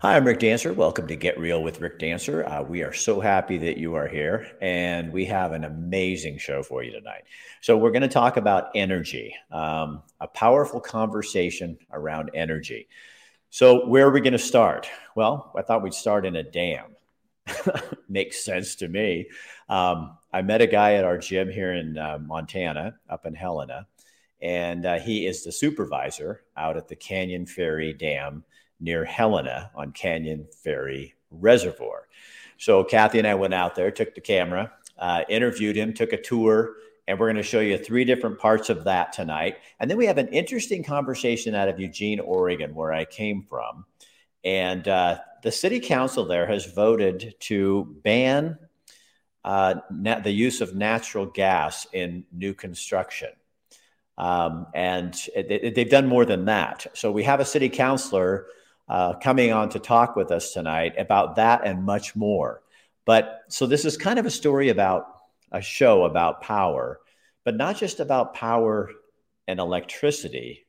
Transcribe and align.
Hi, 0.00 0.14
I'm 0.14 0.24
Rick 0.24 0.38
Dancer. 0.38 0.72
Welcome 0.72 1.08
to 1.08 1.16
Get 1.16 1.40
Real 1.40 1.60
with 1.60 1.80
Rick 1.80 1.98
Dancer. 1.98 2.46
Uh, 2.46 2.62
we 2.62 2.82
are 2.82 2.92
so 2.92 3.18
happy 3.18 3.58
that 3.58 3.78
you 3.78 3.96
are 3.96 4.06
here, 4.06 4.46
and 4.60 5.12
we 5.12 5.24
have 5.24 5.50
an 5.50 5.64
amazing 5.64 6.38
show 6.38 6.62
for 6.62 6.84
you 6.84 6.92
tonight. 6.92 7.24
So, 7.62 7.76
we're 7.76 7.90
going 7.90 8.02
to 8.02 8.08
talk 8.08 8.36
about 8.36 8.70
energy, 8.76 9.34
um, 9.50 10.04
a 10.20 10.28
powerful 10.28 10.80
conversation 10.80 11.76
around 11.90 12.30
energy. 12.32 12.86
So, 13.50 13.88
where 13.88 14.06
are 14.06 14.12
we 14.12 14.20
going 14.20 14.34
to 14.34 14.38
start? 14.38 14.88
Well, 15.16 15.52
I 15.58 15.62
thought 15.62 15.82
we'd 15.82 15.92
start 15.92 16.24
in 16.24 16.36
a 16.36 16.44
dam. 16.44 16.94
Makes 18.08 18.44
sense 18.44 18.76
to 18.76 18.86
me. 18.86 19.26
Um, 19.68 20.16
I 20.32 20.42
met 20.42 20.60
a 20.60 20.68
guy 20.68 20.94
at 20.94 21.04
our 21.04 21.18
gym 21.18 21.50
here 21.50 21.72
in 21.72 21.98
uh, 21.98 22.20
Montana, 22.24 23.00
up 23.10 23.26
in 23.26 23.34
Helena, 23.34 23.88
and 24.40 24.86
uh, 24.86 25.00
he 25.00 25.26
is 25.26 25.42
the 25.42 25.50
supervisor 25.50 26.42
out 26.56 26.76
at 26.76 26.86
the 26.86 26.94
Canyon 26.94 27.46
Ferry 27.46 27.92
Dam 27.92 28.44
near 28.80 29.04
Helena 29.04 29.70
on 29.74 29.92
Canyon 29.92 30.46
Ferry 30.62 31.14
Reservoir. 31.30 32.08
So 32.58 32.84
Kathy 32.84 33.18
and 33.18 33.26
I 33.26 33.34
went 33.34 33.54
out 33.54 33.74
there, 33.74 33.90
took 33.90 34.14
the 34.14 34.20
camera, 34.20 34.72
uh, 34.98 35.22
interviewed 35.28 35.76
him, 35.76 35.92
took 35.92 36.12
a 36.12 36.20
tour, 36.20 36.74
and 37.06 37.18
we're 37.18 37.26
going 37.26 37.36
to 37.36 37.42
show 37.42 37.60
you 37.60 37.78
three 37.78 38.04
different 38.04 38.38
parts 38.38 38.68
of 38.68 38.84
that 38.84 39.12
tonight. 39.12 39.58
And 39.80 39.90
then 39.90 39.96
we 39.96 40.06
have 40.06 40.18
an 40.18 40.28
interesting 40.28 40.82
conversation 40.82 41.54
out 41.54 41.68
of 41.68 41.80
Eugene, 41.80 42.20
Oregon, 42.20 42.74
where 42.74 42.92
I 42.92 43.04
came 43.04 43.42
from. 43.48 43.86
And 44.44 44.86
uh, 44.86 45.18
the 45.42 45.52
city 45.52 45.80
council 45.80 46.26
there 46.26 46.46
has 46.46 46.66
voted 46.66 47.34
to 47.40 47.96
ban 48.04 48.58
uh, 49.44 49.76
the 49.90 50.30
use 50.30 50.60
of 50.60 50.74
natural 50.74 51.26
gas 51.26 51.86
in 51.92 52.24
new 52.32 52.52
construction. 52.52 53.30
Um, 54.18 54.66
and 54.74 55.14
it, 55.34 55.50
it, 55.50 55.74
they've 55.74 55.88
done 55.88 56.08
more 56.08 56.24
than 56.24 56.46
that. 56.46 56.88
So 56.92 57.10
we 57.12 57.22
have 57.22 57.40
a 57.40 57.44
city 57.44 57.68
councilor 57.68 58.46
uh, 58.88 59.14
coming 59.14 59.52
on 59.52 59.68
to 59.70 59.78
talk 59.78 60.16
with 60.16 60.30
us 60.30 60.52
tonight 60.52 60.94
about 60.98 61.36
that 61.36 61.66
and 61.66 61.84
much 61.84 62.16
more. 62.16 62.62
But 63.04 63.42
so 63.48 63.66
this 63.66 63.84
is 63.84 63.96
kind 63.96 64.18
of 64.18 64.26
a 64.26 64.30
story 64.30 64.68
about 64.68 65.06
a 65.52 65.60
show 65.60 66.04
about 66.04 66.42
power, 66.42 67.00
but 67.44 67.56
not 67.56 67.76
just 67.76 68.00
about 68.00 68.34
power 68.34 68.90
and 69.46 69.60
electricity, 69.60 70.66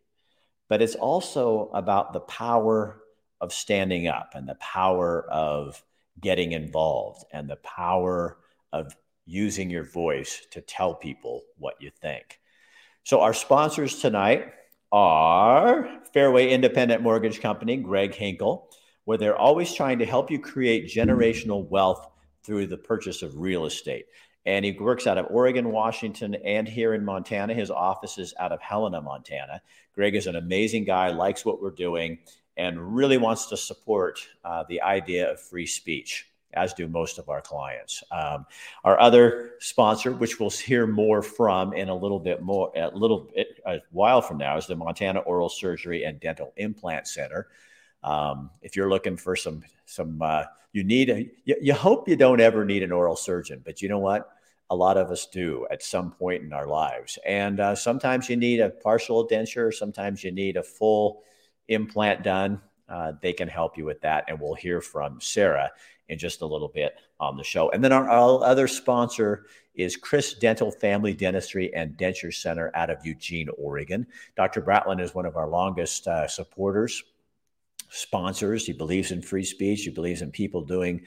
but 0.70 0.82
it's 0.82 0.96
also 0.96 1.70
about 1.74 2.14
the 2.14 2.22
power 2.22 3.02
of 3.42 3.54
standing 3.54 4.08
up 4.08 4.32
and 4.36 4.48
the 4.48 4.56
power 4.56 5.26
of 5.30 5.84
getting 6.22 6.52
involved 6.52 7.24
and 7.32 7.50
the 7.50 7.58
power 7.58 8.38
of 8.72 8.96
using 9.26 9.70
your 9.70 9.84
voice 9.84 10.46
to 10.52 10.62
tell 10.62 10.94
people 10.94 11.44
what 11.58 11.82
you 11.82 11.92
think. 12.02 12.40
So, 13.04 13.22
our 13.22 13.34
sponsors 13.34 14.00
tonight 14.00 14.54
are 14.92 15.88
Fairway 16.14 16.50
Independent 16.50 17.02
Mortgage 17.02 17.42
Company, 17.42 17.78
Greg 17.78 18.14
Hinkle, 18.14 18.70
where 19.06 19.18
they're 19.18 19.38
always 19.38 19.74
trying 19.74 20.00
to 20.00 20.06
help 20.06 20.32
you 20.32 20.40
create 20.40 20.94
generational 20.94 21.68
wealth 21.68 22.08
through 22.44 22.68
the 22.68 22.78
purchase 22.78 23.22
of 23.22 23.38
real 23.38 23.66
estate. 23.66 24.06
And 24.46 24.66
he 24.66 24.72
works 24.72 25.06
out 25.06 25.18
of 25.18 25.28
Oregon, 25.30 25.72
Washington, 25.72 26.36
and 26.36 26.68
here 26.68 26.94
in 26.94 27.06
Montana. 27.06 27.54
His 27.54 27.70
office 27.70 28.18
is 28.18 28.34
out 28.40 28.52
of 28.52 28.62
Helena, 28.62 29.02
Montana. 29.02 29.62
Greg 29.94 30.16
is 30.16 30.28
an 30.28 30.36
amazing 30.36 30.86
guy, 30.86 31.10
likes 31.10 31.46
what 31.46 31.62
we're 31.62 31.72
doing, 31.72 32.20
and 32.58 32.96
really 32.96 33.18
wants 33.18 33.48
to 33.48 33.58
support 33.58 34.20
uh, 34.44 34.64
the 34.70 34.82
idea 34.82 35.32
of 35.32 35.40
free 35.40 35.66
speech 35.66 36.28
as 36.54 36.74
do 36.74 36.88
most 36.88 37.20
of 37.20 37.30
our 37.30 37.42
clients. 37.42 38.04
Um, 38.12 38.46
our 38.84 39.00
other 39.00 39.52
sponsor, 39.60 40.12
which 40.12 40.40
we'll 40.40 40.50
hear 40.50 40.88
more 40.88 41.22
from 41.22 41.74
in 41.74 41.90
a 41.90 41.96
little 41.96 42.20
bit 42.20 42.42
more, 42.42 42.72
a 42.76 42.90
little 42.90 43.30
bit, 43.34 43.62
a 43.66 43.80
while 43.92 44.22
from 44.22 44.38
now, 44.38 44.58
is 44.58 44.68
the 44.68 44.76
Montana 44.76 45.20
Oral 45.20 45.50
Surgery 45.50 46.04
and 46.04 46.20
Dental 46.20 46.54
Implant 46.58 47.08
Center. 47.08 47.48
Um, 48.04 48.50
if 48.62 48.76
you're 48.76 48.90
looking 48.90 49.18
for 49.18 49.36
some, 49.36 49.64
some, 49.86 50.22
uh, 50.22 50.46
you 50.72 50.84
need, 50.84 51.10
a, 51.10 51.30
you, 51.46 51.56
you 51.62 51.74
hope 51.74 52.08
you 52.08 52.16
don't 52.16 52.40
ever 52.40 52.66
need 52.66 52.84
an 52.84 52.92
oral 52.92 53.16
surgeon, 53.16 53.62
but 53.64 53.82
you 53.82 53.90
know 53.90 54.00
what? 54.00 54.30
A 54.72 54.76
lot 54.76 54.98
of 54.98 55.10
us 55.10 55.26
do 55.26 55.66
at 55.72 55.82
some 55.84 56.12
point 56.12 56.44
in 56.44 56.54
our 56.54 56.68
lives. 56.68 57.18
And 57.26 57.60
uh, 57.60 57.76
sometimes 57.76 58.30
you 58.30 58.38
need 58.38 58.60
a 58.60 58.70
partial 58.70 59.28
denture, 59.28 59.74
sometimes 59.74 60.24
you 60.24 60.32
need 60.32 60.58
a 60.58 60.64
full 60.64 61.24
implant 61.68 62.24
done. 62.24 62.62
Uh, 62.88 63.14
they 63.22 63.34
can 63.34 63.48
help 63.48 63.78
you 63.78 63.86
with 63.86 64.02
that. 64.02 64.26
And 64.28 64.40
we'll 64.40 64.56
hear 64.56 64.82
from 64.82 65.20
Sarah 65.22 65.72
in 66.10 66.18
just 66.18 66.42
a 66.42 66.46
little 66.46 66.68
bit 66.68 66.96
on 67.20 67.38
the 67.38 67.44
show. 67.44 67.70
And 67.72 67.84
then 67.84 67.92
our, 67.92 68.10
our, 68.10 68.44
other 68.44 68.68
sponsor 68.68 69.46
is 69.76 69.96
Chris 69.96 70.34
Dental 70.34 70.72
Family 70.72 71.14
Dentistry 71.14 71.74
and 71.74 71.96
Denture 71.98 72.34
Center 72.34 72.72
out 72.76 72.90
of 72.90 73.06
Eugene, 73.06 73.48
Oregon. 73.58 74.06
Dr. 74.36 74.62
Bratlin 74.62 75.00
is 75.00 75.16
one 75.16 75.26
of 75.26 75.38
our 75.38 75.48
longest 75.48 76.08
uh, 76.08 76.28
supporters, 76.28 77.04
sponsors. 77.90 78.66
He 78.66 78.74
believes 78.74 79.12
in 79.12 79.22
free 79.22 79.46
speech. 79.46 79.84
He 79.84 79.92
believes 79.92 80.22
in 80.22 80.32
people 80.32 80.64
doing, 80.64 81.06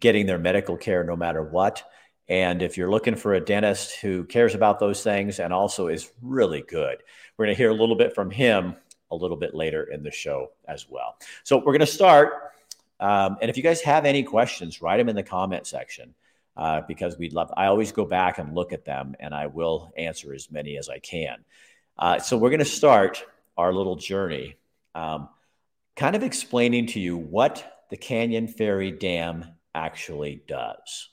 getting 0.00 0.26
their 0.26 0.38
medical 0.38 0.76
care 0.76 1.04
no 1.04 1.16
matter 1.16 1.42
what. 1.42 1.82
And 2.28 2.62
if 2.62 2.76
you're 2.76 2.90
looking 2.90 3.16
for 3.16 3.34
a 3.34 3.40
dentist 3.40 3.96
who 4.00 4.24
cares 4.24 4.54
about 4.54 4.78
those 4.78 5.02
things 5.02 5.40
and 5.40 5.52
also 5.52 5.88
is 5.88 6.12
really 6.22 6.62
good, 6.62 7.02
we're 7.36 7.46
going 7.46 7.54
to 7.54 7.58
hear 7.58 7.70
a 7.70 7.74
little 7.74 7.96
bit 7.96 8.14
from 8.14 8.30
him 8.30 8.76
a 9.10 9.16
little 9.16 9.36
bit 9.36 9.54
later 9.54 9.84
in 9.84 10.02
the 10.02 10.10
show 10.10 10.52
as 10.68 10.86
well. 10.90 11.16
So 11.44 11.56
we're 11.56 11.72
going 11.72 11.80
to 11.80 11.86
start 11.86 12.52
um, 13.00 13.36
and 13.40 13.50
if 13.50 13.56
you 13.56 13.62
guys 13.62 13.80
have 13.82 14.04
any 14.04 14.22
questions, 14.22 14.82
write 14.82 14.96
them 14.98 15.08
in 15.08 15.16
the 15.16 15.22
comment 15.22 15.66
section 15.66 16.14
uh, 16.56 16.82
because 16.88 17.16
we'd 17.18 17.32
love. 17.32 17.52
I 17.56 17.66
always 17.66 17.92
go 17.92 18.04
back 18.04 18.38
and 18.38 18.54
look 18.54 18.72
at 18.72 18.84
them, 18.84 19.14
and 19.20 19.34
I 19.34 19.46
will 19.46 19.92
answer 19.96 20.34
as 20.34 20.50
many 20.50 20.76
as 20.76 20.88
I 20.88 20.98
can. 20.98 21.44
Uh, 21.98 22.18
so 22.18 22.36
we're 22.36 22.50
going 22.50 22.58
to 22.58 22.64
start 22.64 23.24
our 23.56 23.72
little 23.72 23.96
journey, 23.96 24.56
um, 24.94 25.28
kind 25.96 26.16
of 26.16 26.22
explaining 26.22 26.86
to 26.88 27.00
you 27.00 27.16
what 27.16 27.84
the 27.90 27.96
Canyon 27.96 28.48
Ferry 28.48 28.90
Dam 28.90 29.44
actually 29.74 30.42
does. 30.46 31.08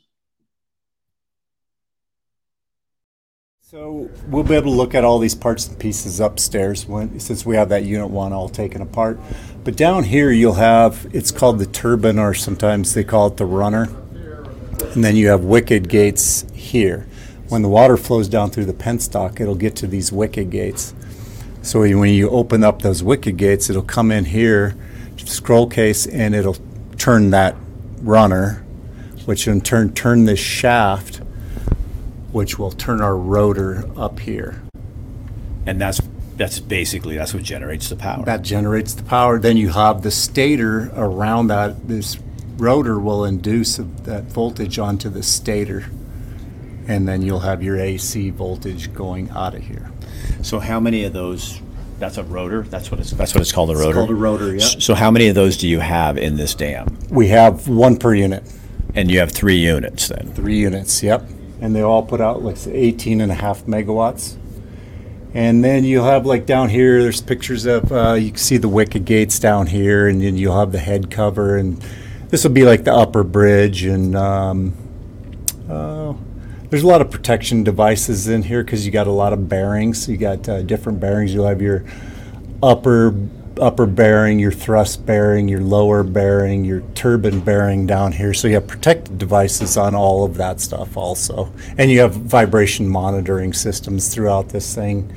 So 3.75 4.09
we'll 4.29 4.43
be 4.43 4.55
able 4.55 4.71
to 4.71 4.77
look 4.77 4.95
at 4.95 5.03
all 5.03 5.19
these 5.19 5.35
parts 5.35 5.67
and 5.67 5.77
pieces 5.77 6.21
upstairs 6.21 6.85
when, 6.85 7.19
since 7.19 7.45
we 7.45 7.57
have 7.57 7.67
that 7.67 7.83
unit 7.83 8.09
one 8.09 8.31
all 8.31 8.47
taken 8.47 8.81
apart. 8.81 9.19
But 9.65 9.75
down 9.75 10.05
here 10.05 10.31
you'll 10.31 10.53
have, 10.53 11.05
it's 11.11 11.29
called 11.29 11.59
the 11.59 11.65
turbine 11.65 12.17
or 12.17 12.33
sometimes 12.33 12.93
they 12.93 13.03
call 13.03 13.27
it 13.27 13.35
the 13.35 13.45
runner. 13.45 13.89
And 14.93 15.03
then 15.03 15.17
you 15.17 15.27
have 15.27 15.43
wicket 15.43 15.89
gates 15.89 16.45
here. 16.53 17.05
When 17.49 17.63
the 17.63 17.67
water 17.67 17.97
flows 17.97 18.29
down 18.29 18.49
through 18.49 18.63
the 18.63 18.73
penstock, 18.73 19.41
it'll 19.41 19.55
get 19.55 19.75
to 19.75 19.87
these 19.87 20.09
wicket 20.09 20.49
gates. 20.49 20.93
So 21.61 21.81
when 21.81 22.13
you 22.13 22.29
open 22.29 22.63
up 22.63 22.81
those 22.81 23.03
wicket 23.03 23.35
gates, 23.35 23.69
it'll 23.69 23.81
come 23.81 24.09
in 24.09 24.23
here, 24.23 24.73
scroll 25.17 25.67
case, 25.67 26.07
and 26.07 26.33
it'll 26.33 26.55
turn 26.97 27.31
that 27.31 27.57
runner, 27.99 28.63
which 29.25 29.49
in 29.49 29.59
turn 29.59 29.91
turn 29.91 30.23
this 30.23 30.39
shaft 30.39 31.19
which 32.35 32.59
will 32.59 32.69
turn 32.69 32.99
our 32.99 33.15
rotor 33.15 33.89
up 33.95 34.19
here. 34.19 34.61
And 35.65 35.79
that's 35.79 36.01
that's 36.35 36.59
basically 36.59 37.15
that's 37.15 37.33
what 37.33 37.43
generates 37.43 37.87
the 37.87 37.95
power. 37.95 38.25
That 38.25 38.41
generates 38.41 38.93
the 38.93 39.03
power. 39.03 39.39
Then 39.39 39.55
you 39.55 39.69
have 39.69 40.01
the 40.01 40.11
stator 40.11 40.91
around 40.97 41.47
that. 41.47 41.87
This 41.87 42.19
rotor 42.57 42.99
will 42.99 43.23
induce 43.23 43.77
that 43.77 44.23
voltage 44.25 44.77
onto 44.77 45.07
the 45.09 45.23
stator, 45.23 45.85
and 46.89 47.07
then 47.07 47.21
you'll 47.21 47.39
have 47.39 47.63
your 47.63 47.79
AC 47.79 48.31
voltage 48.31 48.93
going 48.93 49.29
out 49.29 49.55
of 49.55 49.61
here. 49.61 49.89
So 50.41 50.59
how 50.59 50.81
many 50.81 51.05
of 51.05 51.13
those? 51.13 51.61
That's 51.99 52.17
a 52.17 52.23
rotor. 52.23 52.63
That's 52.63 52.91
what 52.91 52.99
it's. 52.99 53.11
That's 53.11 53.33
what 53.33 53.39
it's 53.39 53.53
called. 53.53 53.69
A 53.69 53.75
rotor. 53.75 53.87
It's 53.87 53.95
called 53.95 54.09
a 54.09 54.13
rotor. 54.13 54.55
Yeah. 54.55 54.65
So 54.65 54.93
how 54.93 55.09
many 55.09 55.29
of 55.29 55.35
those 55.35 55.55
do 55.55 55.69
you 55.69 55.79
have 55.79 56.17
in 56.17 56.35
this 56.35 56.53
dam? 56.53 56.97
We 57.09 57.29
have 57.29 57.69
one 57.69 57.95
per 57.95 58.13
unit. 58.13 58.43
And 58.93 59.11
you 59.11 59.19
have 59.19 59.31
three 59.31 59.57
units 59.57 60.07
then. 60.07 60.31
Three 60.33 60.57
units. 60.57 61.03
Yep 61.03 61.29
and 61.61 61.75
they 61.75 61.81
all 61.81 62.03
put 62.03 62.21
out 62.21 62.43
like 62.43 62.57
18 62.67 63.21
and 63.21 63.31
a 63.31 63.35
half 63.35 63.65
megawatts. 63.65 64.35
And 65.33 65.63
then 65.63 65.83
you'll 65.83 66.05
have 66.05 66.25
like 66.25 66.45
down 66.45 66.69
here, 66.69 67.01
there's 67.01 67.21
pictures 67.21 67.65
of, 67.65 67.91
uh, 67.91 68.13
you 68.13 68.29
can 68.29 68.37
see 68.37 68.57
the 68.57 68.69
wicket 68.69 69.03
gates 69.03 69.37
down 69.37 69.67
here, 69.67 70.07
and 70.07 70.21
then 70.21 70.37
you'll 70.37 70.57
have 70.57 70.71
the 70.71 70.79
head 70.79 71.11
cover. 71.11 71.57
And 71.57 71.83
this 72.29 72.43
will 72.43 72.51
be 72.51 72.63
like 72.63 72.85
the 72.85 72.93
upper 72.93 73.23
bridge. 73.23 73.83
And 73.83 74.15
um, 74.15 74.73
uh, 75.69 76.13
there's 76.69 76.83
a 76.83 76.87
lot 76.87 77.01
of 77.01 77.11
protection 77.11 77.63
devices 77.63 78.27
in 78.27 78.43
here 78.43 78.63
because 78.63 78.85
you 78.85 78.93
got 78.93 79.07
a 79.07 79.11
lot 79.11 79.33
of 79.33 79.49
bearings. 79.49 80.07
You 80.07 80.15
got 80.17 80.47
uh, 80.47 80.61
different 80.61 81.01
bearings. 81.01 81.33
You'll 81.33 81.47
have 81.47 81.61
your 81.61 81.83
upper 82.63 83.11
upper 83.59 83.85
bearing, 83.85 84.39
your 84.39 84.51
thrust 84.51 85.05
bearing, 85.05 85.47
your 85.47 85.61
lower 85.61 86.03
bearing, 86.03 86.65
your 86.65 86.81
turbine 86.93 87.39
bearing 87.39 87.85
down 87.85 88.11
here. 88.11 88.33
So 88.33 88.47
you 88.47 88.55
have 88.55 88.67
protected 88.67 89.17
devices 89.17 89.77
on 89.77 89.95
all 89.95 90.23
of 90.23 90.35
that 90.35 90.59
stuff 90.59 90.97
also. 90.97 91.51
And 91.77 91.91
you 91.91 91.99
have 92.01 92.13
vibration 92.13 92.87
monitoring 92.87 93.53
systems 93.53 94.13
throughout 94.13 94.49
this 94.49 94.75
thing. 94.75 95.11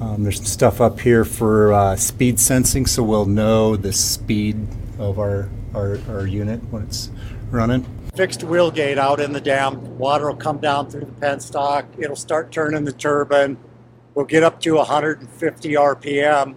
Um, 0.00 0.24
there's 0.24 0.42
stuff 0.48 0.80
up 0.80 1.00
here 1.00 1.24
for 1.24 1.72
uh, 1.72 1.96
speed 1.96 2.40
sensing, 2.40 2.86
so 2.86 3.02
we'll 3.02 3.26
know 3.26 3.76
the 3.76 3.92
speed 3.92 4.56
of 4.98 5.18
our, 5.18 5.48
our, 5.74 5.98
our 6.08 6.26
unit 6.26 6.60
when 6.70 6.82
it's 6.82 7.10
running. 7.50 7.86
Fixed 8.14 8.42
wheel 8.42 8.70
gate 8.70 8.98
out 8.98 9.20
in 9.20 9.32
the 9.32 9.40
dam. 9.40 9.98
Water 9.98 10.26
will 10.26 10.36
come 10.36 10.58
down 10.58 10.90
through 10.90 11.04
the 11.04 11.26
penstock. 11.26 11.86
It'll 11.98 12.16
start 12.16 12.50
turning 12.52 12.84
the 12.84 12.92
turbine. 12.92 13.56
We'll 14.14 14.26
get 14.26 14.42
up 14.42 14.60
to 14.62 14.74
150 14.74 15.72
RPM 15.72 16.56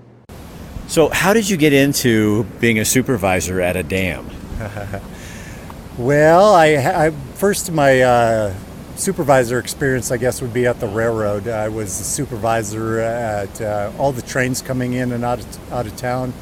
So, 0.88 1.10
how 1.10 1.34
did 1.34 1.50
you 1.50 1.58
get 1.58 1.74
into 1.74 2.44
being 2.60 2.80
a 2.80 2.86
supervisor 2.86 3.60
at 3.60 3.76
a 3.76 3.84
dam? 3.84 4.30
well, 5.98 6.54
I, 6.54 7.08
I 7.08 7.12
first 7.36 7.72
my 7.72 8.02
uh, 8.02 8.54
supervisor 8.96 9.60
experience, 9.60 10.12
I 10.12 10.18
guess, 10.18 10.42
would 10.42 10.54
be 10.54 10.68
at 10.68 10.80
the 10.80 10.88
railroad. 10.88 11.48
I 11.48 11.70
was 11.70 12.00
a 12.00 12.04
supervisor 12.04 13.00
at 13.00 13.62
uh, 13.62 13.92
all 13.98 14.12
the 14.12 14.22
trains 14.22 14.62
coming 14.62 14.94
in 14.94 15.12
and 15.12 15.26
out 15.26 15.40
of, 15.40 15.74
out 15.74 15.88
of 15.88 15.96
town. 15.98 16.34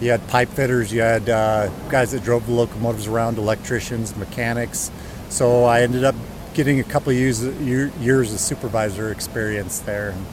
You 0.00 0.10
had 0.10 0.26
pipe 0.28 0.48
fitters, 0.50 0.92
you 0.92 1.00
had 1.00 1.28
uh, 1.28 1.68
guys 1.88 2.12
that 2.12 2.22
drove 2.22 2.46
the 2.46 2.52
locomotives 2.52 3.08
around, 3.08 3.36
electricians, 3.36 4.16
mechanics. 4.16 4.92
So 5.28 5.64
I 5.64 5.82
ended 5.82 6.04
up 6.04 6.14
getting 6.54 6.78
a 6.78 6.84
couple 6.84 7.12
years, 7.12 7.44
years 7.44 8.32
of 8.32 8.38
supervisor 8.38 9.10
experience 9.10 9.80
there 9.80 10.10
and 10.10 10.24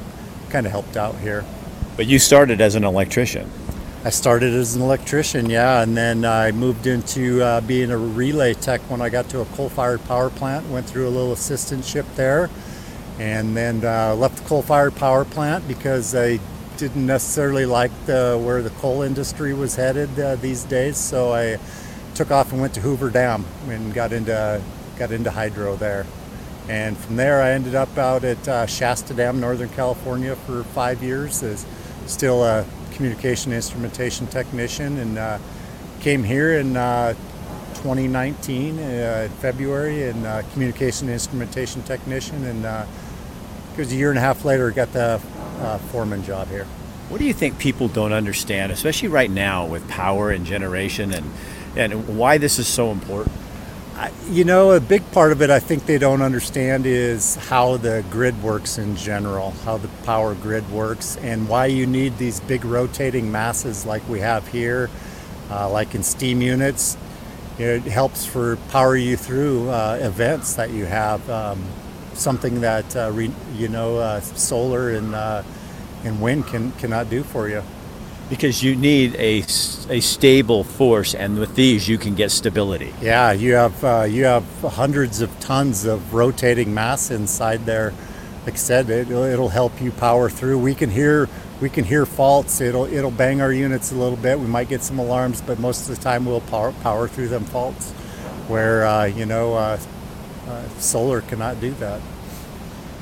kind 0.49 0.67
of 0.67 0.71
helped 0.71 0.97
out 0.97 1.15
here. 1.15 1.43
But 1.95 2.07
you 2.07 2.19
started 2.19 2.59
as 2.59 2.75
an 2.75 2.83
electrician. 2.83 3.49
I 4.03 4.09
started 4.09 4.53
as 4.53 4.75
an 4.75 4.81
electrician, 4.81 5.49
yeah, 5.49 5.81
and 5.81 5.95
then 5.95 6.25
I 6.25 6.51
moved 6.51 6.87
into 6.87 7.41
uh, 7.41 7.61
being 7.61 7.89
a 7.89 7.97
relay 7.97 8.53
tech 8.53 8.81
when 8.81 9.01
I 9.01 9.09
got 9.09 9.29
to 9.29 9.41
a 9.41 9.45
coal-fired 9.45 10.03
power 10.03 10.29
plant. 10.29 10.67
Went 10.67 10.87
through 10.87 11.07
a 11.07 11.09
little 11.09 11.33
assistantship 11.33 12.05
there, 12.15 12.49
and 13.17 13.55
then 13.55 13.83
uh, 13.83 14.13
left 14.13 14.37
the 14.37 14.43
coal-fired 14.43 14.95
power 14.95 15.23
plant 15.23 15.67
because 15.67 16.13
I 16.13 16.39
didn't 16.77 17.05
necessarily 17.05 17.65
like 17.65 17.91
the, 18.05 18.39
where 18.43 18.61
the 18.61 18.69
coal 18.71 19.01
industry 19.01 19.53
was 19.53 19.75
headed 19.75 20.19
uh, 20.19 20.35
these 20.35 20.65
days. 20.65 20.97
So 20.97 21.33
I 21.33 21.57
took 22.13 22.29
off 22.29 22.51
and 22.51 22.59
went 22.59 22.73
to 22.73 22.81
Hoover 22.81 23.09
Dam 23.09 23.45
and 23.69 23.93
got 23.93 24.11
into 24.11 24.61
got 24.97 25.11
into 25.11 25.31
hydro 25.31 25.77
there. 25.77 26.05
And 26.67 26.97
from 26.97 27.15
there, 27.15 27.41
I 27.41 27.51
ended 27.51 27.75
up 27.75 27.97
out 27.97 28.23
at 28.23 28.47
uh, 28.47 28.65
Shasta 28.65 29.13
Dam, 29.13 29.39
Northern 29.39 29.69
California, 29.69 30.35
for 30.35 30.63
five 30.63 31.01
years 31.01 31.43
as 31.43 31.65
still 32.07 32.43
a 32.43 32.65
communication 32.93 33.51
instrumentation 33.51 34.27
technician 34.27 34.97
and 34.97 35.17
uh, 35.17 35.37
came 35.99 36.23
here 36.23 36.59
in 36.59 36.77
uh, 36.77 37.13
2019 37.75 38.79
uh, 38.79 39.29
February 39.39 40.03
and 40.09 40.51
communication 40.51 41.09
instrumentation 41.09 41.81
technician 41.83 42.43
and 42.45 42.65
it 42.65 43.77
was 43.77 43.91
a 43.91 43.95
year 43.95 44.09
and 44.09 44.17
a 44.17 44.21
half 44.21 44.45
later 44.45 44.71
got 44.71 44.91
the 44.93 45.19
foreman 45.91 46.23
job 46.23 46.47
here. 46.47 46.65
What 47.09 47.19
do 47.19 47.25
you 47.25 47.33
think 47.33 47.59
people 47.59 47.87
don't 47.87 48.13
understand, 48.13 48.71
especially 48.71 49.09
right 49.09 49.29
now 49.29 49.65
with 49.65 49.87
power 49.87 50.31
and 50.31 50.43
generation 50.45 51.13
and, 51.13 51.31
and 51.75 52.17
why 52.17 52.39
this 52.39 52.57
is 52.57 52.67
so 52.67 52.91
important? 52.91 53.35
You 54.29 54.43
know, 54.43 54.71
a 54.71 54.81
big 54.81 55.09
part 55.11 55.31
of 55.31 55.41
it 55.41 55.49
I 55.49 55.59
think 55.59 55.85
they 55.85 55.97
don't 55.97 56.21
understand 56.21 56.85
is 56.85 57.35
how 57.35 57.77
the 57.77 58.03
grid 58.09 58.41
works 58.43 58.77
in 58.77 58.95
general, 58.97 59.51
how 59.63 59.77
the 59.77 59.87
power 60.03 60.35
grid 60.35 60.69
works, 60.69 61.15
and 61.17 61.47
why 61.47 61.67
you 61.67 61.85
need 61.85 62.17
these 62.17 62.41
big 62.41 62.65
rotating 62.65 63.31
masses 63.31 63.85
like 63.85 64.07
we 64.09 64.19
have 64.19 64.47
here, 64.47 64.89
uh, 65.49 65.69
like 65.69 65.95
in 65.95 66.03
steam 66.03 66.41
units. 66.41 66.97
It 67.57 67.83
helps 67.83 68.25
for 68.25 68.57
power 68.69 68.97
you 68.97 69.15
through 69.15 69.69
uh, 69.69 69.99
events 70.01 70.55
that 70.55 70.71
you 70.71 70.85
have. 70.85 71.27
Um, 71.29 71.63
something 72.13 72.61
that 72.61 72.95
uh, 72.95 73.11
re, 73.13 73.31
you 73.55 73.67
know 73.69 73.97
uh, 73.97 74.19
solar 74.19 74.89
and 74.89 75.15
uh, 75.15 75.43
and 76.03 76.19
wind 76.21 76.47
can 76.47 76.71
cannot 76.73 77.09
do 77.09 77.23
for 77.23 77.47
you 77.47 77.63
because 78.29 78.63
you 78.63 78.75
need 78.75 79.15
a, 79.15 79.39
a 79.89 79.99
stable 79.99 80.63
force 80.63 81.13
and 81.13 81.37
with 81.37 81.55
these 81.55 81.87
you 81.87 81.97
can 81.97 82.15
get 82.15 82.31
stability. 82.31 82.93
Yeah 83.01 83.31
you 83.31 83.53
have 83.53 83.83
uh, 83.83 84.03
you 84.03 84.25
have 84.25 84.43
hundreds 84.61 85.21
of 85.21 85.39
tons 85.39 85.85
of 85.85 86.13
rotating 86.13 86.73
mass 86.73 87.11
inside 87.11 87.65
there. 87.65 87.93
Like 88.45 88.53
i 88.53 88.57
said 88.57 88.89
it, 88.91 89.09
it'll 89.09 89.49
help 89.49 89.81
you 89.81 89.91
power 89.91 90.29
through. 90.29 90.59
We 90.59 90.75
can 90.75 90.89
hear 90.89 91.27
we 91.61 91.69
can 91.69 91.83
hear 91.83 92.05
faults. 92.05 92.61
It'll 92.61 92.85
it'll 92.85 93.11
bang 93.11 93.41
our 93.41 93.51
units 93.51 93.91
a 93.91 93.95
little 93.95 94.17
bit. 94.17 94.39
We 94.39 94.47
might 94.47 94.69
get 94.69 94.81
some 94.81 94.99
alarms 94.99 95.41
but 95.41 95.59
most 95.59 95.89
of 95.89 95.95
the 95.95 96.01
time 96.01 96.25
we'll 96.25 96.41
power, 96.41 96.71
power 96.81 97.07
through 97.07 97.29
them 97.29 97.45
faults 97.45 97.91
where 98.47 98.85
uh, 98.85 99.05
you 99.05 99.25
know 99.25 99.53
uh, 99.53 99.79
uh 100.47 100.69
solar 100.79 101.21
cannot 101.21 101.59
do 101.59 101.71
that 101.75 102.01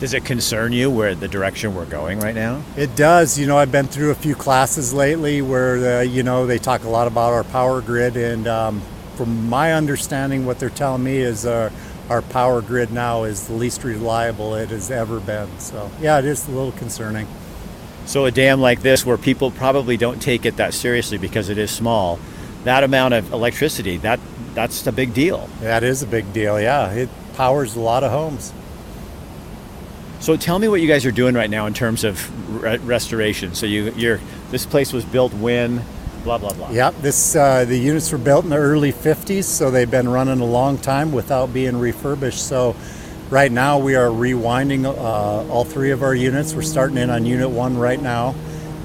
does 0.03 0.13
it 0.13 0.25
concern 0.25 0.73
you 0.73 0.91
where 0.91 1.15
the 1.15 1.29
direction 1.29 1.73
we're 1.73 1.85
going 1.85 2.19
right 2.19 2.35
now? 2.35 2.61
It 2.75 2.93
does. 2.93 3.39
You 3.39 3.47
know, 3.47 3.57
I've 3.57 3.71
been 3.71 3.87
through 3.87 4.11
a 4.11 4.15
few 4.15 4.35
classes 4.35 4.93
lately 4.93 5.41
where, 5.41 6.03
you 6.03 6.23
know, 6.23 6.45
they 6.45 6.57
talk 6.57 6.83
a 6.83 6.89
lot 6.89 7.07
about 7.07 7.31
our 7.31 7.45
power 7.45 7.79
grid. 7.79 8.17
And 8.17 8.45
um, 8.45 8.81
from 9.15 9.47
my 9.47 9.71
understanding, 9.71 10.45
what 10.45 10.59
they're 10.59 10.69
telling 10.69 11.05
me 11.05 11.19
is 11.19 11.45
uh, 11.45 11.69
our 12.09 12.21
power 12.21 12.61
grid 12.61 12.91
now 12.91 13.23
is 13.23 13.47
the 13.47 13.53
least 13.53 13.85
reliable 13.85 14.55
it 14.55 14.71
has 14.71 14.91
ever 14.91 15.21
been. 15.21 15.47
So, 15.57 15.89
yeah, 16.01 16.19
it 16.19 16.25
is 16.25 16.49
a 16.49 16.51
little 16.51 16.73
concerning. 16.73 17.25
So, 18.05 18.25
a 18.25 18.31
dam 18.31 18.59
like 18.59 18.81
this, 18.81 19.05
where 19.05 19.17
people 19.17 19.51
probably 19.51 19.95
don't 19.95 20.21
take 20.21 20.45
it 20.45 20.57
that 20.57 20.73
seriously 20.73 21.17
because 21.17 21.47
it 21.47 21.57
is 21.57 21.71
small, 21.71 22.19
that 22.65 22.83
amount 22.83 23.13
of 23.13 23.31
electricity, 23.31 23.95
that 23.99 24.19
that's 24.53 24.85
a 24.85 24.91
big 24.91 25.13
deal. 25.13 25.47
That 25.61 25.81
is 25.81 26.03
a 26.03 26.07
big 26.07 26.33
deal, 26.33 26.59
yeah. 26.59 26.91
It 26.91 27.07
powers 27.35 27.77
a 27.77 27.79
lot 27.79 28.03
of 28.03 28.11
homes. 28.11 28.51
So 30.23 30.37
tell 30.37 30.57
me 30.57 30.69
what 30.69 30.79
you 30.79 30.87
guys 30.87 31.05
are 31.05 31.11
doing 31.11 31.35
right 31.35 31.49
now 31.49 31.65
in 31.65 31.73
terms 31.73 32.05
of 32.05 32.63
re- 32.63 32.77
restoration. 32.77 33.55
So 33.55 33.65
you, 33.65 33.91
you're 33.97 34.21
this 34.51 34.65
place 34.65 34.93
was 34.93 35.03
built 35.03 35.33
when, 35.33 35.83
blah 36.23 36.37
blah 36.37 36.53
blah. 36.53 36.69
Yep. 36.69 36.95
This 37.01 37.35
uh, 37.35 37.65
the 37.65 37.77
units 37.77 38.09
were 38.09 38.17
built 38.17 38.45
in 38.45 38.49
the 38.49 38.55
early 38.55 38.93
50s, 38.93 39.43
so 39.43 39.69
they've 39.69 39.91
been 39.91 40.07
running 40.07 40.39
a 40.39 40.45
long 40.45 40.77
time 40.77 41.11
without 41.11 41.53
being 41.53 41.77
refurbished. 41.77 42.41
So 42.47 42.73
right 43.29 43.51
now 43.51 43.79
we 43.79 43.95
are 43.95 44.07
rewinding 44.07 44.85
uh, 44.85 45.51
all 45.51 45.65
three 45.65 45.91
of 45.91 46.03
our 46.03 46.15
units. 46.15 46.53
We're 46.53 46.61
starting 46.61 46.99
in 46.99 47.09
on 47.09 47.25
unit 47.25 47.49
one 47.49 47.77
right 47.77 48.01
now, 48.01 48.33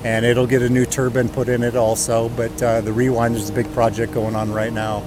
and 0.02 0.26
it'll 0.26 0.49
get 0.49 0.62
a 0.62 0.69
new 0.69 0.87
turbine 0.87 1.29
put 1.29 1.49
in 1.49 1.62
it 1.62 1.76
also. 1.76 2.31
But 2.31 2.61
uh, 2.61 2.81
the 2.81 2.93
rewind 2.93 3.37
is 3.37 3.49
a 3.49 3.52
big 3.52 3.73
project 3.75 4.12
going 4.12 4.34
on 4.34 4.50
right 4.50 4.73
now, 4.73 5.05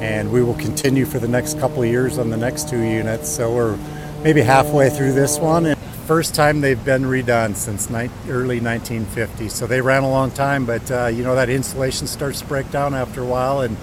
and 0.00 0.32
we 0.32 0.42
will 0.42 0.54
continue 0.54 1.06
for 1.06 1.20
the 1.20 1.28
next 1.28 1.60
couple 1.60 1.80
of 1.80 1.88
years 1.88 2.18
on 2.18 2.28
the 2.28 2.36
next 2.36 2.68
two 2.68 2.80
units. 2.80 3.28
So 3.28 3.54
we're 3.54 3.78
maybe 4.22 4.42
halfway 4.42 4.90
through 4.90 5.12
this 5.12 5.38
one. 5.38 5.66
And 5.66 5.78
first 6.06 6.34
time 6.34 6.60
they've 6.60 6.84
been 6.84 7.02
redone 7.02 7.54
since 7.54 7.88
ni- 7.88 8.10
early 8.28 8.60
1950. 8.60 9.48
So 9.48 9.66
they 9.66 9.80
ran 9.80 10.02
a 10.02 10.10
long 10.10 10.30
time, 10.30 10.66
but 10.66 10.90
uh, 10.90 11.06
you 11.06 11.22
know 11.22 11.34
that 11.34 11.48
insulation 11.48 12.06
starts 12.06 12.40
to 12.40 12.46
break 12.46 12.70
down 12.70 12.94
after 12.94 13.22
a 13.22 13.26
while. 13.26 13.60
And 13.60 13.76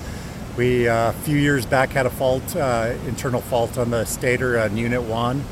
we 0.57 0.87
uh, 0.87 1.09
a 1.09 1.13
few 1.13 1.37
years 1.37 1.65
back 1.65 1.89
had 1.89 2.05
a 2.05 2.09
fault, 2.09 2.55
uh, 2.55 2.93
internal 3.07 3.41
fault 3.41 3.77
on 3.77 3.89
the 3.89 4.05
stator 4.05 4.59
on 4.59 4.77
Unit 4.77 5.03
One, 5.03 5.43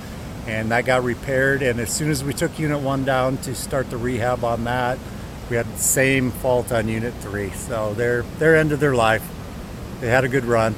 and 0.47 0.71
that 0.71 0.85
got 0.85 1.03
repaired. 1.03 1.61
And 1.61 1.79
as 1.79 1.91
soon 1.91 2.09
as 2.09 2.23
we 2.23 2.33
took 2.33 2.57
Unit 2.59 2.79
One 2.79 3.05
down 3.05 3.37
to 3.37 3.55
start 3.55 3.89
the 3.89 3.97
rehab 3.97 4.43
on 4.43 4.65
that, 4.65 4.99
we 5.49 5.55
had 5.55 5.67
the 5.67 5.79
same 5.79 6.31
fault 6.31 6.71
on 6.71 6.87
Unit 6.87 7.13
Three. 7.15 7.49
So 7.51 7.93
they're 7.93 8.23
they're 8.37 8.55
end 8.55 8.71
of 8.71 8.79
their 8.79 8.95
life. 8.95 9.27
They 10.01 10.09
had 10.09 10.25
a 10.25 10.29
good 10.29 10.45
run. 10.45 10.75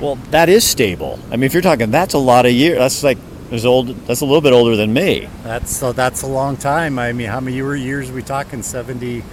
Well, 0.00 0.16
that 0.30 0.48
is 0.48 0.64
stable. 0.64 1.18
I 1.30 1.36
mean, 1.36 1.44
if 1.44 1.54
you're 1.54 1.62
talking, 1.62 1.90
that's 1.90 2.14
a 2.14 2.18
lot 2.18 2.44
of 2.44 2.52
years. 2.52 2.78
That's 2.78 3.02
like 3.02 3.18
as 3.50 3.64
old. 3.64 3.88
That's 4.06 4.20
a 4.20 4.26
little 4.26 4.40
bit 4.40 4.52
older 4.52 4.76
than 4.76 4.92
me. 4.92 5.28
That's 5.42 5.74
so. 5.74 5.92
That's 5.92 6.22
a 6.22 6.26
long 6.26 6.56
time. 6.56 6.98
I 6.98 7.12
mean, 7.12 7.28
how 7.28 7.40
many 7.40 7.56
years 7.56 8.10
are 8.10 8.14
we 8.14 8.22
talking? 8.22 8.62
Seventy. 8.62 9.24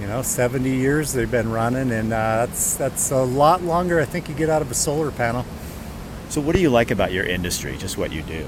You 0.00 0.08
know, 0.08 0.22
seventy 0.22 0.76
years 0.76 1.12
they've 1.12 1.30
been 1.30 1.50
running, 1.50 1.92
and 1.92 2.12
uh, 2.12 2.46
that's 2.46 2.74
that's 2.74 3.10
a 3.10 3.22
lot 3.22 3.62
longer. 3.62 4.00
I 4.00 4.04
think 4.04 4.28
you 4.28 4.34
get 4.34 4.48
out 4.48 4.62
of 4.62 4.70
a 4.70 4.74
solar 4.74 5.10
panel. 5.10 5.44
So, 6.28 6.40
what 6.40 6.56
do 6.56 6.62
you 6.62 6.70
like 6.70 6.90
about 6.90 7.12
your 7.12 7.24
industry? 7.24 7.76
Just 7.76 7.98
what 7.98 8.12
you 8.12 8.22
do. 8.22 8.46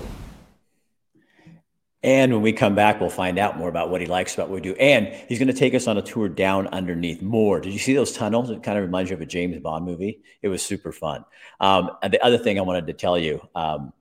And 2.05 2.35
when 2.35 2.43
we 2.43 2.53
come 2.53 2.75
back, 2.75 3.01
we'll 3.01 3.09
find 3.09 3.39
out 3.39 3.57
more 3.57 3.71
about 3.71 3.89
what 3.89 4.03
he 4.03 4.07
likes 4.07 4.35
about 4.35 4.51
what 4.51 4.57
we 4.57 4.61
do. 4.61 4.75
And 4.75 5.09
he's 5.27 5.39
going 5.39 5.49
to 5.49 5.55
take 5.55 5.73
us 5.73 5.87
on 5.87 5.97
a 5.97 6.03
tour 6.03 6.29
down 6.29 6.67
underneath 6.67 7.23
more. 7.23 7.61
Did 7.61 7.73
you 7.73 7.79
see 7.79 7.95
those 7.95 8.13
tunnels? 8.13 8.51
It 8.51 8.63
kind 8.63 8.77
of 8.77 8.85
reminds 8.85 9.11
you 9.11 9.17
of 9.17 9.23
a 9.23 9.27
James 9.27 9.59
Bond 9.59 9.87
movie. 9.87 10.21
It 10.43 10.49
was 10.49 10.63
super 10.63 10.93
fun. 10.93 11.25
Um, 11.61 11.93
and 12.03 12.13
the 12.13 12.23
other 12.23 12.37
thing 12.37 12.59
I 12.59 12.63
wanted 12.63 12.89
to 12.89 12.93
tell 12.93 13.19
you 13.19 13.41
um, 13.55 13.95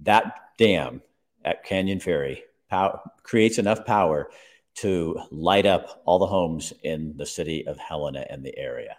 that 0.00 0.34
dam 0.58 1.00
at 1.46 1.64
Canyon 1.64 1.98
Ferry 1.98 2.44
power, 2.68 3.00
creates 3.22 3.56
enough 3.56 3.86
power 3.86 4.28
to 4.74 5.18
light 5.30 5.64
up 5.64 6.02
all 6.04 6.18
the 6.18 6.26
homes 6.26 6.74
in 6.82 7.16
the 7.16 7.24
city 7.24 7.66
of 7.66 7.78
Helena 7.78 8.26
and 8.28 8.44
the 8.44 8.56
area. 8.58 8.98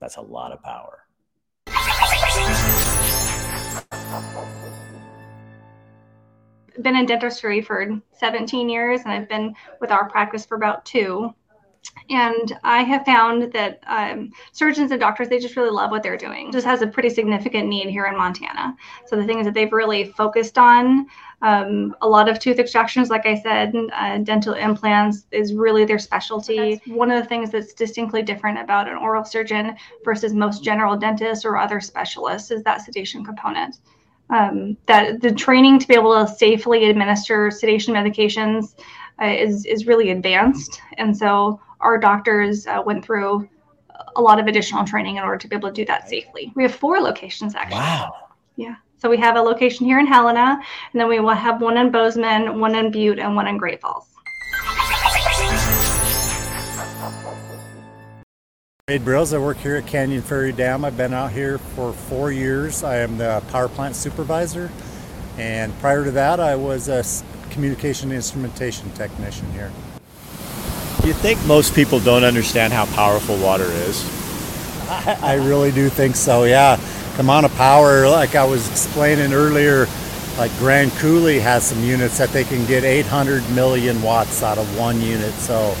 That's 0.00 0.16
a 0.16 0.20
lot 0.20 0.52
of 0.52 0.62
power 0.62 1.00
been 6.80 6.96
in 6.96 7.06
dentistry 7.06 7.60
for 7.60 8.00
17 8.12 8.68
years 8.68 9.02
and 9.02 9.12
I've 9.12 9.28
been 9.28 9.54
with 9.80 9.90
our 9.90 10.08
practice 10.08 10.46
for 10.46 10.56
about 10.56 10.84
two. 10.84 11.34
And 12.10 12.58
I 12.62 12.82
have 12.82 13.04
found 13.04 13.52
that 13.52 13.80
um, 13.86 14.30
surgeons 14.52 14.92
and 14.92 15.00
doctors, 15.00 15.28
they 15.28 15.38
just 15.38 15.56
really 15.56 15.70
love 15.70 15.90
what 15.90 16.02
they're 16.02 16.16
doing. 16.16 16.48
It 16.48 16.52
just 16.52 16.66
has 16.66 16.82
a 16.82 16.86
pretty 16.86 17.10
significant 17.10 17.68
need 17.68 17.88
here 17.88 18.06
in 18.06 18.16
Montana. 18.16 18.76
So 19.06 19.16
the 19.16 19.24
things 19.24 19.44
that 19.46 19.54
they've 19.54 19.72
really 19.72 20.04
focused 20.04 20.58
on, 20.58 21.06
um, 21.42 21.96
a 22.00 22.08
lot 22.08 22.28
of 22.28 22.38
tooth 22.38 22.58
extractions, 22.58 23.10
like 23.10 23.26
I 23.26 23.34
said, 23.34 23.74
uh, 23.92 24.18
dental 24.18 24.54
implants 24.54 25.26
is 25.32 25.54
really 25.54 25.84
their 25.84 25.98
specialty. 25.98 26.76
That's 26.76 26.86
one 26.86 27.10
of 27.10 27.20
the 27.20 27.28
things 27.28 27.50
that's 27.50 27.72
distinctly 27.72 28.22
different 28.22 28.58
about 28.58 28.88
an 28.88 28.96
oral 28.96 29.24
surgeon 29.24 29.74
versus 30.04 30.34
most 30.34 30.62
general 30.62 30.96
dentists 30.96 31.44
or 31.44 31.56
other 31.56 31.80
specialists 31.80 32.50
is 32.50 32.62
that 32.62 32.82
sedation 32.82 33.24
component 33.24 33.76
um, 34.32 34.76
that 34.86 35.20
the 35.20 35.32
training 35.32 35.78
to 35.78 35.86
be 35.86 35.94
able 35.94 36.14
to 36.14 36.32
safely 36.32 36.90
administer 36.90 37.50
sedation 37.50 37.94
medications 37.94 38.74
uh, 39.20 39.26
is 39.26 39.64
is 39.66 39.86
really 39.86 40.10
advanced, 40.10 40.80
and 40.98 41.16
so 41.16 41.60
our 41.80 41.98
doctors 41.98 42.66
uh, 42.66 42.82
went 42.84 43.04
through 43.04 43.48
a 44.16 44.20
lot 44.20 44.40
of 44.40 44.46
additional 44.46 44.84
training 44.84 45.16
in 45.16 45.22
order 45.22 45.38
to 45.38 45.48
be 45.48 45.54
able 45.54 45.68
to 45.68 45.74
do 45.74 45.84
that 45.84 46.08
safely. 46.08 46.52
We 46.54 46.62
have 46.64 46.74
four 46.74 47.00
locations 47.00 47.54
actually. 47.54 47.76
Wow. 47.76 48.14
Yeah. 48.56 48.76
So 48.98 49.10
we 49.10 49.18
have 49.18 49.36
a 49.36 49.40
location 49.40 49.84
here 49.84 49.98
in 49.98 50.06
Helena, 50.06 50.60
and 50.92 51.00
then 51.00 51.08
we 51.08 51.18
will 51.18 51.30
have 51.30 51.60
one 51.60 51.76
in 51.76 51.90
Bozeman, 51.90 52.60
one 52.60 52.74
in 52.76 52.90
Butte, 52.90 53.18
and 53.18 53.34
one 53.34 53.48
in 53.48 53.58
Great 53.58 53.80
Falls. 53.80 54.11
Wade 58.88 59.04
Brills. 59.04 59.32
I 59.32 59.38
work 59.38 59.58
here 59.58 59.76
at 59.76 59.86
Canyon 59.86 60.22
Ferry 60.22 60.50
Dam. 60.50 60.84
I've 60.84 60.96
been 60.96 61.14
out 61.14 61.30
here 61.30 61.58
for 61.58 61.92
four 61.92 62.32
years. 62.32 62.82
I 62.82 62.96
am 62.96 63.16
the 63.16 63.40
power 63.52 63.68
plant 63.68 63.94
supervisor, 63.94 64.72
and 65.38 65.72
prior 65.78 66.02
to 66.02 66.10
that, 66.10 66.40
I 66.40 66.56
was 66.56 66.88
a 66.88 67.04
communication 67.50 68.10
instrumentation 68.10 68.90
technician 68.90 69.48
here. 69.52 69.70
Do 71.00 71.06
you 71.06 71.14
think 71.14 71.38
most 71.46 71.76
people 71.76 72.00
don't 72.00 72.24
understand 72.24 72.72
how 72.72 72.86
powerful 72.86 73.36
water 73.36 73.66
is? 73.66 74.04
I, 74.88 75.34
really 75.34 75.70
do 75.70 75.88
think 75.88 76.16
so, 76.16 76.42
yeah. 76.42 76.74
The 77.14 77.20
amount 77.20 77.46
of 77.46 77.54
power, 77.54 78.08
like 78.08 78.34
I 78.34 78.44
was 78.44 78.68
explaining 78.68 79.32
earlier, 79.32 79.86
like 80.38 80.50
Grand 80.58 80.90
Coulee 80.94 81.38
has 81.38 81.64
some 81.64 81.84
units 81.84 82.18
that 82.18 82.30
they 82.30 82.42
can 82.42 82.66
get 82.66 82.82
800 82.82 83.48
million 83.50 84.02
watts 84.02 84.42
out 84.42 84.58
of 84.58 84.76
one 84.76 85.00
unit. 85.00 85.34
So 85.34 85.72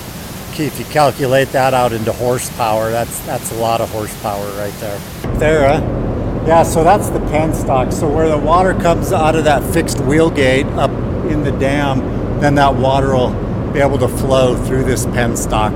if 0.60 0.78
you 0.78 0.84
calculate 0.86 1.48
that 1.48 1.74
out 1.74 1.92
into 1.92 2.12
horsepower, 2.12 2.90
that's 2.90 3.18
that's 3.26 3.52
a 3.52 3.56
lot 3.56 3.80
of 3.80 3.90
horsepower 3.90 4.44
right 4.58 4.74
there. 4.80 4.98
There, 5.38 5.68
huh? 5.68 6.46
Yeah, 6.46 6.62
so 6.62 6.82
that's 6.82 7.08
the 7.08 7.20
penstock. 7.20 7.92
So 7.92 8.08
where 8.08 8.28
the 8.28 8.38
water 8.38 8.74
comes 8.74 9.12
out 9.12 9.36
of 9.36 9.44
that 9.44 9.62
fixed 9.72 10.00
wheel 10.00 10.30
gate 10.30 10.66
up 10.66 10.90
in 11.30 11.44
the 11.44 11.52
dam, 11.52 12.00
then 12.40 12.56
that 12.56 12.74
water 12.74 13.14
will 13.14 13.32
be 13.72 13.80
able 13.80 13.98
to 13.98 14.08
flow 14.08 14.56
through 14.64 14.84
this 14.84 15.06
penstock. 15.06 15.72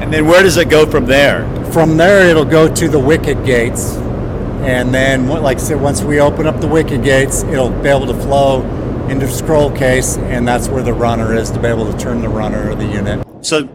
And 0.00 0.12
then 0.12 0.26
where 0.26 0.42
does 0.42 0.56
it 0.56 0.70
go 0.70 0.86
from 0.86 1.06
there? 1.06 1.44
From 1.72 1.96
there, 1.96 2.28
it'll 2.28 2.44
go 2.44 2.72
to 2.72 2.88
the 2.88 3.00
wicket 3.00 3.44
gates. 3.44 3.96
And 3.96 4.94
then, 4.94 5.28
like 5.28 5.58
I 5.58 5.60
said, 5.60 5.80
once 5.80 6.02
we 6.02 6.20
open 6.20 6.46
up 6.46 6.60
the 6.60 6.68
wicket 6.68 7.02
gates, 7.02 7.42
it'll 7.44 7.70
be 7.70 7.88
able 7.88 8.06
to 8.06 8.14
flow 8.14 8.62
into 9.08 9.26
the 9.26 9.32
scroll 9.32 9.70
case, 9.70 10.16
and 10.16 10.46
that's 10.46 10.68
where 10.68 10.82
the 10.82 10.92
runner 10.92 11.34
is 11.34 11.50
to 11.50 11.60
be 11.60 11.68
able 11.68 11.90
to 11.90 11.98
turn 11.98 12.20
the 12.20 12.28
runner 12.28 12.70
of 12.70 12.78
the 12.78 12.86
unit. 12.86 13.25
So, 13.46 13.68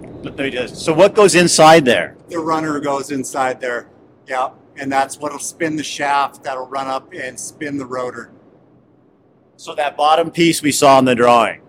so 0.68 0.94
what 0.94 1.16
goes 1.16 1.34
inside 1.34 1.86
there? 1.86 2.18
The 2.28 2.40
runner 2.40 2.78
goes 2.82 3.10
inside 3.10 3.62
there. 3.62 3.88
Yeah, 4.28 4.50
and 4.76 4.92
that's 4.92 5.18
what'll 5.18 5.40
spin 5.40 5.78
the 5.78 5.84
shaft. 5.84 6.44
That'll 6.44 6.68
run 6.68 6.88
up 6.88 7.14
and 7.14 7.40
spin 7.40 7.78
the 7.78 7.86
rotor. 7.86 8.34
So 9.56 9.74
that 9.76 9.96
bottom 9.96 10.30
piece 10.30 10.62
we 10.62 10.74
saw 10.74 11.00
in 11.00 11.06
the 11.06 11.16
drawing. 11.16 11.62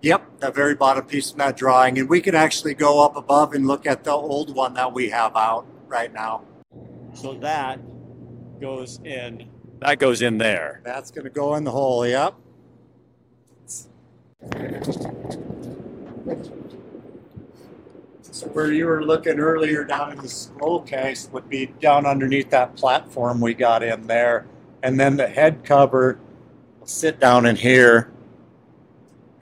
Yep, 0.00 0.40
that 0.40 0.54
very 0.54 0.74
bottom 0.74 1.04
piece 1.04 1.30
of 1.30 1.36
that 1.36 1.58
drawing. 1.58 1.98
And 1.98 2.08
we 2.08 2.22
can 2.22 2.34
actually 2.34 2.72
go 2.72 3.04
up 3.04 3.16
above 3.16 3.52
and 3.52 3.66
look 3.66 3.86
at 3.86 4.02
the 4.02 4.12
old 4.12 4.54
one 4.54 4.72
that 4.72 4.90
we 4.90 5.10
have 5.10 5.36
out 5.36 5.66
right 5.88 6.10
now. 6.10 6.44
So 7.12 7.34
that 7.34 7.80
goes 8.62 8.98
in. 9.04 9.50
That 9.80 9.98
goes 9.98 10.22
in 10.22 10.38
there. 10.38 10.80
That's 10.86 11.10
going 11.10 11.24
to 11.24 11.30
go 11.30 11.56
in 11.56 11.64
the 11.64 11.70
hole, 11.70 12.06
yep. 12.06 12.34
So 18.32 18.48
where 18.48 18.72
you 18.72 18.86
were 18.86 19.04
looking 19.04 19.38
earlier 19.38 19.84
down 19.84 20.12
in 20.12 20.18
the 20.18 20.28
scroll 20.28 20.80
case 20.80 21.28
would 21.32 21.50
be 21.50 21.66
down 21.66 22.06
underneath 22.06 22.48
that 22.50 22.74
platform 22.76 23.42
we 23.42 23.52
got 23.52 23.82
in 23.82 24.06
there. 24.06 24.46
And 24.82 24.98
then 24.98 25.18
the 25.18 25.28
head 25.28 25.64
cover 25.64 26.18
will 26.80 26.86
sit 26.86 27.20
down 27.20 27.44
in 27.44 27.56
here 27.56 28.10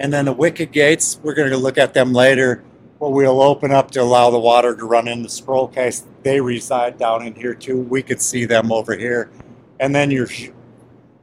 and 0.01 0.13
then 0.13 0.25
the 0.25 0.33
wicket 0.33 0.73
gates, 0.73 1.21
we're 1.23 1.35
going 1.35 1.51
to 1.51 1.59
look 1.59 1.79
at 1.79 1.93
them 1.93 2.15
later. 2.15 2.65
What 2.99 3.13
we'll 3.13 3.43
open 3.43 3.71
up 3.71 3.91
to 3.93 4.03
allow 4.03 4.31
the 4.31 4.39
water 4.39 4.75
to 4.75 4.85
run 4.87 5.07
in 5.07 5.23
the 5.23 5.29
scroll 5.29 5.69
case. 5.69 6.05
They 6.23 6.41
reside 6.41 6.99
down 6.99 7.25
in 7.25 7.35
here 7.35 7.55
too. 7.55 7.83
We 7.83 8.03
could 8.03 8.21
see 8.21 8.47
them 8.47 8.73
over 8.73 8.97
here. 8.97 9.31
And 9.79 9.95
then 9.95 10.11
your 10.11 10.27
sh- 10.27 10.51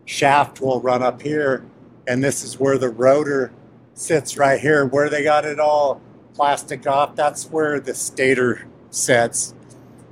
shaft 0.05 0.61
will 0.61 0.79
run 0.79 1.03
up 1.03 1.21
here. 1.21 1.65
And 2.07 2.23
this 2.23 2.43
is 2.43 2.59
where 2.59 2.77
the 2.77 2.89
rotor 2.89 3.51
sits 3.95 4.37
right 4.37 4.59
here, 4.59 4.85
where 4.85 5.09
they 5.09 5.23
got 5.23 5.43
it 5.43 5.59
all 5.59 5.99
plastic 6.37 6.85
off. 6.85 7.15
That's 7.15 7.45
where 7.49 7.79
the 7.79 7.95
stator 7.95 8.67
sits. 8.91 9.55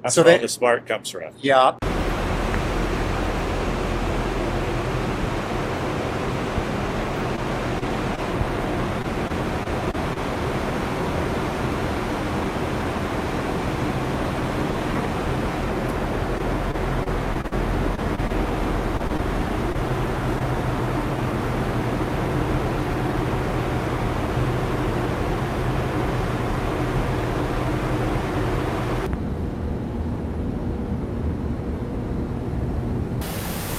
That's 0.01 0.15
so 0.15 0.23
where 0.23 0.37
they, 0.37 0.41
the 0.41 0.47
spark 0.47 0.87
comes 0.87 1.11
from. 1.11 1.33
Yeah. 1.39 1.77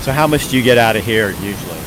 So 0.06 0.12
how 0.12 0.28
much 0.28 0.50
do 0.50 0.56
you 0.56 0.62
get 0.62 0.78
out 0.78 0.94
of 0.94 1.04
here 1.04 1.30
usually? 1.30 1.80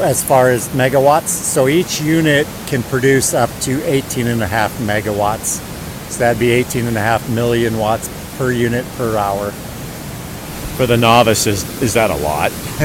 As 0.00 0.22
far 0.22 0.50
as 0.50 0.68
megawatts, 0.68 1.28
so 1.28 1.66
each 1.66 1.98
unit 1.98 2.46
can 2.66 2.82
produce 2.82 3.32
up 3.32 3.48
to 3.60 3.82
18 3.90 4.26
and 4.26 4.42
a 4.42 4.46
half 4.46 4.70
megawatts. 4.80 5.62
So 6.10 6.18
that'd 6.18 6.38
be 6.38 6.50
18 6.50 6.84
and 6.84 6.94
a 6.94 7.00
half 7.00 7.26
million 7.30 7.78
watts 7.78 8.10
per 8.36 8.52
unit 8.52 8.84
per 8.98 9.16
hour. 9.16 9.50
For 10.76 10.84
the 10.84 10.98
novice, 10.98 11.46
is, 11.46 11.80
is 11.80 11.94
that 11.94 12.10
a 12.10 12.16
lot? 12.16 12.50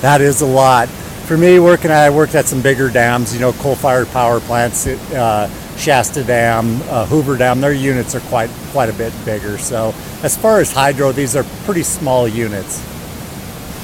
that 0.00 0.20
is 0.20 0.42
a 0.42 0.46
lot. 0.46 0.88
For 0.88 1.36
me, 1.36 1.58
working, 1.58 1.90
I 1.90 2.08
worked 2.08 2.36
at 2.36 2.46
some 2.46 2.62
bigger 2.62 2.88
dams, 2.88 3.34
you 3.34 3.40
know, 3.40 3.52
coal-fired 3.54 4.06
power 4.10 4.38
plants, 4.38 4.86
uh, 4.86 5.50
Shasta 5.76 6.22
Dam, 6.22 6.80
uh, 6.82 7.04
Hoover 7.06 7.36
Dam. 7.36 7.60
Their 7.60 7.72
units 7.72 8.14
are 8.14 8.20
quite 8.20 8.50
quite 8.70 8.90
a 8.90 8.92
bit 8.92 9.12
bigger. 9.24 9.58
So 9.58 9.92
as 10.22 10.36
far 10.36 10.60
as 10.60 10.70
hydro, 10.70 11.10
these 11.10 11.34
are 11.34 11.42
pretty 11.64 11.82
small 11.82 12.28
units. 12.28 12.91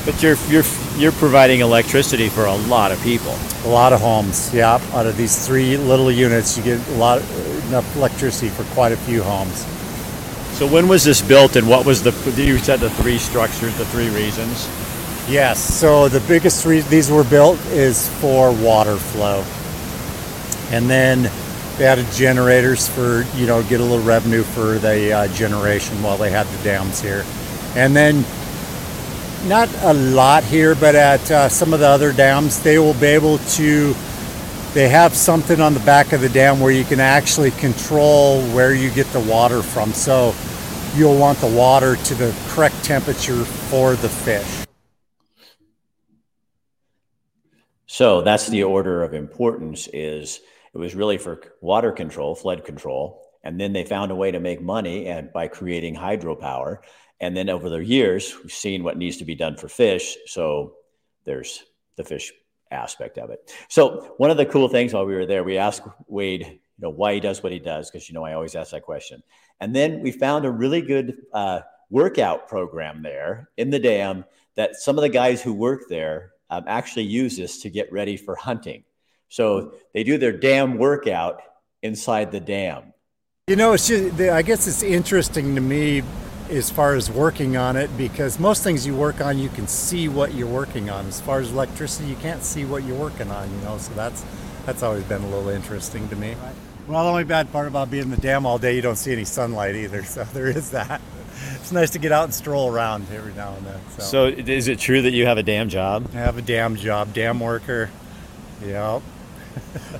But 0.09 0.23
you're 0.23 0.37
you're 0.49 0.65
you're 0.97 1.13
providing 1.13 1.61
electricity 1.61 2.31
for 2.31 2.47
a 2.47 2.57
lot 2.57 2.93
of 2.93 3.03
people. 3.03 3.37
A 3.67 3.69
lot 3.69 3.93
of 3.93 4.01
homes, 4.01 4.55
yeah. 4.55 4.81
Out 4.95 5.05
of 5.05 5.19
these 5.19 5.47
three 5.47 5.77
little 5.77 6.11
units, 6.11 6.57
you 6.57 6.63
get 6.63 6.89
a 6.89 6.93
lot 6.93 7.21
enough 7.67 7.95
electricity 7.95 8.49
for 8.49 8.65
quite 8.73 8.93
a 8.93 8.97
few 8.97 9.23
homes. 9.23 9.67
So 10.57 10.67
when 10.67 10.89
was 10.89 11.05
this 11.05 11.21
built, 11.21 11.57
and 11.57 11.69
what 11.69 11.85
was 11.85 12.03
the 12.03 12.13
you 12.43 12.57
said 12.57 12.81
the 12.81 12.89
three 12.89 13.19
structures, 13.19 13.77
the 13.77 13.85
three 13.85 14.09
reasons? 14.09 14.67
Yes. 15.29 15.59
So 15.59 16.09
the 16.09 16.21
biggest 16.21 16.65
reason 16.65 16.91
these 16.91 17.11
were 17.11 17.25
built 17.25 17.59
is 17.67 18.09
for 18.19 18.51
water 18.51 18.97
flow, 18.97 19.45
and 20.75 20.89
then 20.89 21.31
they 21.77 21.85
added 21.85 22.07
generators 22.13 22.89
for 22.89 23.27
you 23.37 23.47
know 23.47 23.63
get 23.65 23.81
a 23.81 23.85
little 23.85 24.07
revenue 24.07 24.43
for 24.43 24.79
the 24.79 25.13
uh, 25.13 25.29
generation 25.35 26.03
while 26.03 26.17
they 26.17 26.31
had 26.31 26.47
the 26.47 26.65
dams 26.65 26.99
here, 26.99 27.27
and 27.77 27.95
then 27.95 28.25
not 29.47 29.69
a 29.83 29.95
lot 29.95 30.45
here, 30.45 30.75
but 30.75 30.95
at 30.95 31.31
uh, 31.31 31.49
some 31.49 31.73
of 31.73 31.81
the 31.81 31.89
other 31.89 32.13
dams, 32.13 32.61
they 32.61 32.79
will 32.79 32.95
be 32.95 33.07
able 33.07 33.39
to. 33.39 33.95
They 34.75 34.89
have 34.89 35.15
something 35.15 35.61
on 35.61 35.75
the 35.75 35.81
back 35.81 36.13
of 36.13 36.21
the 36.21 36.29
dam 36.29 36.61
where 36.61 36.71
you 36.71 36.85
can 36.85 37.01
actually 37.01 37.51
control 37.53 38.43
where 38.49 38.75
you 38.75 38.91
get 38.91 39.07
the 39.09 39.21
water 39.21 39.63
from. 39.63 39.93
So 39.93 40.35
you'll 40.95 41.19
want 41.19 41.39
the 41.39 41.47
water 41.47 41.97
to 41.97 42.15
the 42.15 42.35
correct 42.49 42.85
temperature 42.85 43.45
for 43.45 43.97
the 43.97 44.09
fish. 44.09 44.67
So 47.87 48.21
that's 48.21 48.47
the 48.47 48.65
order 48.65 49.03
of 49.03 49.15
importance 49.15 49.89
is 49.93 50.41
it 50.75 50.79
was 50.79 50.95
really 50.95 51.17
for 51.17 51.41
water 51.63 51.91
control, 51.91 52.35
flood 52.35 52.65
control, 52.65 53.23
and 53.43 53.59
then 53.59 53.73
they 53.73 53.85
found 53.85 54.11
a 54.11 54.15
way 54.15 54.31
to 54.31 54.39
make 54.39 54.61
money 54.61 55.07
and 55.07 55.33
by 55.33 55.49
creating 55.49 55.97
hydropower 55.97 56.79
and 57.21 57.37
then 57.37 57.49
over 57.49 57.69
the 57.69 57.85
years, 57.85 58.35
we've 58.43 58.53
seen 58.53 58.85
what 58.85 58.97
needs 58.97 59.17
to 59.19 59.25
be 59.25 59.35
done 59.35 59.57
for 59.57 59.69
fish. 59.69 60.17
So 60.27 60.75
there's 61.25 61.65
the 61.97 62.05
fish 62.05 62.33
aspect 62.71 63.19
of 63.19 63.31
it. 63.31 63.53
So 63.69 64.15
one 64.19 64.31
of 64.31 64.37
the 64.37 64.47
cool 64.47 64.69
things 64.69 64.93
while 64.93 65.07
we 65.07 65.15
were 65.15 65.27
there, 65.27 65.43
we 65.43 65.59
asked 65.59 65.83
Wade, 66.07 66.47
you 66.47 66.59
know, 66.79 66.91
why 66.91 67.15
he 67.15 67.21
does 67.21 67.43
what 67.43 67.53
he 67.53 67.59
does, 67.59 67.91
because 67.91 68.09
you 68.09 68.15
know 68.15 68.25
I 68.25 68.35
always 68.35 68.55
ask 68.55 68.71
that 68.71 68.83
question. 68.83 69.23
And 69.61 69.75
then 69.75 70.01
we 70.01 70.13
found 70.13 70.45
a 70.45 70.51
really 70.51 70.81
good 70.81 71.17
uh, 71.33 71.61
workout 71.91 72.49
program 72.49 73.03
there 73.03 73.51
in 73.57 73.71
the 73.71 73.79
dam 73.79 74.25
that 74.55 74.77
some 74.77 74.97
of 74.97 75.03
the 75.03 75.09
guys 75.09 75.43
who 75.43 75.53
work 75.53 75.89
there 75.89 76.33
um, 76.51 76.65
actually 76.67 77.05
use 77.05 77.37
this 77.37 77.63
to 77.63 77.71
get 77.71 77.93
ready 77.93 78.17
for 78.17 78.37
hunting. 78.37 78.85
So 79.29 79.75
they 79.93 80.05
do 80.05 80.19
their 80.19 80.33
dam 80.33 80.79
workout 80.79 81.43
inside 81.83 82.33
the 82.33 82.41
dam. 82.41 82.93
You 83.49 83.57
know, 83.57 83.73
it's 83.73 83.89
just, 83.89 84.21
I 84.21 84.43
guess 84.43 84.67
it's 84.67 84.83
interesting 84.83 85.55
to 85.55 85.61
me 85.61 86.03
as 86.51 86.71
far 86.71 86.95
as 86.95 87.11
working 87.11 87.57
on 87.57 87.77
it 87.77 87.95
because 87.97 88.39
most 88.39 88.63
things 88.63 88.87
you 88.87 88.95
work 88.95 89.21
on 89.21 89.39
you 89.39 89.49
can 89.51 89.67
see 89.67 90.09
what 90.09 90.35
you're 90.35 90.47
working 90.49 90.89
on 90.91 91.07
as 91.07 91.21
far 91.21 91.41
as 91.41 91.53
electricity 91.53 92.09
you 92.09 92.17
can't 92.17 92.43
see 92.43 92.65
what 92.65 92.83
you're 92.85 92.97
working 92.97 93.31
on 93.31 93.51
you 93.51 93.61
know 93.63 93.77
so 93.79 93.93
that's 93.95 94.25
that's 94.67 94.83
always 94.83 95.05
been 95.05 95.23
a 95.23 95.29
little 95.29 95.49
interesting 95.49 96.09
to 96.09 96.17
me 96.17 96.35
Well, 96.87 97.05
the 97.05 97.11
only 97.11 97.25
bad 97.25 97.53
part 97.53 97.69
about 97.69 97.91
being 97.91 98.05
in 98.05 98.11
the 98.11 98.17
dam 98.17 98.47
all 98.47 98.57
day, 98.59 98.75
you 98.75 98.81
don't 98.81 98.97
see 98.97 99.13
any 99.13 99.25
sunlight 99.25 99.75
either. 99.77 100.05
So 100.05 100.25
there 100.33 100.49
is 100.49 100.71
that. 100.71 101.03
It's 101.57 101.71
nice 101.71 101.91
to 101.91 101.99
get 101.99 102.13
out 102.13 102.25
and 102.25 102.33
stroll 102.35 102.73
around 102.73 103.07
every 103.13 103.35
now 103.35 103.55
and 103.55 103.67
then. 103.67 103.79
So, 103.99 104.03
So, 104.03 104.27
is 104.27 104.69
it 104.69 104.79
true 104.79 105.03
that 105.03 105.13
you 105.13 105.27
have 105.27 105.37
a 105.37 105.43
damn 105.43 105.69
job? 105.69 106.09
I 106.15 106.19
have 106.19 106.39
a 106.39 106.43
dam 106.43 106.77
job, 106.77 107.13
dam 107.13 107.41
worker. 107.41 107.91
Yep. 108.65 109.03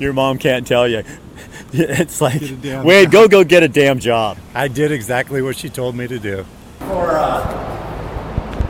Your 0.01 0.13
mom 0.15 0.39
can't 0.39 0.67
tell 0.67 0.89
you. 0.89 1.03
It's 1.73 2.21
like, 2.21 2.41
Get 2.41 2.51
a 2.51 2.57
damn 2.57 2.85
Wade, 2.85 3.11
go 3.11 3.29
go 3.29 3.45
get 3.45 3.63
a 3.63 3.69
damn 3.69 3.99
job. 3.99 4.39
I 4.55 4.69
did 4.69 4.91
exactly 4.91 5.43
what 5.43 5.57
she 5.57 5.69
told 5.69 5.95
me 5.95 6.09
to 6.09 6.19
do. 6.19 6.47
Or, 6.83 7.11
uh, 7.11 7.43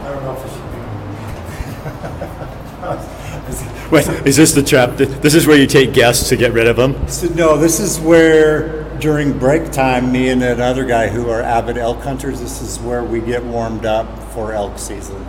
I 0.00 0.10
don't 0.10 0.24
know 0.24 0.36
if 0.36 0.44
it 3.84 3.92
Wait, 3.92 4.06
is 4.26 4.36
this 4.36 4.52
the 4.52 4.62
trap? 4.62 4.96
This 4.96 5.34
is 5.34 5.46
where 5.46 5.56
you 5.56 5.66
take 5.66 5.94
guests 5.94 6.28
to 6.28 6.36
get 6.36 6.52
rid 6.52 6.66
of 6.66 6.76
them? 6.76 7.08
So, 7.08 7.28
no, 7.28 7.56
this 7.56 7.80
is 7.80 7.98
where 8.00 8.84
during 8.98 9.38
break 9.38 9.70
time, 9.72 10.12
me 10.12 10.28
and 10.28 10.42
another 10.42 10.84
guy 10.84 11.08
who 11.08 11.30
are 11.30 11.40
avid 11.40 11.78
elk 11.78 12.00
hunters, 12.02 12.40
this 12.40 12.60
is 12.60 12.78
where 12.80 13.02
we 13.04 13.20
get 13.20 13.42
warmed 13.44 13.86
up 13.86 14.06
for 14.32 14.52
elk 14.52 14.78
season. 14.78 15.24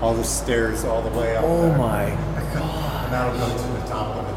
All 0.00 0.14
the 0.14 0.24
stairs 0.24 0.84
all 0.84 1.02
the 1.02 1.10
way 1.18 1.34
up. 1.36 1.42
there. 1.42 1.50
Oh 1.50 1.72
my! 1.76 2.10
God. 2.54 3.04
And 3.04 3.12
that'll 3.12 3.38
go 3.38 3.48
to 3.56 3.62
the 3.82 3.88
top 3.88 4.16
of 4.16 4.26
the 4.26 4.26
dam 4.26 4.26
up 4.26 4.26
there. 4.26 4.29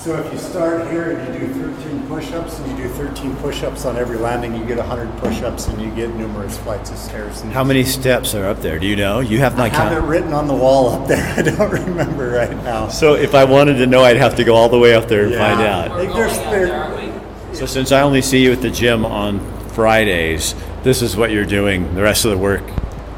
So 0.00 0.16
if 0.16 0.32
you 0.32 0.38
start 0.38 0.90
here 0.90 1.10
and 1.10 1.34
you 1.34 1.46
do 1.46 1.74
13 1.74 2.06
push-ups 2.08 2.58
and 2.58 2.70
you 2.78 2.84
do 2.84 2.94
13 2.94 3.36
push-ups 3.36 3.84
on 3.84 3.98
every 3.98 4.16
landing, 4.16 4.56
you 4.56 4.64
get 4.64 4.78
100 4.78 5.18
push-ups 5.18 5.66
and 5.66 5.78
you 5.82 5.90
get 5.94 6.08
numerous 6.14 6.56
flights 6.56 6.90
of 6.90 6.96
stairs. 6.96 7.42
And 7.42 7.52
How 7.52 7.62
many 7.62 7.84
steps 7.84 8.34
are 8.34 8.46
up 8.46 8.60
there? 8.62 8.78
Do 8.78 8.86
you 8.86 8.96
know? 8.96 9.20
You 9.20 9.40
have 9.40 9.60
I 9.60 9.68
not 9.68 9.72
have 9.72 9.92
it 9.92 10.06
written 10.06 10.32
on 10.32 10.48
the 10.48 10.54
wall 10.54 10.88
up 10.88 11.06
there. 11.06 11.34
I 11.36 11.42
don't 11.42 11.70
remember 11.70 12.30
right 12.30 12.56
now. 12.64 12.88
So 12.88 13.12
if 13.12 13.34
I 13.34 13.44
wanted 13.44 13.74
to 13.74 13.86
know, 13.86 14.02
I'd 14.02 14.16
have 14.16 14.36
to 14.36 14.44
go 14.44 14.54
all 14.54 14.70
the 14.70 14.78
way 14.78 14.94
up 14.94 15.06
there 15.06 15.26
and 15.26 15.34
find 15.34 15.60
Yeah. 15.60 15.80
out. 15.80 15.90
Like 15.90 16.14
there's 16.14 16.38
there, 16.38 17.20
So 17.52 17.66
since 17.66 17.92
I 17.92 18.00
only 18.00 18.22
see 18.22 18.42
you 18.42 18.52
at 18.52 18.62
the 18.62 18.70
gym 18.70 19.04
on 19.04 19.38
Fridays, 19.72 20.54
this 20.82 21.02
is 21.02 21.14
what 21.14 21.30
you're 21.30 21.44
doing 21.44 21.94
the 21.94 22.02
rest 22.02 22.24
of 22.24 22.30
the 22.30 22.38
work. 22.38 22.62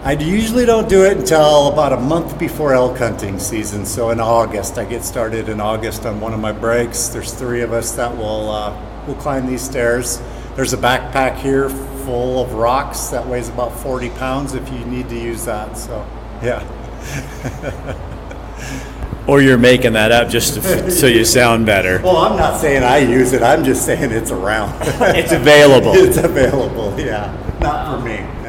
I 0.04 0.12
usually 0.14 0.66
don't 0.66 0.88
do 0.88 1.04
it 1.04 1.16
until 1.16 1.68
about 1.68 1.92
a 1.92 1.96
month 1.96 2.36
before 2.36 2.74
elk 2.74 2.98
hunting 2.98 3.38
season. 3.38 3.86
So 3.86 4.10
in 4.10 4.18
August, 4.18 4.76
I 4.76 4.84
get 4.84 5.04
started 5.04 5.48
in 5.48 5.60
August 5.60 6.04
on 6.06 6.20
one 6.20 6.34
of 6.34 6.40
my 6.40 6.50
breaks. 6.50 7.06
There's 7.06 7.32
three 7.32 7.60
of 7.60 7.72
us 7.72 7.92
that 7.92 8.16
will 8.16 8.50
uh, 8.50 9.06
will 9.06 9.14
climb 9.14 9.46
these 9.46 9.62
stairs. 9.62 10.20
There's 10.56 10.72
a 10.72 10.76
backpack 10.76 11.36
here 11.36 11.68
full 11.68 12.42
of 12.42 12.52
rocks 12.54 13.06
that 13.10 13.24
weighs 13.24 13.48
about 13.48 13.72
40 13.78 14.10
pounds 14.10 14.54
if 14.54 14.68
you 14.72 14.84
need 14.86 15.08
to 15.08 15.16
use 15.16 15.44
that. 15.44 15.78
So 15.78 16.04
yeah, 16.42 16.66
Or 19.28 19.40
you're 19.40 19.56
making 19.56 19.92
that 19.92 20.10
up 20.10 20.28
just 20.28 20.54
to, 20.54 20.90
so 21.00 21.06
you 21.06 21.24
sound 21.24 21.64
better. 21.64 22.02
well, 22.02 22.16
I'm 22.16 22.36
not 22.36 22.60
saying 22.60 22.82
I 22.82 22.98
use 22.98 23.32
it. 23.32 23.42
I'm 23.42 23.62
just 23.62 23.86
saying 23.86 24.10
it's 24.10 24.32
around. 24.32 24.76
It's 25.16 25.30
available. 25.30 25.92
it's 25.94 26.16
available. 26.16 26.98
Yeah, 26.98 27.30
not 27.60 28.00
for 28.00 28.04
me. 28.04 28.41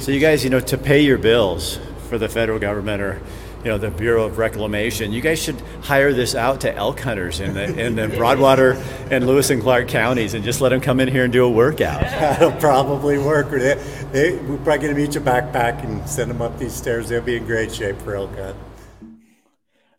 No. 0.00 0.04
So 0.06 0.12
you 0.12 0.20
guys, 0.20 0.42
you 0.44 0.50
know, 0.50 0.60
to 0.60 0.78
pay 0.78 1.02
your 1.02 1.18
bills 1.18 1.78
for 2.08 2.16
the 2.16 2.28
federal 2.28 2.58
government 2.58 3.02
or, 3.02 3.20
you 3.58 3.66
know, 3.66 3.76
the 3.76 3.90
Bureau 3.90 4.24
of 4.24 4.38
Reclamation, 4.38 5.12
you 5.12 5.20
guys 5.20 5.38
should 5.42 5.60
hire 5.82 6.14
this 6.14 6.34
out 6.34 6.62
to 6.62 6.74
elk 6.74 7.00
hunters 7.00 7.40
in 7.40 7.52
the 7.52 7.78
in 7.78 7.96
the 7.96 8.08
Broadwater 8.08 8.72
and 9.10 9.26
Lewis 9.26 9.50
and 9.50 9.60
Clark 9.60 9.88
counties 9.88 10.32
and 10.32 10.42
just 10.42 10.62
let 10.62 10.70
them 10.70 10.80
come 10.80 11.00
in 11.00 11.08
here 11.08 11.24
and 11.24 11.32
do 11.32 11.44
a 11.44 11.50
workout. 11.50 12.00
That'll 12.00 12.52
probably 12.52 13.18
work. 13.18 13.50
They, 13.50 13.74
they, 14.10 14.36
we're 14.36 14.56
probably 14.56 14.78
going 14.78 14.94
to 14.94 15.00
meet 15.00 15.16
a 15.16 15.20
backpack 15.20 15.84
and 15.84 16.08
send 16.08 16.30
them 16.30 16.40
up 16.40 16.58
these 16.58 16.72
stairs. 16.72 17.10
They'll 17.10 17.20
be 17.20 17.36
in 17.36 17.44
great 17.44 17.72
shape 17.72 17.98
for 17.98 18.16
elk 18.16 18.34
hunt. 18.36 18.56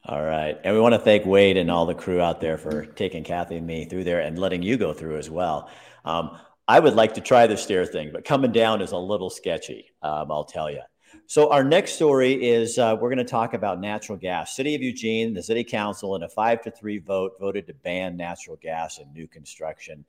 All 0.04 0.24
right. 0.24 0.60
And 0.64 0.74
we 0.74 0.82
want 0.82 0.96
to 0.96 1.00
thank 1.00 1.28
Wade 1.28 1.58
and 1.58 1.70
all 1.70 1.86
the 1.86 1.94
crew 1.94 2.20
out 2.20 2.42
there 2.42 2.58
for 2.58 2.86
taking 2.86 3.24
Kathy 3.24 3.58
and 3.58 3.68
me 3.68 3.86
through 3.86 4.04
there 4.04 4.20
and 4.20 4.38
letting 4.38 4.64
you 4.64 4.78
go 4.78 4.94
through 4.94 5.18
as 5.18 5.30
well. 5.30 5.70
Um, 6.04 6.38
I 6.72 6.80
would 6.80 6.94
like 6.94 7.16
to 7.16 7.22
try 7.22 7.48
the 7.48 7.58
stair 7.58 7.86
thing, 7.86 8.12
but 8.14 8.24
coming 8.24 8.54
down 8.54 8.82
is 8.82 8.94
a 8.94 8.98
little 8.98 9.30
sketchy, 9.30 9.88
um, 10.02 10.32
I'll 10.32 10.46
tell 10.46 10.72
you. 10.72 10.80
So, 11.28 11.52
our 11.52 11.66
next 11.66 11.96
story 11.96 12.32
is 12.32 12.80
uh, 12.80 12.96
we're 12.98 13.10
going 13.10 13.18
to 13.18 13.26
talk 13.26 13.54
about 13.54 13.82
natural 13.82 14.18
gas. 14.18 14.56
City 14.56 14.74
of 14.74 14.82
Eugene, 14.82 15.34
the 15.34 15.44
city 15.44 15.66
council, 15.66 16.16
in 16.16 16.24
a 16.24 16.30
five 16.30 16.62
to 16.62 16.72
three 16.72 16.98
vote, 16.98 17.34
voted 17.42 17.68
to 17.68 17.74
ban 17.74 18.16
natural 18.16 18.56
gas 18.56 19.00
in 19.00 19.12
new 19.12 19.28
construction. 19.28 20.06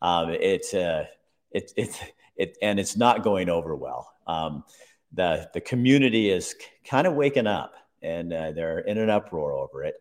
Um, 0.00 0.30
it's 0.30 0.72
uh, 0.72 1.04
it, 1.50 1.72
it, 1.76 2.14
it, 2.36 2.56
and 2.62 2.80
it's 2.80 2.96
not 2.96 3.22
going 3.22 3.50
over 3.50 3.76
well. 3.76 4.14
Um, 4.26 4.64
the 5.12 5.50
the 5.52 5.60
community 5.60 6.30
is 6.30 6.54
kind 6.88 7.06
of 7.06 7.12
waking 7.12 7.46
up 7.46 7.74
and 8.00 8.32
uh, 8.32 8.52
they're 8.52 8.78
in 8.78 8.96
an 8.96 9.10
uproar 9.10 9.52
over 9.52 9.84
it. 9.84 9.96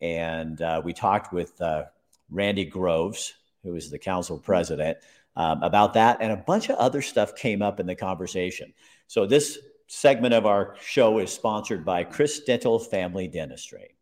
And 0.00 0.62
uh, 0.62 0.80
we 0.84 0.92
talked 0.92 1.32
with 1.32 1.60
uh, 1.60 1.86
Randy 2.30 2.66
Groves, 2.66 3.34
who 3.64 3.74
is 3.74 3.90
the 3.90 3.98
council 3.98 4.38
president, 4.38 4.98
um, 5.36 5.62
about 5.62 5.94
that, 5.94 6.18
and 6.20 6.32
a 6.32 6.36
bunch 6.36 6.68
of 6.68 6.76
other 6.76 7.02
stuff 7.02 7.34
came 7.34 7.62
up 7.62 7.80
in 7.80 7.86
the 7.86 7.94
conversation. 7.94 8.72
So 9.06 9.26
this 9.26 9.58
segment 9.86 10.34
of 10.34 10.46
our 10.46 10.76
show 10.80 11.18
is 11.18 11.32
sponsored 11.32 11.84
by 11.84 12.04
Chris 12.04 12.40
Dental 12.40 12.78
Family 12.78 13.28
Dentistry. 13.28 13.94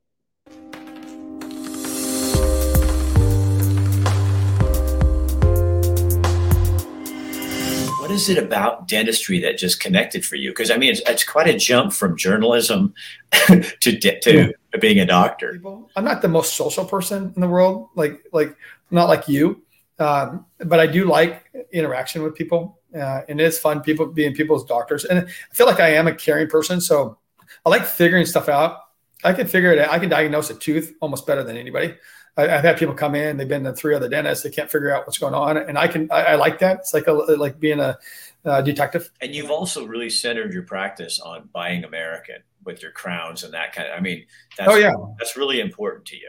What 8.00 8.10
is 8.10 8.28
it 8.28 8.38
about 8.38 8.86
dentistry 8.86 9.40
that 9.40 9.56
just 9.56 9.80
connected 9.80 10.24
for 10.24 10.36
you? 10.36 10.50
Because 10.50 10.70
I 10.70 10.76
mean, 10.76 10.92
it's, 10.92 11.00
it's 11.06 11.24
quite 11.24 11.48
a 11.48 11.56
jump 11.56 11.92
from 11.92 12.16
journalism 12.16 12.94
to 13.32 13.98
de- 13.98 14.20
to 14.20 14.52
being 14.78 15.00
a 15.00 15.06
doctor. 15.06 15.58
I'm 15.96 16.04
not 16.04 16.20
the 16.22 16.28
most 16.28 16.54
social 16.54 16.84
person 16.84 17.32
in 17.34 17.40
the 17.40 17.48
world, 17.48 17.88
like 17.94 18.22
like 18.32 18.54
not 18.90 19.08
like 19.08 19.26
you, 19.26 19.63
um, 19.98 20.46
but 20.58 20.80
I 20.80 20.86
do 20.86 21.04
like 21.06 21.50
interaction 21.72 22.22
with 22.22 22.34
people, 22.34 22.80
uh, 22.94 23.22
and 23.28 23.40
it 23.40 23.44
is 23.44 23.58
fun. 23.58 23.80
People 23.80 24.06
being 24.06 24.34
people's 24.34 24.64
doctors, 24.64 25.04
and 25.04 25.20
I 25.20 25.54
feel 25.54 25.66
like 25.66 25.80
I 25.80 25.90
am 25.94 26.06
a 26.06 26.14
caring 26.14 26.48
person, 26.48 26.80
so 26.80 27.18
I 27.64 27.70
like 27.70 27.84
figuring 27.84 28.26
stuff 28.26 28.48
out. 28.48 28.78
I 29.22 29.32
can 29.32 29.46
figure 29.46 29.72
it 29.72 29.78
out. 29.78 29.90
I 29.90 29.98
can 29.98 30.08
diagnose 30.08 30.50
a 30.50 30.54
tooth 30.54 30.94
almost 31.00 31.26
better 31.26 31.42
than 31.42 31.56
anybody. 31.56 31.94
I, 32.36 32.42
I've 32.44 32.64
had 32.64 32.76
people 32.76 32.94
come 32.94 33.14
in; 33.14 33.36
they've 33.36 33.48
been 33.48 33.64
to 33.64 33.72
three 33.72 33.94
other 33.94 34.08
dentists. 34.08 34.42
They 34.42 34.50
can't 34.50 34.70
figure 34.70 34.94
out 34.94 35.06
what's 35.06 35.18
going 35.18 35.34
on, 35.34 35.56
and 35.56 35.78
I 35.78 35.86
can. 35.88 36.10
I, 36.10 36.22
I 36.24 36.34
like 36.34 36.58
that. 36.58 36.78
It's 36.78 36.92
like 36.94 37.06
a 37.06 37.12
like 37.12 37.60
being 37.60 37.80
a, 37.80 37.96
uh 38.44 38.60
detective. 38.60 39.10
And 39.20 39.34
you've 39.34 39.50
also 39.50 39.86
really 39.86 40.10
centered 40.10 40.52
your 40.52 40.64
practice 40.64 41.20
on 41.20 41.48
buying 41.52 41.84
American 41.84 42.42
with 42.64 42.82
your 42.82 42.90
crowns 42.90 43.44
and 43.44 43.54
that 43.54 43.72
kind 43.72 43.88
of. 43.88 43.96
I 43.96 44.00
mean, 44.00 44.26
that's, 44.58 44.70
Oh, 44.70 44.76
yeah. 44.76 44.92
that's 45.18 45.36
really 45.36 45.60
important 45.60 46.04
to 46.06 46.16
you. 46.16 46.28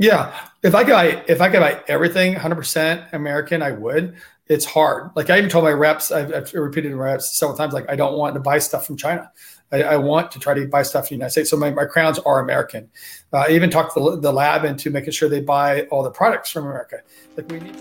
Yeah, 0.00 0.32
if 0.62 0.76
I 0.76 0.84
could 0.84 0.92
buy 0.92 1.24
if 1.26 1.40
I 1.40 1.48
could 1.48 1.58
buy 1.58 1.82
everything 1.88 2.34
100% 2.36 3.12
American, 3.12 3.62
I 3.62 3.72
would. 3.72 4.14
It's 4.46 4.64
hard. 4.64 5.10
Like 5.16 5.28
I 5.28 5.38
even 5.38 5.50
told 5.50 5.64
my 5.64 5.72
reps, 5.72 6.12
I've, 6.12 6.32
I've 6.32 6.54
repeated 6.54 6.92
my 6.92 6.98
reps 6.98 7.36
several 7.36 7.58
times, 7.58 7.74
like 7.74 7.90
I 7.90 7.96
don't 7.96 8.16
want 8.16 8.34
to 8.34 8.40
buy 8.40 8.58
stuff 8.58 8.86
from 8.86 8.96
China. 8.96 9.28
I, 9.72 9.82
I 9.82 9.96
want 9.96 10.30
to 10.30 10.38
try 10.38 10.54
to 10.54 10.68
buy 10.68 10.84
stuff 10.84 11.06
in 11.06 11.08
the 11.08 11.14
United 11.16 11.32
States. 11.32 11.50
So 11.50 11.56
my, 11.56 11.72
my 11.72 11.84
crowns 11.84 12.20
are 12.20 12.38
American. 12.38 12.88
Uh, 13.32 13.46
I 13.48 13.50
even 13.50 13.70
talked 13.70 13.96
the, 13.96 14.20
the 14.20 14.32
lab 14.32 14.64
into 14.64 14.88
making 14.90 15.10
sure 15.10 15.28
they 15.28 15.40
buy 15.40 15.82
all 15.90 16.04
the 16.04 16.12
products 16.12 16.52
from 16.52 16.66
America. 16.66 16.98
Like 17.36 17.50
we 17.50 17.58
need. 17.58 17.76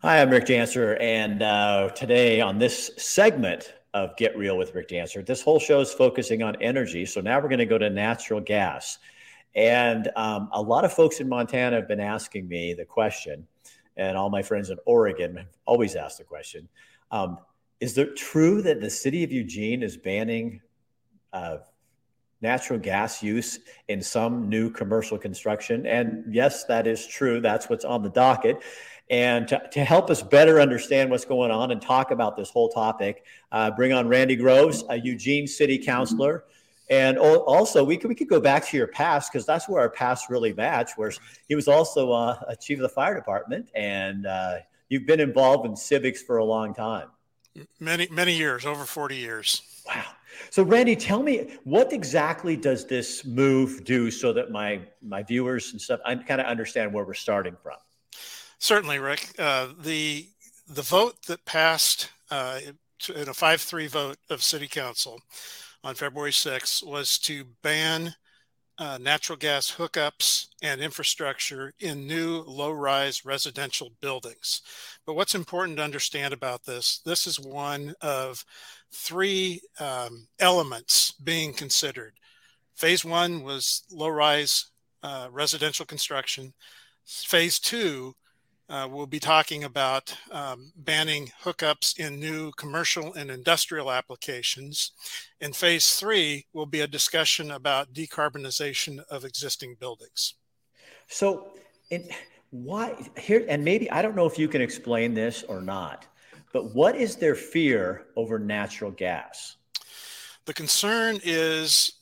Hi, 0.00 0.22
I'm 0.22 0.30
Rick 0.30 0.46
Dancer, 0.46 0.96
and 0.96 1.42
uh, 1.42 1.90
today 1.90 2.40
on 2.40 2.58
this 2.58 2.92
segment 2.96 3.74
of 3.94 4.16
Get 4.16 4.36
Real 4.36 4.56
with 4.56 4.74
Rick 4.74 4.88
Dancer, 4.88 5.22
this 5.22 5.42
whole 5.42 5.58
show 5.58 5.80
is 5.80 5.92
focusing 5.92 6.42
on 6.42 6.56
energy. 6.62 7.04
So 7.04 7.20
now 7.20 7.40
we're 7.40 7.48
going 7.48 7.58
to 7.58 7.66
go 7.66 7.78
to 7.78 7.90
natural 7.90 8.40
gas. 8.40 8.98
And 9.54 10.10
um, 10.16 10.48
a 10.52 10.62
lot 10.62 10.84
of 10.84 10.92
folks 10.92 11.20
in 11.20 11.28
Montana 11.28 11.76
have 11.76 11.88
been 11.88 12.00
asking 12.00 12.48
me 12.48 12.72
the 12.72 12.84
question, 12.84 13.46
and 13.96 14.16
all 14.16 14.30
my 14.30 14.42
friends 14.42 14.70
in 14.70 14.78
Oregon 14.86 15.36
have 15.36 15.46
always 15.66 15.94
asked 15.94 16.18
the 16.18 16.24
question 16.24 16.68
um, 17.10 17.38
Is 17.80 17.98
it 17.98 18.16
true 18.16 18.62
that 18.62 18.80
the 18.80 18.88
city 18.88 19.24
of 19.24 19.30
Eugene 19.32 19.82
is 19.82 19.96
banning 19.98 20.60
uh, 21.34 21.58
natural 22.40 22.78
gas 22.78 23.22
use 23.22 23.60
in 23.88 24.00
some 24.00 24.48
new 24.48 24.70
commercial 24.70 25.18
construction? 25.18 25.86
And 25.86 26.24
yes, 26.34 26.64
that 26.64 26.86
is 26.86 27.06
true. 27.06 27.40
That's 27.40 27.68
what's 27.68 27.84
on 27.84 28.02
the 28.02 28.10
docket. 28.10 28.62
And 29.10 29.46
to, 29.48 29.62
to 29.72 29.84
help 29.84 30.10
us 30.10 30.22
better 30.22 30.60
understand 30.60 31.10
what's 31.10 31.24
going 31.24 31.50
on 31.50 31.70
and 31.70 31.82
talk 31.82 32.10
about 32.10 32.36
this 32.36 32.50
whole 32.50 32.68
topic, 32.68 33.24
uh, 33.50 33.70
bring 33.70 33.92
on 33.92 34.08
Randy 34.08 34.36
Groves, 34.36 34.84
a 34.88 34.98
Eugene 34.98 35.46
City 35.46 35.78
Councilor. 35.78 36.44
And 36.88 37.16
also, 37.18 37.84
we 37.84 37.96
could, 37.96 38.08
we 38.08 38.14
could 38.14 38.28
go 38.28 38.40
back 38.40 38.66
to 38.66 38.76
your 38.76 38.86
past 38.86 39.32
because 39.32 39.46
that's 39.46 39.68
where 39.68 39.80
our 39.80 39.88
past 39.88 40.28
really 40.28 40.52
match. 40.52 40.90
Where 40.96 41.12
he 41.48 41.54
was 41.54 41.68
also 41.68 42.12
uh, 42.12 42.38
a 42.48 42.56
chief 42.56 42.78
of 42.78 42.82
the 42.82 42.88
fire 42.88 43.14
department, 43.14 43.68
and 43.74 44.26
uh, 44.26 44.56
you've 44.88 45.06
been 45.06 45.20
involved 45.20 45.64
in 45.64 45.74
civics 45.74 46.22
for 46.22 46.38
a 46.38 46.44
long 46.44 46.74
time. 46.74 47.08
Many, 47.80 48.08
many 48.10 48.34
years, 48.34 48.66
over 48.66 48.84
40 48.84 49.16
years. 49.16 49.62
Wow. 49.86 50.04
So, 50.50 50.62
Randy, 50.62 50.96
tell 50.96 51.22
me 51.22 51.58
what 51.64 51.92
exactly 51.92 52.56
does 52.56 52.86
this 52.86 53.24
move 53.24 53.84
do 53.84 54.10
so 54.10 54.32
that 54.32 54.50
my 54.50 54.80
my 55.00 55.22
viewers 55.22 55.72
and 55.72 55.80
stuff 55.80 56.00
I 56.04 56.14
kind 56.16 56.40
of 56.40 56.46
understand 56.46 56.92
where 56.92 57.04
we're 57.04 57.14
starting 57.14 57.56
from. 57.62 57.76
Certainly, 58.62 59.00
Rick. 59.00 59.34
Uh, 59.40 59.70
the 59.76 60.28
the 60.68 60.82
vote 60.82 61.20
that 61.26 61.44
passed 61.44 62.10
uh, 62.30 62.60
in 63.12 63.28
a 63.28 63.34
5 63.34 63.60
3 63.60 63.88
vote 63.88 64.18
of 64.30 64.40
City 64.44 64.68
Council 64.68 65.20
on 65.82 65.96
February 65.96 66.30
6th 66.30 66.86
was 66.86 67.18
to 67.18 67.44
ban 67.64 68.14
uh, 68.78 68.98
natural 69.00 69.36
gas 69.36 69.74
hookups 69.78 70.46
and 70.62 70.80
infrastructure 70.80 71.72
in 71.80 72.06
new 72.06 72.44
low 72.46 72.70
rise 72.70 73.24
residential 73.24 73.90
buildings. 74.00 74.62
But 75.04 75.14
what's 75.14 75.34
important 75.34 75.78
to 75.78 75.82
understand 75.82 76.32
about 76.32 76.64
this 76.64 77.00
this 77.04 77.26
is 77.26 77.40
one 77.40 77.96
of 78.00 78.44
three 78.92 79.60
um, 79.80 80.28
elements 80.38 81.10
being 81.10 81.52
considered. 81.52 82.12
Phase 82.76 83.04
one 83.04 83.42
was 83.42 83.82
low 83.90 84.08
rise 84.08 84.70
uh, 85.02 85.26
residential 85.32 85.84
construction. 85.84 86.54
Phase 87.04 87.58
two 87.58 88.14
uh, 88.72 88.88
we'll 88.90 89.06
be 89.06 89.20
talking 89.20 89.64
about 89.64 90.16
um, 90.30 90.72
banning 90.76 91.30
hookups 91.44 91.98
in 91.98 92.18
new 92.18 92.50
commercial 92.52 93.12
and 93.12 93.30
industrial 93.30 93.92
applications. 93.92 94.92
In 95.42 95.52
phase 95.52 95.90
three 95.90 96.46
will 96.54 96.64
be 96.64 96.80
a 96.80 96.86
discussion 96.86 97.50
about 97.50 97.92
decarbonization 97.92 99.04
of 99.10 99.26
existing 99.26 99.76
buildings. 99.78 100.34
So, 101.06 101.50
and 101.90 102.08
why 102.48 102.96
here, 103.18 103.44
and 103.46 103.62
maybe 103.62 103.90
I 103.90 104.00
don't 104.00 104.16
know 104.16 104.24
if 104.24 104.38
you 104.38 104.48
can 104.48 104.62
explain 104.62 105.12
this 105.12 105.42
or 105.42 105.60
not, 105.60 106.06
but 106.54 106.74
what 106.74 106.96
is 106.96 107.16
their 107.16 107.34
fear 107.34 108.06
over 108.16 108.38
natural 108.38 108.90
gas? 108.90 109.56
The 110.46 110.54
concern 110.54 111.20
is 111.22 111.92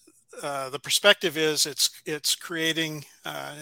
uh, 0.40 0.70
the 0.70 0.78
perspective 0.78 1.36
is 1.36 1.66
it's 1.66 1.90
it's 2.06 2.36
creating 2.36 3.04
uh, 3.24 3.54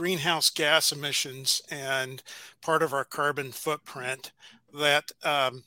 greenhouse 0.00 0.48
gas 0.48 0.92
emissions 0.92 1.60
and 1.70 2.22
part 2.62 2.82
of 2.82 2.94
our 2.94 3.04
carbon 3.04 3.52
footprint 3.52 4.32
that 4.72 5.12
um, 5.22 5.62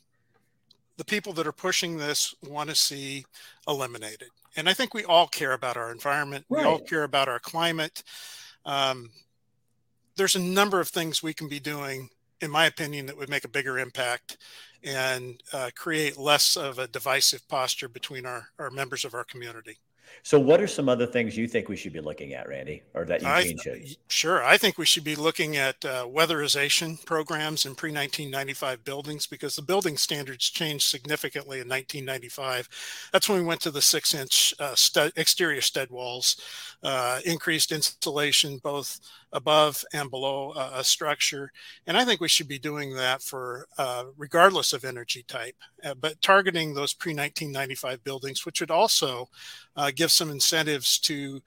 the 0.98 1.06
people 1.06 1.34
that 1.34 1.46
are 1.46 1.52
pushing 1.52 1.98
this 1.98 2.34
want 2.44 2.68
to 2.68 2.76
see 2.76 3.28
eliminated. 3.68 4.30
And 4.56 4.68
I 4.68 4.74
think 4.74 4.92
we 4.92 5.04
all 5.04 5.28
care 5.28 5.54
about 5.54 5.78
our 5.78 5.92
environment. 5.92 6.46
Right. 6.50 6.64
We 6.64 6.68
all 6.68 6.80
care 6.80 7.04
about 7.04 7.28
our 7.28 7.38
climate. 7.38 8.02
Um, 8.66 9.12
there's 10.16 10.36
a 10.36 10.40
number 10.40 10.80
of 10.80 10.90
things 10.90 11.22
we 11.22 11.36
can 11.36 11.48
be 11.48 11.60
doing, 11.60 12.10
in 12.42 12.50
my 12.50 12.66
opinion, 12.66 13.06
that 13.06 13.18
would 13.18 13.30
make 13.30 13.46
a 13.46 13.50
bigger 13.50 13.78
impact 13.78 14.40
and 14.84 15.44
uh, 15.54 15.70
create 15.76 16.18
less 16.18 16.56
of 16.56 16.80
a 16.80 16.88
divisive 16.88 17.48
posture 17.48 17.88
between 17.88 18.26
our, 18.26 18.48
our 18.58 18.72
members 18.72 19.06
of 19.06 19.14
our 19.14 19.26
community. 19.26 19.78
So, 20.26 20.40
what 20.40 20.62
are 20.62 20.68
some 20.68 20.88
other 20.88 21.06
things 21.06 21.36
you 21.36 21.48
think 21.48 21.68
we 21.68 21.76
should 21.76 21.92
be 21.92 22.00
looking 22.00 22.34
at, 22.34 22.48
Randy, 22.48 22.84
or 22.94 23.04
that 23.06 23.22
Eugene 23.22 23.60
I, 23.60 23.62
should? 23.62 23.98
Sure, 24.08 24.44
I 24.44 24.58
think 24.58 24.78
we 24.78 24.86
should 24.86 25.04
be 25.04 25.16
looking 25.16 25.58
at 25.58 25.84
uh, 25.84 26.06
weatherization 26.06 27.04
programs 27.06 27.66
in 27.66 27.76
pre-1995 27.76 28.84
buildings 28.86 29.28
because 29.28 29.56
the 29.56 29.62
building 29.62 29.98
standards 29.98 30.50
changed 30.50 30.88
significantly 30.88 31.58
in 31.60 31.68
1995. 31.68 33.10
That's 33.12 33.28
when 33.28 33.40
we 33.40 33.46
went 33.46 33.62
to 33.62 33.72
the 33.72 33.82
six-inch 33.82 34.54
uh, 34.60 34.76
stud, 34.76 35.12
exterior 35.18 35.62
stud 35.62 35.90
walls, 35.90 36.40
uh, 36.84 37.20
increased 37.26 37.72
insulation 37.72 38.60
both 38.64 39.00
above 39.34 39.84
and 39.94 40.10
below 40.10 40.54
a 40.54 40.84
structure, 40.84 41.52
and 41.86 41.98
I 41.98 42.06
think 42.06 42.22
we 42.22 42.30
should 42.30 42.48
be 42.48 42.60
doing 42.60 42.96
that 42.96 43.22
for 43.22 43.68
uh, 43.78 44.06
regardless 44.18 44.72
of 44.74 44.86
energy 44.86 45.24
type, 45.28 45.56
uh, 45.84 45.96
but 45.96 46.22
targeting 46.22 46.74
those 46.74 46.94
pre-1995 46.94 48.04
buildings, 48.04 48.46
which 48.46 48.62
would 48.62 48.72
also 48.72 49.28
uh, 49.76 49.92
give 49.94 50.12
some 50.12 50.30
incentives 50.30 51.00
to 51.00 51.42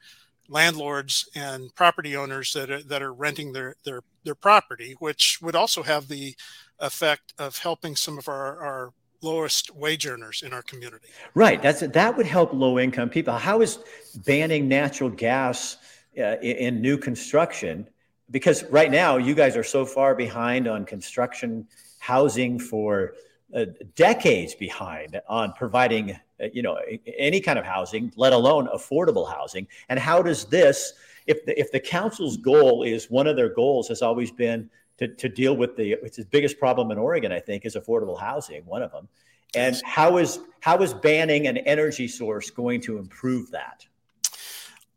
landlords 0.48 1.28
and 1.34 1.74
property 1.74 2.16
owners 2.16 2.52
that 2.52 2.70
are, 2.70 2.82
that 2.82 3.02
are 3.02 3.12
renting 3.12 3.52
their, 3.52 3.74
their, 3.84 4.02
their 4.24 4.34
property, 4.34 4.94
which 4.98 5.38
would 5.42 5.56
also 5.56 5.82
have 5.82 6.08
the 6.08 6.34
effect 6.80 7.32
of 7.38 7.58
helping 7.58 7.96
some 7.96 8.18
of 8.18 8.28
our, 8.28 8.58
our 8.60 8.92
lowest 9.22 9.74
wage 9.74 10.06
earners 10.06 10.42
in 10.44 10.52
our 10.52 10.62
community. 10.62 11.08
Right. 11.34 11.60
That's 11.60 11.80
that 11.80 12.16
would 12.16 12.26
help 12.26 12.52
low 12.52 12.78
income 12.78 13.08
people. 13.08 13.34
How 13.34 13.60
is 13.60 13.78
banning 14.26 14.68
natural 14.68 15.10
gas 15.10 15.78
uh, 16.18 16.36
in, 16.42 16.56
in 16.56 16.80
new 16.80 16.98
construction? 16.98 17.88
Because 18.30 18.64
right 18.64 18.90
now 18.90 19.16
you 19.16 19.34
guys 19.34 19.56
are 19.56 19.64
so 19.64 19.86
far 19.86 20.14
behind 20.14 20.66
on 20.66 20.84
construction 20.84 21.66
housing 21.98 22.58
for 22.58 23.14
uh, 23.54 23.66
decades 23.94 24.54
behind 24.54 25.20
on 25.28 25.52
providing 25.52 26.12
uh, 26.40 26.46
you 26.52 26.62
know 26.62 26.78
any 27.16 27.40
kind 27.40 27.58
of 27.58 27.64
housing 27.64 28.12
let 28.16 28.32
alone 28.32 28.68
affordable 28.74 29.32
housing. 29.32 29.66
And 29.88 29.98
how 29.98 30.22
does 30.22 30.44
this 30.46 30.94
if 31.26 31.44
the, 31.44 31.58
if 31.58 31.70
the 31.72 31.80
council's 31.80 32.36
goal 32.36 32.82
is 32.82 33.10
one 33.10 33.26
of 33.26 33.36
their 33.36 33.48
goals 33.48 33.88
has 33.88 34.02
always 34.02 34.30
been 34.30 34.68
to, 34.98 35.08
to 35.08 35.28
deal 35.28 35.56
with 35.56 35.76
the 35.76 35.92
it's 35.92 36.16
the 36.16 36.24
biggest 36.24 36.58
problem 36.58 36.90
in 36.90 36.98
oregon 36.98 37.30
i 37.30 37.38
think 37.38 37.66
is 37.66 37.76
affordable 37.76 38.18
housing 38.18 38.64
one 38.64 38.82
of 38.82 38.90
them. 38.92 39.08
And 39.54 39.80
how 39.84 40.18
is 40.18 40.40
how 40.60 40.78
is 40.78 40.92
banning 40.92 41.46
an 41.46 41.58
energy 41.58 42.08
source 42.08 42.50
going 42.50 42.80
to 42.82 42.98
improve 42.98 43.50
that 43.52 43.86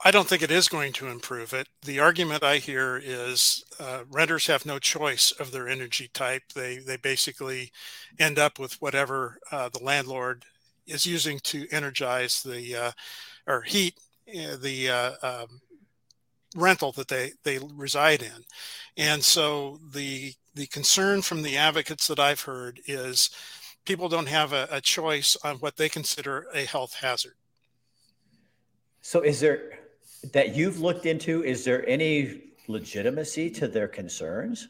I 0.01 0.11
don't 0.11 0.27
think 0.27 0.41
it 0.41 0.51
is 0.51 0.69
going 0.69 0.93
to 0.93 1.07
improve 1.07 1.53
it. 1.53 1.67
The 1.83 1.99
argument 1.99 2.41
I 2.41 2.57
hear 2.57 3.01
is 3.03 3.63
uh, 3.79 4.03
renters 4.09 4.47
have 4.47 4.65
no 4.65 4.79
choice 4.79 5.31
of 5.33 5.51
their 5.51 5.67
energy 5.67 6.09
type. 6.13 6.43
They 6.55 6.77
they 6.77 6.95
basically 6.95 7.71
end 8.17 8.39
up 8.39 8.59
with 8.59 8.81
whatever 8.81 9.39
uh, 9.51 9.67
the 9.69 9.83
landlord 9.83 10.45
is 10.87 11.05
using 11.05 11.39
to 11.39 11.67
energize 11.71 12.41
the 12.41 12.75
uh, 12.75 12.91
or 13.45 13.61
heat 13.61 13.95
uh, 14.29 14.55
the 14.61 14.89
uh, 14.89 15.11
um, 15.21 15.61
rental 16.55 16.93
that 16.93 17.09
they 17.09 17.33
they 17.43 17.59
reside 17.73 18.21
in, 18.21 18.45
and 18.95 19.21
so 19.21 19.79
the 19.91 20.33
the 20.55 20.67
concern 20.67 21.21
from 21.21 21.41
the 21.41 21.57
advocates 21.57 22.07
that 22.07 22.19
I've 22.19 22.41
heard 22.41 22.79
is 22.85 23.31
people 23.85 24.07
don't 24.07 24.29
have 24.29 24.53
a, 24.53 24.67
a 24.71 24.79
choice 24.79 25.35
on 25.43 25.57
what 25.57 25.75
they 25.75 25.89
consider 25.89 26.45
a 26.53 26.63
health 26.63 26.93
hazard. 26.93 27.35
So 29.01 29.21
is 29.21 29.39
there 29.39 29.78
that 30.31 30.55
you've 30.55 30.79
looked 30.79 31.05
into, 31.05 31.43
is 31.43 31.63
there 31.63 31.87
any 31.87 32.41
legitimacy 32.67 33.49
to 33.51 33.67
their 33.67 33.87
concerns? 33.87 34.67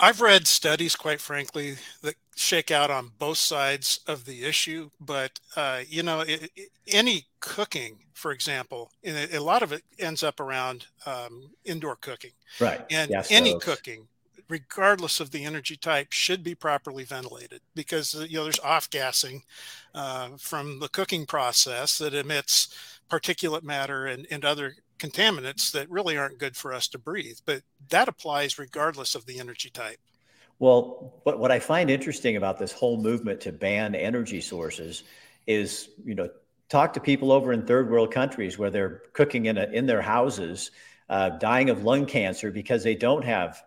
I've 0.00 0.20
read 0.20 0.46
studies, 0.46 0.94
quite 0.94 1.20
frankly, 1.20 1.76
that 2.02 2.14
shake 2.36 2.70
out 2.70 2.90
on 2.90 3.10
both 3.18 3.38
sides 3.38 4.00
of 4.06 4.24
the 4.24 4.44
issue. 4.44 4.90
But 5.00 5.40
uh, 5.56 5.80
you 5.88 6.04
know, 6.04 6.20
it, 6.20 6.50
it, 6.54 6.68
any 6.86 7.26
cooking, 7.40 7.98
for 8.14 8.30
example, 8.30 8.92
a, 9.04 9.36
a, 9.36 9.40
lot 9.40 9.62
of 9.62 9.72
it 9.72 9.82
ends 9.98 10.22
up 10.22 10.38
around 10.38 10.86
um, 11.04 11.50
indoor 11.64 11.96
cooking. 11.96 12.30
Right. 12.60 12.84
And 12.90 13.12
any 13.28 13.58
cooking, 13.58 14.06
regardless 14.48 15.20
of 15.20 15.30
the 15.30 15.44
energy 15.44 15.76
type, 15.76 16.08
should 16.10 16.42
be 16.42 16.54
properly 16.54 17.04
ventilated 17.04 17.60
because 17.74 18.14
you 18.28 18.36
know 18.36 18.44
there's 18.44 18.60
off 18.60 18.88
gassing 18.90 19.42
uh, 19.94 20.30
from 20.38 20.80
the 20.80 20.88
cooking 20.88 21.26
process 21.26 21.98
that 21.98 22.14
emits 22.14 22.68
particulate 23.10 23.62
matter 23.62 24.06
and, 24.06 24.26
and 24.30 24.44
other 24.44 24.74
contaminants 24.98 25.70
that 25.72 25.90
really 25.90 26.16
aren't 26.16 26.38
good 26.38 26.56
for 26.56 26.72
us 26.72 26.88
to 26.88 26.98
breathe. 26.98 27.38
But 27.46 27.62
that 27.90 28.08
applies 28.08 28.58
regardless 28.58 29.14
of 29.14 29.26
the 29.26 29.38
energy 29.38 29.70
type. 29.70 29.98
Well, 30.58 31.20
but 31.24 31.38
what 31.38 31.52
I 31.52 31.60
find 31.60 31.88
interesting 31.88 32.36
about 32.36 32.58
this 32.58 32.72
whole 32.72 33.00
movement 33.00 33.40
to 33.42 33.52
ban 33.52 33.94
energy 33.94 34.40
sources 34.40 35.04
is, 35.46 35.90
you 36.04 36.14
know, 36.14 36.28
talk 36.68 36.92
to 36.92 37.00
people 37.00 37.32
over 37.32 37.52
in 37.52 37.64
third 37.64 37.90
world 37.90 38.12
countries 38.12 38.58
where 38.58 38.70
they're 38.70 39.02
cooking 39.12 39.46
in 39.46 39.56
a, 39.56 39.64
in 39.66 39.86
their 39.86 40.02
houses 40.02 40.72
uh, 41.08 41.30
dying 41.30 41.70
of 41.70 41.84
lung 41.84 42.04
cancer 42.04 42.50
because 42.50 42.82
they 42.82 42.94
don't 42.94 43.24
have 43.24 43.62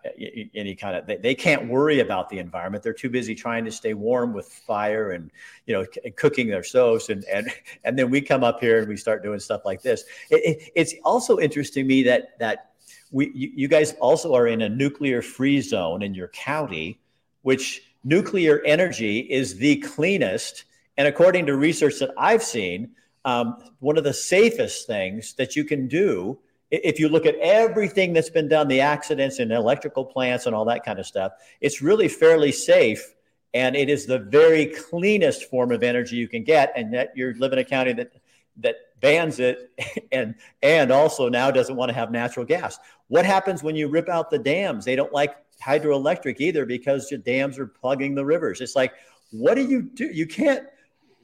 any 0.54 0.76
kind 0.76 0.96
of 0.96 1.06
they, 1.06 1.16
they, 1.16 1.34
can't 1.34 1.68
worry 1.68 1.98
about 1.98 2.28
the 2.28 2.38
environment. 2.38 2.84
They're 2.84 2.92
too 2.92 3.10
busy 3.10 3.34
trying 3.34 3.64
to 3.64 3.72
stay 3.72 3.94
warm 3.94 4.32
with 4.32 4.46
fire 4.46 5.10
and 5.10 5.28
you 5.66 5.74
know 5.74 5.84
c- 5.92 6.10
cooking 6.12 6.46
their 6.46 6.62
stoves 6.62 7.08
and 7.08 7.24
and 7.24 7.48
and 7.84 7.98
then 7.98 8.10
we 8.10 8.20
come 8.20 8.44
up 8.44 8.60
here 8.60 8.78
and 8.78 8.88
we 8.88 8.96
start 8.96 9.24
doing 9.24 9.40
stuff 9.40 9.62
like 9.64 9.82
this. 9.82 10.04
It, 10.30 10.36
it, 10.36 10.72
it's 10.76 10.94
also 11.04 11.38
interesting 11.38 11.84
to 11.84 11.88
me 11.88 12.04
that 12.04 12.38
that 12.38 12.74
we 13.10 13.32
you, 13.34 13.50
you 13.54 13.68
guys 13.68 13.94
also 13.94 14.34
are 14.34 14.46
in 14.46 14.62
a 14.62 14.68
nuclear 14.68 15.20
free 15.20 15.60
zone 15.60 16.02
in 16.02 16.14
your 16.14 16.28
county 16.28 17.00
which 17.42 17.82
nuclear 18.04 18.62
energy 18.64 19.18
is 19.18 19.56
the 19.56 19.76
cleanest. 19.76 20.64
And 20.96 21.08
according 21.08 21.46
to 21.46 21.56
research 21.56 21.98
that 21.98 22.12
i've 22.16 22.42
seen 22.42 22.90
um, 23.24 23.62
one 23.80 23.98
of 23.98 24.04
the 24.04 24.12
safest 24.12 24.86
things 24.86 25.34
that 25.34 25.56
you 25.56 25.64
can 25.64 25.88
do 25.88 26.38
if 26.72 26.98
you 26.98 27.08
look 27.08 27.26
at 27.26 27.36
everything 27.36 28.14
that's 28.14 28.30
been 28.30 28.48
done, 28.48 28.66
the 28.66 28.80
accidents 28.80 29.38
in 29.38 29.52
electrical 29.52 30.06
plants 30.06 30.46
and 30.46 30.54
all 30.54 30.64
that 30.64 30.84
kind 30.84 30.98
of 30.98 31.06
stuff, 31.06 31.32
it's 31.60 31.82
really 31.82 32.08
fairly 32.08 32.50
safe. 32.50 33.14
And 33.52 33.76
it 33.76 33.90
is 33.90 34.06
the 34.06 34.18
very 34.18 34.66
cleanest 34.66 35.50
form 35.50 35.72
of 35.72 35.82
energy 35.82 36.16
you 36.16 36.26
can 36.26 36.42
get. 36.42 36.72
And 36.74 36.94
yet 36.94 37.12
you're 37.14 37.34
living 37.34 37.58
in 37.58 37.66
a 37.66 37.68
county 37.68 37.92
that 37.92 38.12
that 38.58 38.76
bans 39.00 39.38
it 39.38 39.70
and 40.12 40.34
and 40.62 40.90
also 40.90 41.28
now 41.28 41.50
doesn't 41.50 41.76
want 41.76 41.90
to 41.90 41.94
have 41.94 42.10
natural 42.10 42.46
gas. 42.46 42.78
What 43.08 43.26
happens 43.26 43.62
when 43.62 43.76
you 43.76 43.88
rip 43.88 44.08
out 44.08 44.30
the 44.30 44.38
dams? 44.38 44.86
They 44.86 44.96
don't 44.96 45.12
like 45.12 45.36
hydroelectric 45.62 46.40
either 46.40 46.64
because 46.64 47.08
the 47.08 47.18
dams 47.18 47.58
are 47.58 47.66
plugging 47.66 48.14
the 48.14 48.24
rivers. 48.24 48.62
It's 48.62 48.74
like, 48.74 48.94
what 49.30 49.54
do 49.54 49.66
you 49.66 49.82
do? 49.82 50.06
You 50.06 50.26
can't 50.26 50.66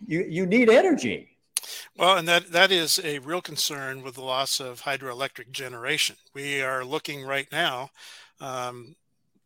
you 0.07 0.27
you 0.29 0.45
need 0.45 0.69
energy. 0.69 1.38
Well, 1.99 2.17
and 2.17 2.29
that, 2.29 2.53
that 2.53 2.71
is 2.71 3.01
a 3.03 3.19
real 3.19 3.43
concern 3.43 4.03
with 4.03 4.15
the 4.15 4.23
loss 4.23 4.61
of 4.61 4.83
hydroelectric 4.83 5.51
generation. 5.51 6.15
We 6.33 6.63
are 6.63 6.85
looking 6.85 7.25
right 7.25 7.49
now 7.51 7.91
um, 8.41 8.95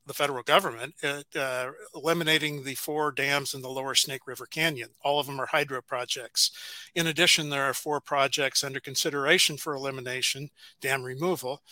the 0.05 0.12
federal 0.12 0.43
government 0.43 0.95
uh, 1.03 1.71
eliminating 1.95 2.62
the 2.62 2.75
four 2.75 3.11
dams 3.11 3.55
in 3.55 3.62
the 3.62 3.71
lower 3.71 3.95
Snake 3.95 4.27
River 4.27 4.45
Canyon. 4.45 4.91
All 5.03 5.19
of 5.19 5.27
them 5.27 5.41
are 5.41 5.47
hydro 5.47 5.81
projects. 5.81 6.51
In 6.95 7.07
addition, 7.07 7.49
there 7.49 7.65
are 7.65 7.73
four 7.75 8.01
projects 8.03 8.62
under 8.62 8.81
consideration 8.81 9.57
for 9.57 9.75
elimination, 9.75 10.51
dam 10.83 11.03
removal, 11.05 11.62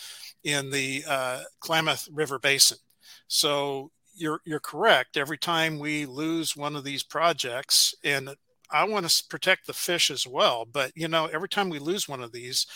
in 0.45 0.71
the 0.71 1.05
uh, 1.07 1.41
Klamath 1.61 2.09
River 2.11 2.39
Basin. 2.39 2.79
So 3.29 3.91
you're, 4.15 4.41
you're 4.47 4.61
correct. 4.61 5.19
Every 5.19 5.39
time 5.39 5.79
we 5.79 6.07
lose 6.07 6.57
one 6.57 6.75
of 6.75 6.85
these 6.85 7.03
projects, 7.03 7.95
and 8.03 8.35
I 8.73 8.85
want 8.85 9.09
to 9.09 9.25
protect 9.29 9.67
the 9.67 9.73
fish 9.73 10.11
as 10.11 10.27
well, 10.27 10.67
but 10.71 10.93
you 10.95 11.09
know, 11.09 11.27
every 11.27 11.49
time 11.49 11.71
we 11.71 11.79
lose 11.79 12.09
one 12.09 12.23
of 12.23 12.33
these, 12.33 12.67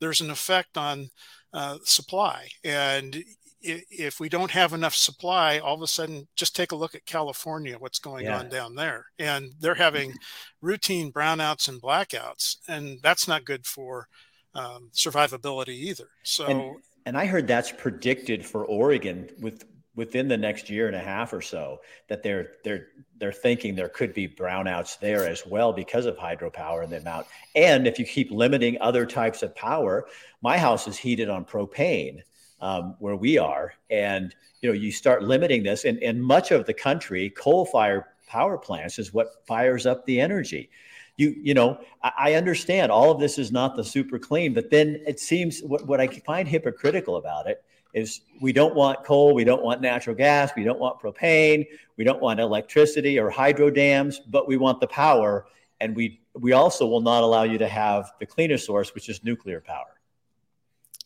there's 0.00 0.20
an 0.20 0.30
effect 0.30 0.76
on 0.76 1.10
uh, 1.52 1.78
supply. 1.84 2.48
And 2.64 3.22
if 3.62 4.20
we 4.20 4.28
don't 4.28 4.50
have 4.50 4.72
enough 4.72 4.94
supply, 4.94 5.58
all 5.58 5.74
of 5.74 5.82
a 5.82 5.86
sudden, 5.86 6.26
just 6.34 6.56
take 6.56 6.72
a 6.72 6.76
look 6.76 6.94
at 6.94 7.04
California, 7.04 7.76
what's 7.78 7.98
going 7.98 8.24
yeah. 8.24 8.38
on 8.38 8.48
down 8.48 8.74
there. 8.74 9.06
And 9.18 9.52
they're 9.60 9.74
having 9.74 10.14
routine 10.62 11.12
brownouts 11.12 11.68
and 11.68 11.80
blackouts, 11.80 12.56
and 12.68 12.98
that's 13.02 13.28
not 13.28 13.44
good 13.44 13.66
for 13.66 14.08
um, 14.54 14.90
survivability 14.94 15.68
either. 15.68 16.08
So, 16.22 16.46
and, 16.46 16.76
and, 17.06 17.16
I 17.16 17.26
heard 17.26 17.46
that's 17.46 17.70
predicted 17.70 18.44
for 18.44 18.64
Oregon 18.64 19.28
with 19.38 19.64
within 20.00 20.28
the 20.28 20.36
next 20.36 20.70
year 20.70 20.86
and 20.86 20.96
a 20.96 21.00
half 21.00 21.30
or 21.30 21.42
so 21.42 21.78
that 22.08 22.22
they're 22.22 22.52
they're 22.64 22.86
they're 23.18 23.30
thinking 23.30 23.74
there 23.74 23.90
could 23.90 24.14
be 24.14 24.26
brownouts 24.26 24.98
there 24.98 25.28
as 25.28 25.44
well 25.46 25.74
because 25.74 26.06
of 26.06 26.16
hydropower 26.16 26.82
and 26.82 26.90
the 26.90 26.96
amount. 26.96 27.26
And 27.54 27.86
if 27.86 27.98
you 27.98 28.06
keep 28.06 28.30
limiting 28.30 28.78
other 28.80 29.04
types 29.04 29.42
of 29.42 29.54
power, 29.54 30.06
my 30.40 30.56
house 30.56 30.88
is 30.88 30.96
heated 30.96 31.28
on 31.28 31.44
propane 31.44 32.22
um, 32.62 32.96
where 32.98 33.14
we 33.14 33.36
are, 33.36 33.74
and 33.90 34.34
you 34.62 34.70
know 34.70 34.74
you 34.74 34.90
start 34.90 35.22
limiting 35.22 35.62
this. 35.62 35.84
And 35.84 35.98
in 35.98 36.18
much 36.18 36.50
of 36.50 36.64
the 36.64 36.74
country, 36.74 37.28
coal-fired 37.28 38.04
power 38.26 38.56
plants 38.56 38.98
is 38.98 39.12
what 39.12 39.46
fires 39.46 39.84
up 39.84 40.06
the 40.06 40.18
energy. 40.18 40.70
You 41.18 41.36
you 41.42 41.52
know 41.52 41.78
I, 42.02 42.12
I 42.16 42.34
understand 42.36 42.90
all 42.90 43.10
of 43.10 43.20
this 43.20 43.36
is 43.36 43.52
not 43.52 43.76
the 43.76 43.84
super 43.84 44.18
clean, 44.18 44.54
but 44.54 44.70
then 44.70 45.02
it 45.06 45.20
seems 45.20 45.60
what 45.60 45.86
what 45.86 46.00
I 46.00 46.06
find 46.06 46.48
hypocritical 46.48 47.16
about 47.16 47.48
it 47.48 47.62
is 47.92 48.20
we 48.40 48.52
don't 48.52 48.74
want 48.74 49.04
coal, 49.04 49.34
we 49.34 49.44
don't 49.44 49.62
want 49.62 49.80
natural 49.80 50.14
gas, 50.14 50.52
we 50.56 50.64
don't 50.64 50.78
want 50.78 51.00
propane, 51.00 51.66
we 51.96 52.04
don't 52.04 52.20
want 52.20 52.40
electricity 52.40 53.18
or 53.18 53.30
hydro 53.30 53.70
dams, 53.70 54.20
but 54.20 54.46
we 54.46 54.56
want 54.56 54.80
the 54.80 54.86
power, 54.86 55.46
and 55.80 55.96
we 55.96 56.20
we 56.34 56.52
also 56.52 56.86
will 56.86 57.00
not 57.00 57.22
allow 57.22 57.42
you 57.42 57.58
to 57.58 57.68
have 57.68 58.12
the 58.20 58.26
cleaner 58.26 58.58
source, 58.58 58.94
which 58.94 59.08
is 59.08 59.24
nuclear 59.24 59.60
power. 59.60 60.00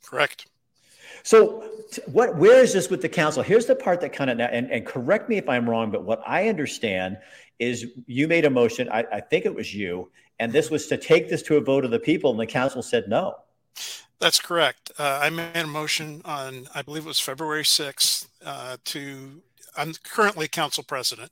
Correct. 0.04 0.46
So, 1.22 1.70
what? 2.06 2.36
Where 2.36 2.62
is 2.62 2.72
this 2.74 2.90
with 2.90 3.00
the 3.00 3.08
council? 3.08 3.42
Here's 3.42 3.66
the 3.66 3.74
part 3.74 4.00
that 4.02 4.12
kind 4.12 4.30
of 4.30 4.38
and, 4.38 4.70
and 4.70 4.84
correct 4.84 5.28
me 5.28 5.38
if 5.38 5.48
I'm 5.48 5.68
wrong, 5.68 5.90
but 5.90 6.04
what 6.04 6.22
I 6.26 6.48
understand 6.48 7.18
is 7.58 7.86
you 8.06 8.28
made 8.28 8.44
a 8.44 8.50
motion. 8.50 8.88
I, 8.90 9.04
I 9.10 9.20
think 9.20 9.46
it 9.46 9.54
was 9.54 9.74
you, 9.74 10.10
and 10.38 10.52
this 10.52 10.70
was 10.70 10.86
to 10.88 10.98
take 10.98 11.30
this 11.30 11.42
to 11.42 11.56
a 11.56 11.60
vote 11.60 11.84
of 11.84 11.90
the 11.90 11.98
people, 11.98 12.30
and 12.30 12.38
the 12.38 12.46
council 12.46 12.82
said 12.82 13.04
no. 13.08 13.36
That's 14.24 14.40
correct. 14.40 14.90
Uh, 14.98 15.20
I 15.22 15.28
made 15.28 15.54
a 15.54 15.66
motion 15.66 16.22
on, 16.24 16.66
I 16.74 16.80
believe 16.80 17.04
it 17.04 17.08
was 17.08 17.20
February 17.20 17.62
6th, 17.62 18.26
uh, 18.42 18.78
to 18.86 19.42
I'm 19.76 19.92
currently 20.02 20.48
council 20.48 20.82
president, 20.82 21.30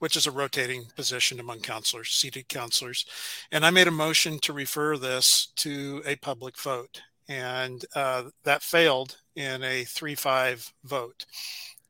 which 0.00 0.16
is 0.16 0.26
a 0.26 0.32
rotating 0.32 0.86
position 0.96 1.38
among 1.38 1.60
councilors, 1.60 2.08
seated 2.08 2.48
councilors. 2.48 3.06
And 3.52 3.64
I 3.64 3.70
made 3.70 3.86
a 3.86 3.92
motion 3.92 4.40
to 4.40 4.52
refer 4.52 4.96
this 4.96 5.52
to 5.58 6.02
a 6.04 6.16
public 6.16 6.58
vote. 6.58 7.02
And 7.28 7.84
uh, 7.94 8.24
that 8.42 8.64
failed 8.64 9.18
in 9.36 9.62
a 9.62 9.84
3 9.84 10.16
5 10.16 10.72
vote, 10.82 11.26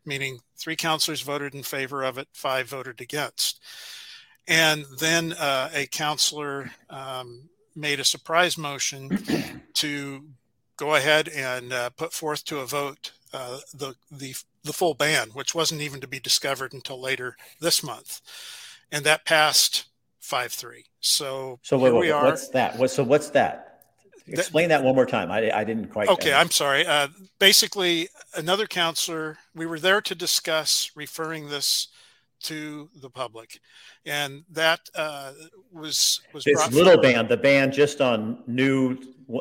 meaning 0.05 0.41
three 0.59 0.77
councilors 0.77 1.23
voted 1.23 1.55
in 1.55 1.63
favor 1.63 2.03
of 2.03 2.19
it, 2.19 2.29
five 2.35 2.69
voted 2.69 3.01
against. 3.01 3.63
And 4.47 4.85
then 4.99 5.33
uh, 5.33 5.71
a 5.73 5.87
councilor 5.87 6.71
um, 6.91 7.49
made 7.75 7.99
a 7.99 8.05
surprise 8.05 8.57
motion 8.59 9.63
to 9.85 10.25
go 10.77 10.95
ahead 10.95 11.29
and 11.29 11.71
uh, 11.73 11.91
put 11.91 12.15
forth 12.15 12.43
to 12.47 12.59
a 12.59 12.67
vote 12.67 13.13
uh, 13.35 13.59
the 13.75 13.95
the 14.11 14.35
the 14.63 14.73
full 14.73 14.95
ban, 14.95 15.29
which 15.35 15.55
wasn't 15.55 15.83
even 15.83 16.01
to 16.01 16.07
be 16.07 16.19
discovered 16.19 16.73
until 16.73 16.99
later 17.01 17.37
this 17.61 17.83
month, 17.83 18.21
and 18.91 19.05
that 19.05 19.27
passed 19.27 19.85
five 20.21 20.53
three. 20.53 20.85
So 21.01 21.59
so 21.63 21.77
wait, 21.77 21.93
wait, 21.93 22.13
what's 22.13 22.49
that? 22.49 22.79
What, 22.79 22.91
so 22.91 23.03
what's 23.03 23.31
that? 23.31 23.83
Explain 24.27 24.71
that, 24.71 24.79
that 24.79 24.85
one 24.85 24.95
more 24.95 25.05
time. 25.05 25.31
I, 25.31 25.51
I 25.55 25.65
didn't 25.65 25.89
quite. 25.89 26.09
Okay, 26.09 26.33
I'm 26.33 26.51
sorry. 26.51 26.87
Uh, 26.87 27.09
basically, 27.39 28.09
another 28.35 28.67
councilor. 28.67 29.37
We 29.55 29.67
were 29.67 29.79
there 29.79 30.01
to 30.01 30.15
discuss 30.15 30.91
referring 30.95 31.51
this 31.51 31.89
to 32.45 32.89
the 33.03 33.11
public, 33.11 33.61
and 34.07 34.45
that 34.51 34.81
uh, 34.95 35.33
was 35.73 36.21
was 36.33 36.45
this 36.45 36.73
little 36.73 36.97
ban. 36.97 37.27
the 37.27 37.37
ban 37.37 37.73
just 37.73 38.01
on 38.01 38.39
new 38.47 38.97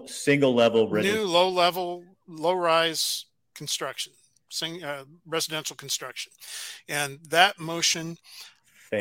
single 0.08 0.54
level, 0.54 0.90
new 0.90 1.26
low 1.26 1.50
level, 1.50 2.04
low 2.28 2.54
rise 2.54 3.26
construction, 3.56 4.14
sing, 4.50 4.84
uh, 4.84 5.06
residential 5.26 5.76
construction, 5.76 6.32
and 6.88 7.20
that 7.30 7.60
motion. 7.60 8.18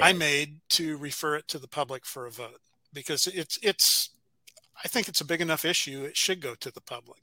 I 0.00 0.14
made 0.14 0.60
to 0.70 0.96
refer 0.96 1.36
it 1.36 1.48
to 1.48 1.58
the 1.58 1.68
public 1.68 2.06
for 2.06 2.24
a 2.24 2.30
vote 2.30 2.62
because 2.94 3.26
it's 3.26 3.58
it's 3.62 4.08
I 4.82 4.88
think 4.88 5.06
it's 5.08 5.20
a 5.20 5.26
big 5.26 5.40
enough 5.40 5.64
issue. 5.64 6.04
It 6.04 6.16
should 6.16 6.40
go 6.40 6.54
to 6.54 6.70
the 6.70 6.80
public, 6.80 7.20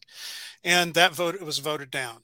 and 0.63 0.93
that 0.93 1.13
vote 1.13 1.41
was 1.41 1.57
voted 1.59 1.89
down. 1.89 2.17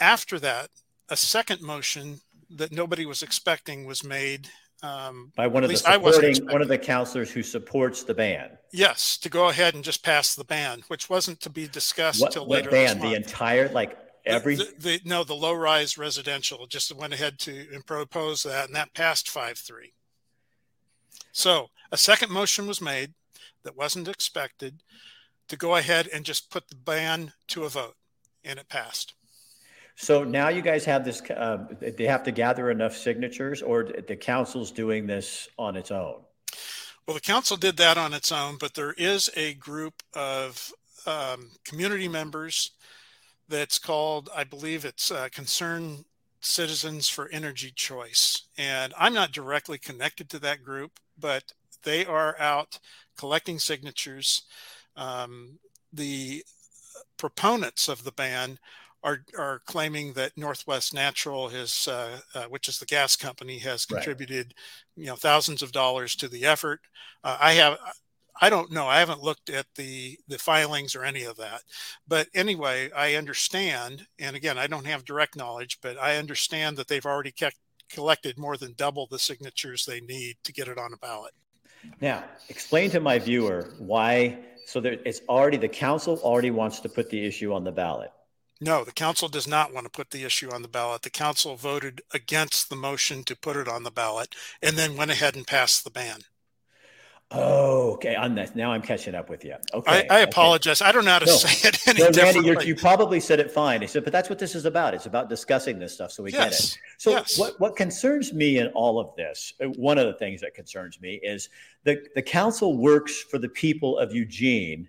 After 0.00 0.38
that, 0.40 0.70
a 1.08 1.16
second 1.16 1.62
motion 1.62 2.20
that 2.50 2.72
nobody 2.72 3.06
was 3.06 3.22
expecting 3.22 3.86
was 3.86 4.04
made 4.04 4.48
um, 4.82 5.32
by 5.34 5.46
one 5.46 5.64
of 5.64 5.70
the 5.70 5.76
supporting 5.76 6.46
one 6.46 6.62
of 6.62 6.68
the 6.68 6.78
councilors 6.78 7.30
who 7.30 7.42
supports 7.42 8.02
the 8.02 8.14
ban. 8.14 8.50
Yes, 8.72 9.16
to 9.18 9.28
go 9.28 9.48
ahead 9.48 9.74
and 9.74 9.82
just 9.82 10.04
pass 10.04 10.34
the 10.34 10.44
ban, 10.44 10.82
which 10.88 11.08
wasn't 11.08 11.40
to 11.40 11.50
be 11.50 11.66
discussed 11.66 12.20
what, 12.20 12.28
until 12.28 12.46
what 12.46 12.58
later. 12.58 12.70
ban? 12.70 12.98
The 13.00 13.14
entire 13.14 13.68
like 13.70 13.98
every 14.24 14.56
the, 14.56 14.64
the, 14.64 14.70
the, 14.78 15.00
no 15.04 15.24
the 15.24 15.34
low 15.34 15.54
rise 15.54 15.96
residential 15.96 16.66
just 16.66 16.94
went 16.94 17.14
ahead 17.14 17.38
to 17.40 17.66
propose 17.86 18.42
that, 18.42 18.66
and 18.66 18.74
that 18.76 18.94
passed 18.94 19.30
five 19.30 19.58
three. 19.58 19.94
So 21.32 21.68
a 21.90 21.96
second 21.96 22.30
motion 22.30 22.66
was 22.66 22.80
made 22.80 23.14
that 23.62 23.76
wasn't 23.76 24.08
expected 24.08 24.82
to 25.48 25.56
go 25.56 25.76
ahead 25.76 26.08
and 26.12 26.24
just 26.24 26.50
put 26.50 26.68
the 26.68 26.76
ban 26.76 27.32
to 27.48 27.64
a 27.64 27.68
vote, 27.68 27.96
and 28.44 28.58
it 28.58 28.68
passed. 28.68 29.14
So 29.96 30.24
now 30.24 30.50
you 30.50 30.60
guys 30.60 30.84
have 30.84 31.04
this, 31.04 31.22
uh, 31.30 31.66
they 31.80 32.04
have 32.04 32.22
to 32.24 32.30
gather 32.30 32.70
enough 32.70 32.94
signatures, 32.94 33.62
or 33.62 33.84
the 33.84 34.16
council's 34.16 34.70
doing 34.70 35.06
this 35.06 35.48
on 35.58 35.74
its 35.74 35.90
own? 35.90 36.20
Well, 37.06 37.14
the 37.14 37.20
council 37.20 37.56
did 37.56 37.78
that 37.78 37.96
on 37.96 38.12
its 38.12 38.30
own, 38.30 38.58
but 38.58 38.74
there 38.74 38.92
is 38.92 39.30
a 39.36 39.54
group 39.54 40.02
of 40.14 40.70
um, 41.06 41.50
community 41.64 42.08
members 42.08 42.72
that's 43.48 43.78
called, 43.78 44.28
I 44.36 44.44
believe 44.44 44.84
it's 44.84 45.10
uh, 45.10 45.28
Concerned 45.32 46.04
Citizens 46.40 47.08
for 47.08 47.28
Energy 47.28 47.72
Choice. 47.74 48.48
And 48.58 48.92
I'm 48.98 49.14
not 49.14 49.32
directly 49.32 49.78
connected 49.78 50.28
to 50.30 50.38
that 50.40 50.62
group, 50.62 50.98
but 51.18 51.52
they 51.84 52.04
are 52.04 52.38
out 52.38 52.78
collecting 53.16 53.58
signatures. 53.58 54.42
Um, 54.96 55.58
the 55.92 56.44
proponents 57.16 57.88
of 57.88 58.04
the 58.04 58.12
ban 58.12 58.58
are 59.02 59.20
are 59.38 59.60
claiming 59.66 60.12
that 60.14 60.36
Northwest 60.36 60.94
Natural 60.94 61.48
has, 61.48 61.88
uh, 61.88 62.18
uh, 62.34 62.44
which 62.44 62.68
is 62.68 62.78
the 62.78 62.86
gas 62.86 63.16
company, 63.16 63.58
has 63.58 63.86
contributed, 63.86 64.46
right. 64.46 65.04
you 65.04 65.06
know, 65.06 65.16
thousands 65.16 65.62
of 65.62 65.72
dollars 65.72 66.16
to 66.16 66.28
the 66.28 66.44
effort. 66.44 66.80
Uh, 67.22 67.36
I 67.40 67.52
have. 67.54 67.78
I 68.38 68.50
don't 68.50 68.70
know. 68.70 68.86
I 68.86 68.98
haven't 68.98 69.22
looked 69.22 69.48
at 69.48 69.66
the 69.76 70.18
the 70.28 70.38
filings 70.38 70.94
or 70.94 71.04
any 71.04 71.24
of 71.24 71.36
that. 71.36 71.62
But 72.06 72.28
anyway, 72.34 72.90
I 72.94 73.14
understand, 73.14 74.06
and 74.18 74.36
again, 74.36 74.58
I 74.58 74.66
don't 74.66 74.86
have 74.86 75.04
direct 75.04 75.36
knowledge, 75.36 75.78
but 75.80 75.98
I 75.98 76.16
understand 76.16 76.76
that 76.76 76.86
they've 76.86 77.06
already 77.06 77.32
kept, 77.32 77.56
collected 77.88 78.38
more 78.38 78.58
than 78.58 78.74
double 78.76 79.06
the 79.06 79.18
signatures 79.18 79.86
they 79.86 80.00
need 80.00 80.36
to 80.44 80.52
get 80.52 80.68
it 80.68 80.76
on 80.76 80.92
a 80.92 80.98
ballot. 80.98 81.32
Now, 82.00 82.24
explain 82.48 82.90
to 82.90 83.00
my 83.00 83.18
viewer 83.18 83.72
why. 83.78 84.38
So 84.66 84.80
there, 84.80 84.98
it's 85.04 85.20
already 85.28 85.56
the 85.56 85.68
council 85.68 86.18
already 86.22 86.50
wants 86.50 86.80
to 86.80 86.88
put 86.88 87.08
the 87.08 87.24
issue 87.24 87.54
on 87.54 87.62
the 87.62 87.72
ballot. 87.72 88.10
No, 88.60 88.84
the 88.84 88.92
council 88.92 89.28
does 89.28 89.46
not 89.46 89.72
want 89.72 89.84
to 89.84 89.90
put 89.90 90.10
the 90.10 90.24
issue 90.24 90.50
on 90.50 90.62
the 90.62 90.68
ballot. 90.68 91.02
The 91.02 91.10
council 91.10 91.56
voted 91.56 92.00
against 92.12 92.70
the 92.70 92.76
motion 92.76 93.22
to 93.24 93.36
put 93.36 93.56
it 93.56 93.68
on 93.68 93.82
the 93.82 93.90
ballot 93.90 94.34
and 94.62 94.76
then 94.76 94.96
went 94.96 95.10
ahead 95.10 95.36
and 95.36 95.46
passed 95.46 95.84
the 95.84 95.90
ban. 95.90 96.20
Oh, 97.32 97.92
okay. 97.94 98.14
On 98.14 98.36
that, 98.36 98.54
now 98.54 98.70
I'm 98.70 98.82
catching 98.82 99.16
up 99.16 99.28
with 99.28 99.44
you. 99.44 99.56
Okay. 99.74 100.06
I, 100.08 100.18
I 100.18 100.20
apologize. 100.20 100.80
Okay. 100.80 100.88
I 100.88 100.92
don't 100.92 101.04
know 101.04 101.10
how 101.10 101.18
to 101.18 101.26
no. 101.26 101.32
say 101.32 101.68
it 101.68 101.88
any 101.88 101.98
no, 101.98 102.10
Randy, 102.10 102.66
you 102.66 102.76
probably 102.76 103.18
said 103.18 103.40
it 103.40 103.50
fine. 103.50 103.82
I 103.82 103.86
said, 103.86 104.04
but 104.04 104.12
that's 104.12 104.30
what 104.30 104.38
this 104.38 104.54
is 104.54 104.64
about. 104.64 104.94
It's 104.94 105.06
about 105.06 105.28
discussing 105.28 105.80
this 105.80 105.92
stuff 105.92 106.12
so 106.12 106.22
we 106.22 106.30
yes. 106.30 106.44
get 106.44 106.52
it. 106.52 106.78
So 106.98 107.10
yes. 107.10 107.36
what, 107.36 107.58
what 107.58 107.74
concerns 107.74 108.32
me 108.32 108.58
in 108.58 108.68
all 108.68 109.00
of 109.00 109.14
this, 109.16 109.52
uh, 109.60 109.66
one 109.70 109.98
of 109.98 110.06
the 110.06 110.14
things 110.14 110.40
that 110.42 110.54
concerns 110.54 111.00
me 111.00 111.14
is 111.14 111.48
the, 111.82 112.00
the 112.14 112.22
council 112.22 112.76
works 112.76 113.20
for 113.20 113.38
the 113.38 113.48
people 113.48 113.98
of 113.98 114.14
Eugene 114.14 114.88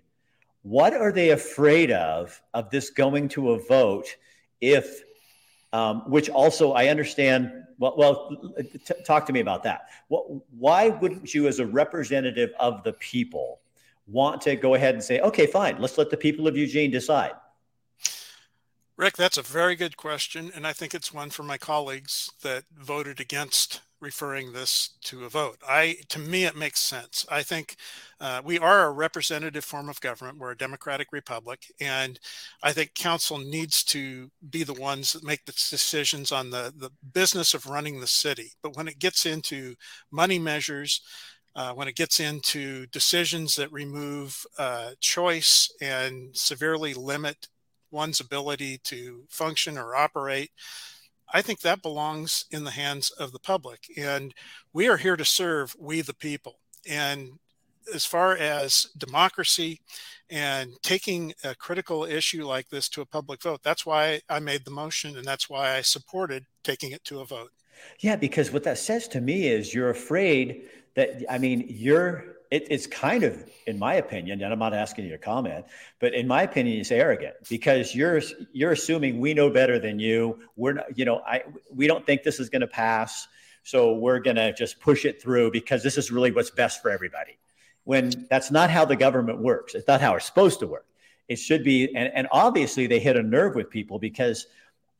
what 0.68 0.92
are 0.92 1.12
they 1.12 1.30
afraid 1.30 1.90
of 1.90 2.40
of 2.52 2.70
this 2.70 2.90
going 2.90 3.28
to 3.28 3.52
a 3.52 3.58
vote 3.58 4.06
if 4.60 5.02
um, 5.72 6.10
which 6.10 6.28
also 6.30 6.72
I 6.72 6.88
understand. 6.88 7.52
Well, 7.78 7.94
well 7.96 8.54
t- 8.58 8.94
talk 9.04 9.26
to 9.26 9.32
me 9.32 9.40
about 9.40 9.62
that. 9.64 9.88
What, 10.08 10.26
why 10.50 10.88
wouldn't 10.88 11.34
you, 11.34 11.46
as 11.46 11.58
a 11.58 11.66
representative 11.66 12.50
of 12.58 12.82
the 12.82 12.94
people, 12.94 13.60
want 14.06 14.40
to 14.42 14.56
go 14.56 14.74
ahead 14.74 14.94
and 14.94 15.04
say, 15.04 15.20
okay, 15.20 15.46
fine, 15.46 15.80
let's 15.80 15.98
let 15.98 16.10
the 16.10 16.16
people 16.16 16.48
of 16.48 16.56
Eugene 16.56 16.90
decide? 16.90 17.32
Rick, 18.96 19.16
that's 19.16 19.36
a 19.36 19.42
very 19.42 19.76
good 19.76 19.96
question. 19.96 20.50
And 20.54 20.66
I 20.66 20.72
think 20.72 20.94
it's 20.94 21.12
one 21.12 21.30
for 21.30 21.44
my 21.44 21.58
colleagues 21.58 22.32
that 22.42 22.64
voted 22.74 23.20
against 23.20 23.80
referring 24.00 24.52
this 24.52 24.90
to 25.02 25.24
a 25.24 25.28
vote. 25.28 25.58
I, 25.68 25.96
to 26.10 26.18
me, 26.18 26.44
it 26.44 26.56
makes 26.56 26.80
sense. 26.80 27.26
I 27.30 27.42
think 27.42 27.76
uh, 28.20 28.40
we 28.44 28.58
are 28.58 28.86
a 28.86 28.92
representative 28.92 29.64
form 29.64 29.88
of 29.88 30.00
government. 30.00 30.38
We're 30.38 30.52
a 30.52 30.56
democratic 30.56 31.08
republic, 31.12 31.72
and 31.80 32.18
I 32.62 32.72
think 32.72 32.94
council 32.94 33.38
needs 33.38 33.82
to 33.84 34.30
be 34.50 34.62
the 34.64 34.74
ones 34.74 35.12
that 35.12 35.24
make 35.24 35.44
the 35.44 35.52
decisions 35.52 36.32
on 36.32 36.50
the 36.50 36.72
the 36.76 36.90
business 37.12 37.54
of 37.54 37.66
running 37.66 38.00
the 38.00 38.06
city. 38.06 38.52
But 38.62 38.76
when 38.76 38.88
it 38.88 38.98
gets 38.98 39.26
into 39.26 39.74
money 40.10 40.38
measures, 40.38 41.00
uh, 41.56 41.72
when 41.72 41.88
it 41.88 41.96
gets 41.96 42.20
into 42.20 42.86
decisions 42.86 43.56
that 43.56 43.72
remove 43.72 44.44
uh, 44.58 44.90
choice 45.00 45.70
and 45.80 46.36
severely 46.36 46.94
limit 46.94 47.48
one's 47.90 48.20
ability 48.20 48.78
to 48.84 49.24
function 49.28 49.78
or 49.78 49.96
operate, 49.96 50.50
I 51.32 51.42
think 51.42 51.60
that 51.60 51.82
belongs 51.82 52.46
in 52.50 52.64
the 52.64 52.70
hands 52.70 53.10
of 53.10 53.32
the 53.32 53.38
public. 53.38 53.80
And 53.96 54.34
we 54.72 54.88
are 54.88 54.96
here 54.96 55.16
to 55.16 55.24
serve 55.24 55.74
we 55.78 56.00
the 56.00 56.14
people. 56.14 56.58
And 56.88 57.38
as 57.94 58.04
far 58.04 58.36
as 58.36 58.86
democracy 58.96 59.80
and 60.30 60.72
taking 60.82 61.32
a 61.44 61.54
critical 61.54 62.04
issue 62.04 62.44
like 62.44 62.68
this 62.68 62.88
to 62.90 63.00
a 63.00 63.06
public 63.06 63.42
vote, 63.42 63.60
that's 63.62 63.86
why 63.86 64.20
I 64.28 64.40
made 64.40 64.64
the 64.64 64.70
motion 64.70 65.16
and 65.16 65.24
that's 65.24 65.48
why 65.48 65.76
I 65.76 65.82
supported 65.82 66.44
taking 66.64 66.92
it 66.92 67.04
to 67.04 67.20
a 67.20 67.24
vote. 67.24 67.50
Yeah, 68.00 68.16
because 68.16 68.50
what 68.50 68.64
that 68.64 68.78
says 68.78 69.08
to 69.08 69.20
me 69.20 69.48
is 69.48 69.72
you're 69.72 69.90
afraid 69.90 70.68
that, 70.96 71.24
I 71.30 71.38
mean, 71.38 71.64
you're 71.68 72.37
it, 72.50 72.66
it's 72.70 72.86
kind 72.86 73.22
of, 73.24 73.48
in 73.66 73.78
my 73.78 73.94
opinion, 73.94 74.42
and 74.42 74.52
I'm 74.52 74.58
not 74.58 74.74
asking 74.74 75.04
you 75.04 75.12
to 75.12 75.18
comment, 75.18 75.66
but 76.00 76.14
in 76.14 76.26
my 76.26 76.42
opinion, 76.42 76.80
it's 76.80 76.90
arrogant 76.90 77.34
because 77.48 77.94
you're 77.94 78.20
you're 78.52 78.72
assuming 78.72 79.20
we 79.20 79.34
know 79.34 79.50
better 79.50 79.78
than 79.78 79.98
you. 79.98 80.38
We're 80.56 80.74
not, 80.74 80.98
you 80.98 81.04
know, 81.04 81.20
I 81.26 81.44
we 81.74 81.86
don't 81.86 82.04
think 82.06 82.22
this 82.22 82.40
is 82.40 82.48
going 82.48 82.62
to 82.62 82.66
pass, 82.66 83.28
so 83.62 83.94
we're 83.94 84.20
going 84.20 84.36
to 84.36 84.52
just 84.54 84.80
push 84.80 85.04
it 85.04 85.20
through 85.20 85.50
because 85.50 85.82
this 85.82 85.98
is 85.98 86.10
really 86.10 86.30
what's 86.30 86.50
best 86.50 86.80
for 86.80 86.90
everybody. 86.90 87.38
When 87.84 88.26
that's 88.30 88.50
not 88.50 88.70
how 88.70 88.84
the 88.84 88.96
government 88.96 89.40
works. 89.40 89.74
It's 89.74 89.88
not 89.88 90.00
how 90.00 90.14
it's 90.16 90.26
supposed 90.26 90.60
to 90.60 90.66
work. 90.66 90.86
It 91.28 91.36
should 91.36 91.64
be, 91.64 91.94
and, 91.94 92.10
and 92.14 92.28
obviously 92.32 92.86
they 92.86 92.98
hit 92.98 93.16
a 93.16 93.22
nerve 93.22 93.54
with 93.54 93.68
people 93.68 93.98
because, 93.98 94.46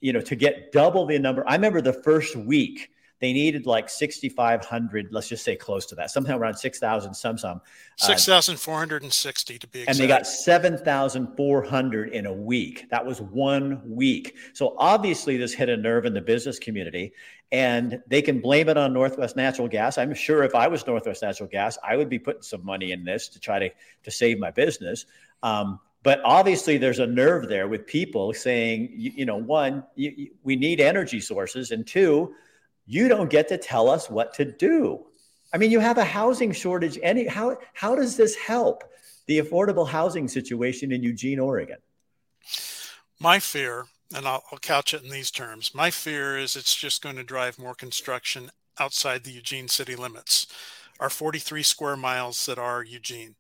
you 0.01 0.13
know, 0.13 0.21
to 0.21 0.37
get 0.37 0.73
double 0.73 1.07
the 1.07 1.19
number. 1.19 1.43
I 1.49 1.55
remember 1.55 1.81
the 1.81 1.93
first 1.93 2.37
week 2.37 2.91
they 3.21 3.33
needed 3.33 3.67
like 3.67 3.89
6,500, 3.89 5.09
let's 5.11 5.29
just 5.29 5.45
say 5.45 5.57
close 5.57 5.87
to 5.87 5.95
that, 5.97 6.11
somehow 6.11 6.39
around 6.39 6.55
6,000, 6.55 7.15
some, 7.15 7.37
some. 7.37 7.61
Uh, 8.03 8.07
6,460 8.07 9.59
to 9.59 9.67
be 9.67 9.81
exact. 9.81 9.91
And 9.91 10.03
they 10.03 10.07
got 10.07 10.27
7,400 10.27 12.11
in 12.11 12.27
a 12.27 12.33
week. 12.33 12.89
That 12.91 13.05
was 13.05 13.21
one 13.21 13.83
week. 13.85 14.37
So 14.53 14.77
obviously, 14.79 15.37
this 15.37 15.53
hit 15.53 15.69
a 15.69 15.77
nerve 15.77 16.07
in 16.07 16.15
the 16.15 16.21
business 16.21 16.59
community, 16.59 17.13
and 17.51 18.01
they 18.07 18.23
can 18.23 18.41
blame 18.41 18.69
it 18.69 18.77
on 18.77 18.93
Northwest 18.93 19.35
Natural 19.35 19.69
Gas. 19.69 19.99
I'm 19.99 20.15
sure 20.15 20.45
if 20.45 20.55
I 20.55 20.69
was 20.69 20.87
Northwest 20.87 21.23
Natural 21.23 21.49
Gas, 21.49 21.77
I 21.83 21.97
would 21.97 22.09
be 22.09 22.19
putting 22.19 22.43
some 22.43 22.65
money 22.65 22.93
in 22.93 23.05
this 23.05 23.29
to 23.29 23.41
try 23.41 23.59
to, 23.59 23.71
to 24.05 24.11
save 24.11 24.39
my 24.39 24.51
business. 24.51 25.07
Um, 25.43 25.81
but 26.05 26.21
obviously 26.25 26.79
there's 26.79 27.01
a 27.01 27.07
nerve 27.07 27.49
there 27.49 27.69
with 27.69 27.87
people 27.87 28.33
saying 28.33 28.89
you, 28.93 29.13
you 29.17 29.27
know 29.27 29.37
one 29.37 29.85
you, 29.95 30.15
you, 30.17 30.31
we 30.45 30.57
need 30.57 30.81
energy 30.81 31.21
sources 31.21 31.71
and 31.71 31.87
two 31.87 32.35
you 32.89 33.07
don't 33.07 33.29
get 33.29 33.49
to 33.49 33.59
tell 33.59 33.91
us 33.91 34.09
what 34.09 34.33
to 34.35 34.47
do. 34.47 35.05
I 35.53 35.59
mean, 35.59 35.71
you 35.71 35.79
have 35.79 35.99
a 35.99 36.05
housing 36.05 36.53
shortage. 36.53 36.99
Any 37.03 37.27
how 37.27 37.59
how 37.75 37.95
does 37.95 38.17
this 38.17 38.35
help 38.35 38.83
the 39.27 39.39
affordable 39.39 39.87
housing 39.87 40.27
situation 40.27 40.91
in 40.91 41.03
Eugene, 41.03 41.39
Oregon? 41.39 41.77
My 43.21 43.39
fear, 43.39 43.85
and 44.15 44.27
I'll, 44.27 44.43
I'll 44.51 44.59
couch 44.59 44.95
it 44.95 45.05
in 45.05 45.11
these 45.11 45.31
terms, 45.31 45.75
my 45.75 45.91
fear 45.91 46.39
is 46.39 46.57
it's 46.57 46.75
just 46.75 47.03
going 47.03 47.17
to 47.17 47.25
drive 47.25 47.59
more 47.59 47.75
construction 47.75 48.51
outside 48.81 49.25
the 49.25 49.33
Eugene 49.33 49.69
city 49.69 49.97
limits, 49.97 50.47
our 50.99 51.11
43 51.11 51.63
square 51.63 51.97
miles 51.97 52.47
that 52.47 52.59
are 52.59 52.83
Eugene. 52.83 53.35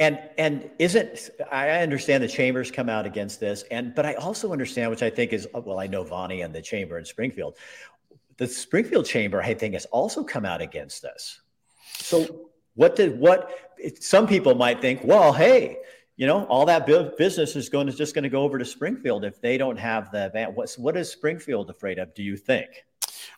And 0.00 0.18
and 0.36 0.70
isn't 0.78 1.30
I 1.50 1.70
understand 1.80 2.22
the 2.22 2.28
chambers 2.28 2.70
come 2.70 2.88
out 2.88 3.04
against 3.06 3.40
this, 3.40 3.64
and 3.70 3.94
but 3.94 4.06
I 4.06 4.14
also 4.14 4.52
understand, 4.52 4.90
which 4.90 5.02
I 5.02 5.10
think 5.10 5.32
is 5.32 5.48
well, 5.52 5.80
I 5.80 5.88
know 5.88 6.04
Vonnie 6.04 6.42
and 6.42 6.54
the 6.54 6.62
chamber 6.62 6.98
in 6.98 7.04
Springfield 7.04 7.56
the 8.38 8.46
Springfield 8.46 9.04
Chamber, 9.04 9.42
I 9.42 9.52
think, 9.54 9.74
has 9.74 9.84
also 9.86 10.24
come 10.24 10.44
out 10.44 10.62
against 10.62 11.02
this. 11.02 11.40
So, 11.98 12.50
what 12.74 12.96
did 12.96 13.18
what? 13.18 13.50
Some 14.00 14.26
people 14.26 14.54
might 14.54 14.80
think, 14.80 15.02
well, 15.04 15.32
hey, 15.32 15.78
you 16.16 16.26
know, 16.26 16.44
all 16.46 16.66
that 16.66 16.86
business 17.16 17.54
is 17.54 17.68
going 17.68 17.86
to 17.86 17.92
just 17.92 18.14
going 18.14 18.24
to 18.24 18.28
go 18.28 18.42
over 18.42 18.58
to 18.58 18.64
Springfield 18.64 19.24
if 19.24 19.40
they 19.40 19.58
don't 19.58 19.78
have 19.78 20.10
the 20.10 20.30
van. 20.32 20.54
What's 20.54 20.78
what 20.78 20.96
is 20.96 21.10
Springfield 21.10 21.68
afraid 21.70 21.98
of? 21.98 22.14
Do 22.14 22.22
you 22.22 22.36
think? 22.36 22.68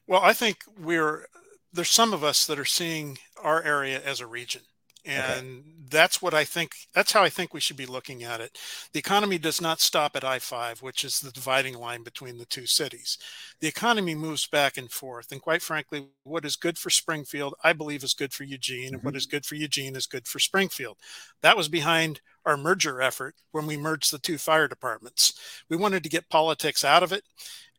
Well, 0.06 0.20
I 0.22 0.32
think 0.32 0.58
we're 0.78 1.26
there's 1.72 1.90
some 1.90 2.12
of 2.12 2.22
us 2.22 2.46
that 2.46 2.58
are 2.58 2.64
seeing 2.64 3.18
our 3.42 3.62
area 3.62 4.00
as 4.04 4.20
a 4.20 4.26
region. 4.26 4.62
And 5.04 5.60
okay. 5.60 5.62
that's 5.88 6.20
what 6.20 6.34
I 6.34 6.44
think, 6.44 6.72
that's 6.94 7.12
how 7.12 7.22
I 7.22 7.28
think 7.28 7.54
we 7.54 7.60
should 7.60 7.76
be 7.76 7.86
looking 7.86 8.22
at 8.22 8.40
it. 8.40 8.58
The 8.92 8.98
economy 8.98 9.38
does 9.38 9.60
not 9.60 9.80
stop 9.80 10.16
at 10.16 10.24
I 10.24 10.38
5, 10.38 10.82
which 10.82 11.04
is 11.04 11.20
the 11.20 11.30
dividing 11.30 11.78
line 11.78 12.02
between 12.02 12.38
the 12.38 12.44
two 12.44 12.66
cities. 12.66 13.18
The 13.60 13.68
economy 13.68 14.14
moves 14.14 14.46
back 14.46 14.76
and 14.76 14.90
forth. 14.90 15.32
And 15.32 15.40
quite 15.40 15.62
frankly, 15.62 16.08
what 16.24 16.44
is 16.44 16.56
good 16.56 16.78
for 16.78 16.90
Springfield, 16.90 17.54
I 17.64 17.72
believe, 17.72 18.04
is 18.04 18.14
good 18.14 18.32
for 18.32 18.44
Eugene. 18.44 18.86
Mm-hmm. 18.86 18.94
And 18.94 19.04
what 19.04 19.14
mm-hmm. 19.14 19.30
good 19.30 19.46
for 19.46 19.54
Eugene 19.54 19.96
is 19.96 20.06
good 20.06 20.26
for 20.26 20.38
Springfield. 20.38 20.98
That 21.42 21.56
was 21.56 21.68
behind 21.68 22.20
our 22.44 22.56
merger 22.56 23.02
effort 23.02 23.34
when 23.52 23.66
we 23.66 23.76
merged 23.76 24.12
the 24.12 24.18
two 24.18 24.38
fire 24.38 24.68
departments. 24.68 25.38
We 25.68 25.76
wanted 25.76 26.02
to 26.02 26.10
get 26.10 26.28
politics 26.30 26.84
out 26.84 27.02
of 27.02 27.12
it. 27.12 27.24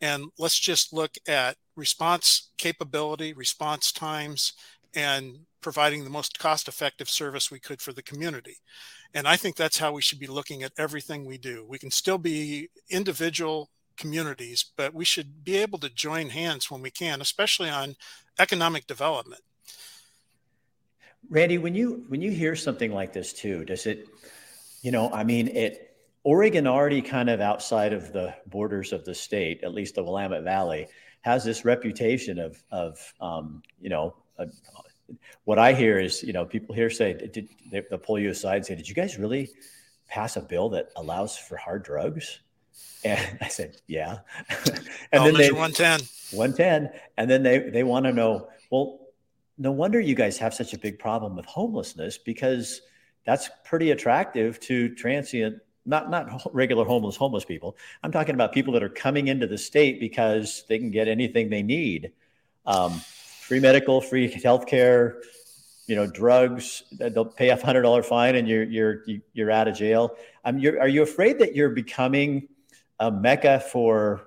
And 0.01 0.25
let's 0.39 0.57
just 0.57 0.93
look 0.93 1.11
at 1.27 1.57
response 1.75 2.49
capability, 2.57 3.33
response 3.33 3.91
times, 3.91 4.53
and 4.95 5.45
providing 5.61 6.03
the 6.03 6.09
most 6.09 6.39
cost 6.39 6.67
effective 6.67 7.09
service 7.09 7.51
we 7.51 7.59
could 7.59 7.81
for 7.81 7.93
the 7.93 8.03
community. 8.03 8.57
And 9.13 9.27
I 9.27 9.35
think 9.35 9.55
that's 9.55 9.77
how 9.77 9.91
we 9.91 10.01
should 10.01 10.19
be 10.19 10.27
looking 10.27 10.63
at 10.63 10.73
everything 10.77 11.25
we 11.25 11.37
do. 11.37 11.65
We 11.67 11.79
can 11.79 11.91
still 11.91 12.17
be 12.17 12.69
individual 12.89 13.69
communities, 13.97 14.65
but 14.75 14.93
we 14.93 15.05
should 15.05 15.43
be 15.43 15.57
able 15.57 15.79
to 15.79 15.89
join 15.89 16.29
hands 16.29 16.71
when 16.71 16.81
we 16.81 16.91
can, 16.91 17.21
especially 17.21 17.69
on 17.69 17.95
economic 18.39 18.87
development. 18.87 19.41
Randy, 21.29 21.57
when 21.57 21.75
you 21.75 22.05
when 22.07 22.21
you 22.21 22.31
hear 22.31 22.55
something 22.55 22.91
like 22.91 23.13
this 23.13 23.31
too, 23.31 23.63
does 23.63 23.85
it, 23.85 24.07
you 24.81 24.91
know, 24.91 25.11
I 25.11 25.23
mean, 25.23 25.47
it 25.49 25.91
Oregon 26.23 26.67
already 26.67 27.01
kind 27.01 27.29
of 27.29 27.41
outside 27.41 27.93
of 27.93 28.11
the 28.11 28.33
borders 28.47 28.91
of 28.91 29.05
the 29.05 29.15
state, 29.15 29.63
at 29.63 29.73
least 29.73 29.95
the 29.95 30.03
Willamette 30.03 30.43
Valley, 30.43 30.87
has 31.21 31.43
this 31.43 31.63
reputation 31.65 32.39
of 32.39 32.61
of 32.71 33.13
um, 33.21 33.61
you 33.79 33.89
know 33.89 34.15
a, 34.37 34.47
what 35.45 35.59
I 35.59 35.73
hear 35.73 35.99
is, 35.99 36.23
you 36.23 36.33
know, 36.33 36.45
people 36.45 36.75
here 36.75 36.89
say, 36.89 37.13
did, 37.13 37.49
they, 37.71 37.83
will 37.89 37.97
pull 37.97 38.19
you 38.19 38.29
aside 38.29 38.57
and 38.57 38.65
say, 38.65 38.75
did 38.75 38.87
you 38.87 38.95
guys 38.95 39.17
really 39.17 39.49
pass 40.07 40.35
a 40.35 40.41
bill 40.41 40.69
that 40.69 40.89
allows 40.95 41.37
for 41.37 41.57
hard 41.57 41.83
drugs? 41.83 42.39
And 43.03 43.37
I 43.41 43.47
said, 43.47 43.77
yeah. 43.87 44.19
and 45.11 45.25
then 45.25 45.33
they 45.33 45.51
110, 45.51 46.01
110. 46.31 46.91
And 47.17 47.29
then 47.29 47.43
they, 47.43 47.59
they 47.69 47.83
want 47.83 48.05
to 48.05 48.13
know, 48.13 48.49
well, 48.69 48.99
no 49.57 49.71
wonder 49.71 49.99
you 49.99 50.15
guys 50.15 50.37
have 50.39 50.53
such 50.53 50.73
a 50.73 50.77
big 50.77 50.97
problem 50.97 51.35
with 51.35 51.45
homelessness 51.45 52.17
because 52.17 52.81
that's 53.25 53.49
pretty 53.63 53.91
attractive 53.91 54.59
to 54.61 54.93
transient 54.95 55.57
not 55.85 56.09
not 56.09 56.41
regular 56.53 56.85
homeless 56.85 57.15
homeless 57.15 57.45
people 57.45 57.75
i'm 58.03 58.11
talking 58.11 58.35
about 58.35 58.53
people 58.53 58.73
that 58.73 58.83
are 58.83 58.89
coming 58.89 59.27
into 59.27 59.47
the 59.47 59.57
state 59.57 59.99
because 59.99 60.63
they 60.67 60.77
can 60.77 60.91
get 60.91 61.07
anything 61.07 61.49
they 61.49 61.63
need 61.63 62.11
um, 62.65 63.01
free 63.51 63.59
medical, 63.59 63.99
free 63.99 64.31
health 64.31 64.65
care, 64.65 65.17
you 65.85 65.93
know, 65.93 66.07
drugs. 66.07 66.83
They'll 66.93 67.25
pay 67.25 67.49
a 67.49 67.57
hundred 67.57 67.81
dollar 67.81 68.01
fine 68.01 68.35
and 68.35 68.47
you're 68.47 68.63
you're 68.63 69.03
you're 69.33 69.51
out 69.51 69.67
of 69.67 69.75
jail. 69.75 70.15
Um, 70.45 70.55
are 70.79 70.87
you 70.87 71.01
afraid 71.01 71.37
that 71.39 71.53
you're 71.53 71.71
becoming 71.71 72.47
a 73.01 73.11
mecca 73.11 73.59
for 73.59 74.21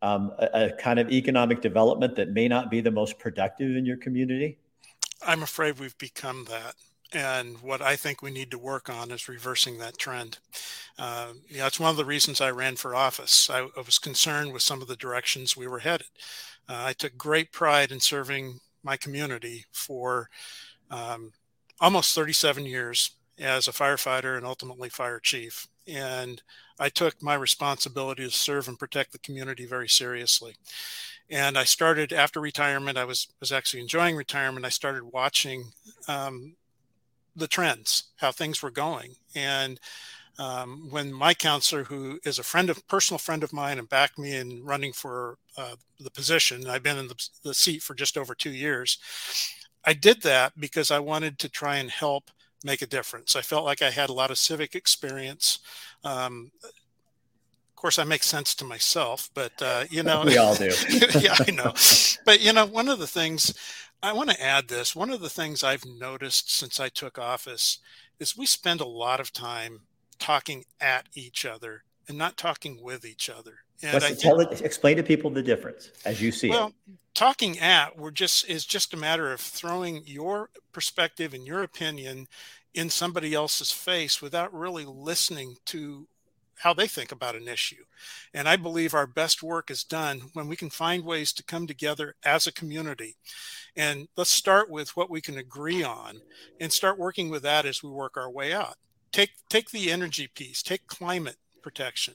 um, 0.00 0.32
a, 0.38 0.48
a 0.54 0.72
kind 0.72 0.98
of 0.98 1.12
economic 1.12 1.60
development 1.60 2.16
that 2.16 2.30
may 2.30 2.48
not 2.48 2.70
be 2.70 2.80
the 2.80 2.90
most 2.90 3.18
productive 3.18 3.76
in 3.76 3.84
your 3.84 3.98
community? 3.98 4.56
I'm 5.20 5.42
afraid 5.42 5.78
we've 5.78 5.98
become 5.98 6.46
that. 6.48 6.74
And 7.12 7.60
what 7.60 7.82
I 7.82 7.96
think 7.96 8.22
we 8.22 8.30
need 8.30 8.50
to 8.52 8.58
work 8.58 8.88
on 8.88 9.10
is 9.10 9.28
reversing 9.28 9.80
that 9.80 9.98
trend. 9.98 10.38
Uh, 10.98 11.34
it's 11.50 11.78
one 11.78 11.90
of 11.90 11.98
the 11.98 12.06
reasons 12.06 12.40
I 12.40 12.50
ran 12.52 12.76
for 12.76 12.94
office. 12.94 13.50
I, 13.50 13.68
I 13.76 13.82
was 13.84 13.98
concerned 13.98 14.54
with 14.54 14.62
some 14.62 14.80
of 14.80 14.88
the 14.88 14.96
directions 14.96 15.54
we 15.54 15.66
were 15.66 15.80
headed. 15.80 16.06
Uh, 16.72 16.84
I 16.86 16.94
took 16.94 17.18
great 17.18 17.52
pride 17.52 17.92
in 17.92 18.00
serving 18.00 18.60
my 18.82 18.96
community 18.96 19.66
for 19.72 20.30
um, 20.90 21.32
almost 21.80 22.14
37 22.14 22.64
years 22.64 23.10
as 23.38 23.68
a 23.68 23.72
firefighter 23.72 24.38
and 24.38 24.46
ultimately 24.46 24.88
fire 24.88 25.20
chief. 25.20 25.66
And 25.86 26.40
I 26.80 26.88
took 26.88 27.22
my 27.22 27.34
responsibility 27.34 28.24
to 28.24 28.30
serve 28.30 28.68
and 28.68 28.78
protect 28.78 29.12
the 29.12 29.18
community 29.18 29.66
very 29.66 29.88
seriously. 29.88 30.54
And 31.28 31.58
I 31.58 31.64
started 31.64 32.10
after 32.10 32.40
retirement. 32.40 32.96
I 32.96 33.04
was 33.04 33.28
was 33.38 33.52
actually 33.52 33.80
enjoying 33.80 34.16
retirement. 34.16 34.64
I 34.64 34.70
started 34.70 35.04
watching 35.04 35.72
um, 36.08 36.56
the 37.36 37.48
trends, 37.48 38.04
how 38.16 38.32
things 38.32 38.62
were 38.62 38.70
going, 38.70 39.16
and 39.34 39.78
um, 40.38 40.88
when 40.90 41.12
my 41.12 41.34
councilor, 41.34 41.84
who 41.84 42.18
is 42.24 42.38
a 42.38 42.42
friend 42.42 42.70
of 42.70 42.86
personal 42.88 43.18
friend 43.18 43.42
of 43.42 43.52
mine, 43.52 43.78
and 43.78 43.88
backed 43.88 44.18
me 44.18 44.34
in 44.34 44.64
running 44.64 44.92
for 44.92 45.38
uh, 45.56 45.76
the 46.00 46.10
position, 46.10 46.66
I've 46.68 46.82
been 46.82 46.98
in 46.98 47.08
the, 47.08 47.28
the 47.42 47.54
seat 47.54 47.82
for 47.82 47.94
just 47.94 48.16
over 48.16 48.34
two 48.34 48.50
years. 48.50 48.98
I 49.84 49.92
did 49.92 50.22
that 50.22 50.58
because 50.58 50.90
I 50.90 51.00
wanted 51.00 51.38
to 51.40 51.48
try 51.48 51.76
and 51.76 51.90
help 51.90 52.30
make 52.64 52.82
a 52.82 52.86
difference. 52.86 53.34
I 53.36 53.42
felt 53.42 53.64
like 53.64 53.82
I 53.82 53.90
had 53.90 54.08
a 54.08 54.14
lot 54.14 54.30
of 54.30 54.38
civic 54.38 54.74
experience. 54.74 55.58
Um, 56.04 56.52
of 56.62 57.76
course, 57.76 57.98
I 57.98 58.04
make 58.04 58.22
sense 58.22 58.54
to 58.54 58.64
myself, 58.64 59.28
but 59.34 59.60
uh, 59.60 59.84
you 59.90 60.02
know, 60.02 60.22
we 60.24 60.38
all 60.38 60.54
do. 60.54 60.72
yeah, 61.18 61.36
I 61.46 61.50
know. 61.50 61.74
But 62.24 62.40
you 62.40 62.52
know, 62.52 62.64
one 62.64 62.88
of 62.88 63.00
the 63.00 63.08
things 63.08 63.52
I 64.02 64.12
want 64.12 64.30
to 64.30 64.42
add 64.42 64.66
this. 64.66 64.96
One 64.96 65.10
of 65.10 65.20
the 65.20 65.30
things 65.30 65.62
I've 65.62 65.84
noticed 65.84 66.50
since 66.52 66.80
I 66.80 66.88
took 66.88 67.18
office 67.18 67.78
is 68.18 68.36
we 68.36 68.46
spend 68.46 68.80
a 68.80 68.86
lot 68.86 69.20
of 69.20 69.32
time 69.32 69.82
talking 70.22 70.64
at 70.80 71.08
each 71.14 71.44
other 71.44 71.82
and 72.08 72.16
not 72.16 72.36
talking 72.36 72.80
with 72.80 73.04
each 73.04 73.28
other. 73.28 73.54
And 73.82 74.04
I 74.04 74.14
tell 74.14 74.38
it, 74.40 74.60
explain 74.60 74.96
to 74.96 75.02
people 75.02 75.30
the 75.30 75.42
difference 75.42 75.90
as 76.04 76.22
you 76.22 76.30
see 76.30 76.46
it. 76.46 76.50
well, 76.50 76.68
it. 76.68 76.94
talking 77.14 77.58
at 77.58 77.98
we're 77.98 78.12
just 78.12 78.48
is 78.48 78.64
just 78.64 78.94
a 78.94 78.96
matter 78.96 79.32
of 79.32 79.40
throwing 79.40 80.02
your 80.06 80.50
perspective 80.70 81.34
and 81.34 81.44
your 81.44 81.64
opinion 81.64 82.28
in 82.72 82.88
somebody 82.88 83.34
else's 83.34 83.72
face 83.72 84.22
without 84.22 84.54
really 84.54 84.84
listening 84.84 85.56
to 85.66 86.06
how 86.58 86.72
they 86.72 86.86
think 86.86 87.10
about 87.10 87.34
an 87.34 87.48
issue. 87.48 87.82
And 88.32 88.48
I 88.48 88.54
believe 88.54 88.94
our 88.94 89.08
best 89.08 89.42
work 89.42 89.68
is 89.68 89.82
done 89.82 90.30
when 90.34 90.46
we 90.46 90.54
can 90.54 90.70
find 90.70 91.04
ways 91.04 91.32
to 91.32 91.42
come 91.42 91.66
together 91.66 92.14
as 92.24 92.46
a 92.46 92.52
community. 92.52 93.16
And 93.74 94.06
let's 94.16 94.30
start 94.30 94.70
with 94.70 94.96
what 94.96 95.10
we 95.10 95.20
can 95.20 95.38
agree 95.38 95.82
on 95.82 96.20
and 96.60 96.72
start 96.72 97.00
working 97.00 97.30
with 97.30 97.42
that 97.42 97.66
as 97.66 97.82
we 97.82 97.90
work 97.90 98.16
our 98.16 98.30
way 98.30 98.52
out. 98.52 98.76
Take 99.12 99.32
take 99.48 99.70
the 99.70 99.90
energy 99.90 100.28
piece, 100.28 100.62
take 100.62 100.86
climate 100.86 101.36
protection. 101.62 102.14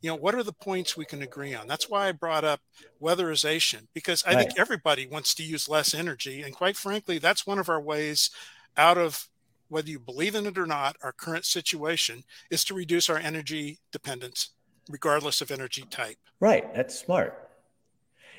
You 0.00 0.10
know, 0.10 0.16
what 0.16 0.34
are 0.34 0.42
the 0.42 0.52
points 0.52 0.96
we 0.96 1.04
can 1.04 1.22
agree 1.22 1.54
on? 1.54 1.66
That's 1.66 1.90
why 1.90 2.08
I 2.08 2.12
brought 2.12 2.44
up 2.44 2.60
weatherization 3.02 3.88
because 3.92 4.22
I 4.24 4.34
right. 4.34 4.46
think 4.46 4.58
everybody 4.58 5.06
wants 5.06 5.34
to 5.34 5.42
use 5.42 5.68
less 5.68 5.94
energy 5.94 6.42
and 6.42 6.54
quite 6.54 6.76
frankly, 6.76 7.18
that's 7.18 7.46
one 7.46 7.58
of 7.58 7.68
our 7.68 7.80
ways 7.80 8.30
out 8.76 8.98
of 8.98 9.28
whether 9.68 9.90
you 9.90 9.98
believe 9.98 10.34
in 10.34 10.46
it 10.46 10.58
or 10.58 10.66
not, 10.66 10.96
our 11.02 11.12
current 11.12 11.44
situation 11.44 12.22
is 12.50 12.64
to 12.64 12.74
reduce 12.74 13.08
our 13.08 13.18
energy 13.18 13.78
dependence, 13.90 14.50
regardless 14.88 15.40
of 15.40 15.50
energy 15.50 15.84
type. 15.90 16.16
Right. 16.38 16.72
That's 16.74 16.96
smart. 16.98 17.50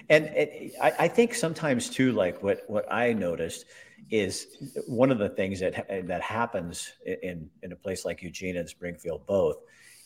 And 0.09 0.25
it, 0.25 0.73
I, 0.81 0.93
I, 0.99 1.07
think 1.07 1.33
sometimes 1.33 1.89
too, 1.89 2.11
like 2.11 2.43
what 2.43 2.63
what 2.67 2.85
I 2.93 3.11
noticed 3.13 3.65
is 4.11 4.47
one 4.87 5.11
of 5.11 5.17
the 5.17 5.29
things 5.29 5.59
that 5.59 5.87
that 6.07 6.21
happens 6.21 6.93
in 7.05 7.49
in 7.63 7.71
a 7.71 7.75
place 7.75 8.05
like 8.05 8.21
Eugene 8.21 8.57
and 8.57 8.69
Springfield 8.69 9.25
both 9.25 9.57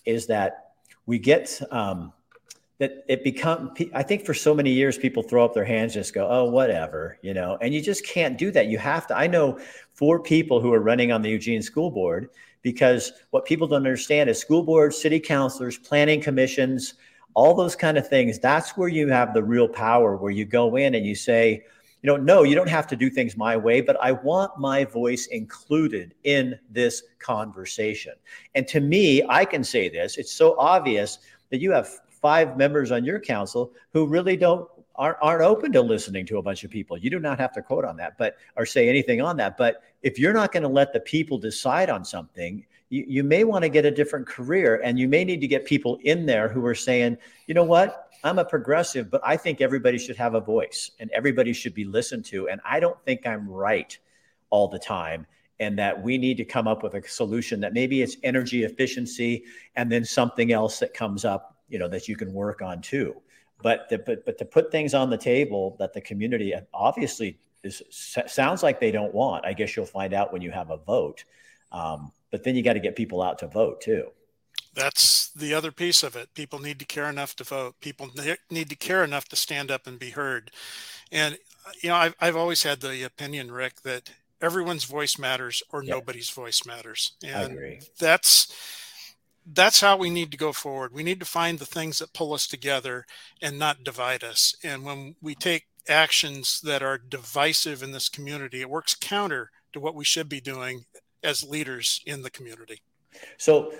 is 0.06 0.26
that 0.28 0.72
we 1.06 1.20
get 1.20 1.60
um, 1.72 2.14
that 2.80 3.04
it 3.08 3.24
become 3.24 3.74
i 3.94 4.02
think 4.02 4.26
for 4.26 4.34
so 4.34 4.54
many 4.54 4.72
years 4.72 4.98
people 4.98 5.22
throw 5.22 5.46
up 5.46 5.54
their 5.54 5.66
hands 5.66 5.96
and 5.96 6.04
just 6.04 6.14
go 6.14 6.28
oh 6.30 6.46
whatever 6.46 7.18
you 7.22 7.34
know 7.34 7.58
and 7.62 7.74
you 7.74 7.82
just 7.82 8.06
can't 8.06 8.38
do 8.38 8.52
that. 8.52 8.68
You 8.68 8.78
have 8.78 9.06
to 9.08 9.18
i 9.18 9.28
know 9.28 9.60
four 9.94 10.20
people 10.20 10.60
who 10.60 10.74
are 10.74 10.80
running 10.80 11.12
on 11.12 11.22
the 11.22 11.30
eugene 11.30 11.62
school 11.62 11.92
board 11.92 12.30
because 12.62 13.12
what 13.30 13.46
people 13.46 13.68
don't 13.68 13.78
understand 13.78 14.30
is 14.30 14.40
school 14.40 14.64
boards 14.64 15.00
city 15.00 15.20
councilors 15.20 15.78
planning 15.78 16.22
commissions 16.22 16.96
all 17.36 17.54
those 17.54 17.76
kind 17.76 17.98
of 17.98 18.08
things 18.08 18.40
that's 18.40 18.78
where 18.78 18.90
you 18.90 19.08
have 19.10 19.34
the 19.34 19.44
real 19.44 19.68
power 19.68 20.16
where 20.16 20.32
you 20.32 20.46
go 20.46 20.78
in 20.78 20.96
and 20.96 21.06
you 21.06 21.16
say 21.16 21.64
you 22.02 22.08
know 22.08 22.18
no 22.18 22.44
you 22.44 22.56
don't 22.56 22.70
have 22.70 22.88
to 22.88 22.96
do 22.96 23.10
things 23.10 23.36
my 23.36 23.56
way 23.56 23.82
but 23.82 23.98
i 24.02 24.12
want 24.12 24.58
my 24.58 24.86
voice 24.86 25.28
included 25.28 26.14
in 26.24 26.58
this 26.70 27.04
conversation 27.20 28.14
and 28.56 28.68
to 28.68 28.80
me 28.80 29.24
i 29.30 29.44
can 29.44 29.64
say 29.64 29.90
this 29.90 30.18
it's 30.18 30.32
so 30.32 30.58
obvious 30.58 31.20
that 31.50 31.60
you 31.60 31.72
have 31.72 31.90
five 32.10 32.58
members 32.58 32.92
on 32.92 33.04
your 33.04 33.20
council 33.20 33.72
who 33.94 34.06
really 34.06 34.38
don't 34.38 34.70
aren't, 35.00 35.42
open 35.42 35.72
to 35.72 35.82
listening 35.82 36.26
to 36.26 36.38
a 36.38 36.42
bunch 36.42 36.64
of 36.66 36.70
people. 36.70 36.98
You 36.98 37.10
do 37.10 37.20
not 37.20 37.40
have 37.40 37.54
to 37.54 37.62
quote 37.62 37.86
on 37.86 37.96
that, 37.98 38.18
but 38.18 38.36
or 38.58 38.66
say 38.66 38.90
anything 38.90 39.22
on 39.22 39.38
that. 39.38 39.58
But 39.58 39.82
if 40.02 40.20
you're 40.20 40.34
not 40.34 40.52
going 40.52 40.64
to 40.64 40.70
let 40.70 40.92
the 40.92 41.00
people 41.00 41.38
decide 41.38 41.90
on 41.90 42.04
something, 42.04 42.66
you, 42.90 43.06
you 43.08 43.24
may 43.24 43.46
want 43.46 43.64
to 43.64 43.70
get 43.70 43.86
a 43.86 43.92
different 43.92 44.28
career, 44.28 44.82
and 44.84 45.00
you 45.00 45.08
may 45.08 45.24
need 45.24 45.40
to 45.40 45.48
get 45.48 45.64
people 45.66 46.00
in 46.04 46.26
there 46.26 46.50
who 46.50 46.66
are 46.66 46.76
saying, 46.76 47.18
you 47.48 47.54
know 47.54 47.64
what, 47.64 48.09
I'm 48.24 48.40
a 48.40 48.46
progressive, 48.46 49.10
but 49.10 49.22
I 49.24 49.38
think 49.38 49.62
everybody 49.62 49.98
should 49.98 50.18
have 50.18 50.36
a 50.36 50.42
voice 50.42 50.92
and 51.00 51.10
everybody 51.12 51.54
should 51.54 51.74
be 51.74 51.86
listened 51.86 52.26
to, 52.26 52.50
and 52.50 52.60
I 52.66 52.80
don't 52.80 53.02
think 53.06 53.26
I'm 53.26 53.48
right 53.48 53.98
all 54.50 54.68
the 54.68 54.80
time 54.80 55.26
and 55.60 55.78
that 55.78 56.02
we 56.02 56.18
need 56.18 56.38
to 56.38 56.46
come 56.46 56.68
up 56.68 56.84
with 56.84 56.94
a 56.94 57.08
solution 57.08 57.60
that 57.60 57.74
maybe 57.74 58.02
it's 58.02 58.18
energy 58.24 58.64
efficiency 58.64 59.44
and 59.76 59.92
then 59.92 60.06
something 60.06 60.52
else 60.52 60.80
that 60.80 60.94
comes 60.94 61.26
up 61.26 61.58
you 61.70 61.78
know 61.78 61.88
that 61.88 62.08
you 62.08 62.16
can 62.16 62.34
work 62.34 62.62
on 62.62 62.82
too. 62.82 63.16
But 63.62 63.88
but 64.06 64.26
but 64.26 64.38
to 64.38 64.46
put 64.46 64.72
things 64.72 64.94
on 64.94 65.10
the 65.10 65.18
table 65.18 65.76
that 65.80 65.94
the 65.94 66.02
community 66.02 66.54
obviously 66.74 67.38
is 67.64 67.82
sounds 67.90 68.64
like 68.64 68.80
they 68.80 68.90
don't 68.90 69.14
want 69.14 69.46
i 69.46 69.52
guess 69.52 69.76
you'll 69.76 69.86
find 69.86 70.14
out 70.14 70.32
when 70.32 70.42
you 70.42 70.52
have 70.52 70.72
a 70.72 70.78
vote. 70.78 71.24
Um, 71.72 72.12
but 72.32 72.44
then 72.44 72.56
you 72.56 72.64
got 72.64 72.74
to 72.74 72.80
get 72.80 72.96
people 72.96 73.22
out 73.22 73.40
to 73.40 73.48
vote 73.48 73.82
too. 73.82 74.10
That's 74.74 75.19
the 75.36 75.54
other 75.54 75.72
piece 75.72 76.04
of 76.04 76.16
it 76.16 76.34
people 76.34 76.60
need 76.60 76.80
to 76.80 76.86
care 76.86 77.10
enough 77.10 77.36
to 77.36 77.44
vote 77.44 77.76
people 77.82 78.10
need 78.50 78.70
to 78.70 78.76
care 78.76 79.04
enough 79.04 79.28
to 79.28 79.36
stand 79.36 79.72
up 79.72 79.88
and 79.88 80.00
be 80.00 80.12
heard 80.12 80.52
and 81.12 81.38
uh, 81.66 81.72
you 81.82 81.90
know 81.90 81.96
i've, 81.96 82.16
I've 82.20 82.36
always 82.36 82.64
had 82.64 82.82
the 82.82 83.04
opinion 83.04 83.52
rick 83.52 83.82
that 83.82 84.10
everyone's 84.42 84.86
voice 84.86 85.18
matters 85.18 85.62
or 85.72 85.84
yep. 85.84 85.96
nobody's 85.96 86.30
voice 86.30 86.66
matters 86.66 87.14
and 87.24 87.84
that's 88.00 88.54
that's 89.52 89.82
how 89.82 89.98
we 89.98 90.10
need 90.10 90.32
to 90.32 90.38
go 90.38 90.54
forward. 90.54 90.94
We 90.94 91.04
need 91.04 91.20
to 91.20 91.26
find 91.26 91.60
the 91.60 91.66
things 91.66 92.00
that 92.00 92.14
pull 92.14 92.34
us 92.34 92.48
together 92.48 93.06
and 93.42 93.58
not 93.58 93.84
divide 93.84 94.24
us. 94.24 94.56
And 94.64 94.84
when 94.84 95.16
we 95.22 95.36
take 95.36 95.68
actions 95.88 96.62
that 96.62 96.84
are 96.84 96.98
divisive 96.98 97.82
in 97.82 97.92
this 97.92 98.10
community, 98.10 98.62
it 98.62 98.70
works 98.70 98.96
counter 98.96 99.52
to 99.74 99.80
what 99.80 99.96
we 99.96 100.06
should 100.06 100.30
be 100.30 100.42
doing 100.42 100.86
as 101.24 101.44
leaders 101.44 102.02
in 102.06 102.22
the 102.22 102.30
community. 102.30 102.82
So 103.38 103.74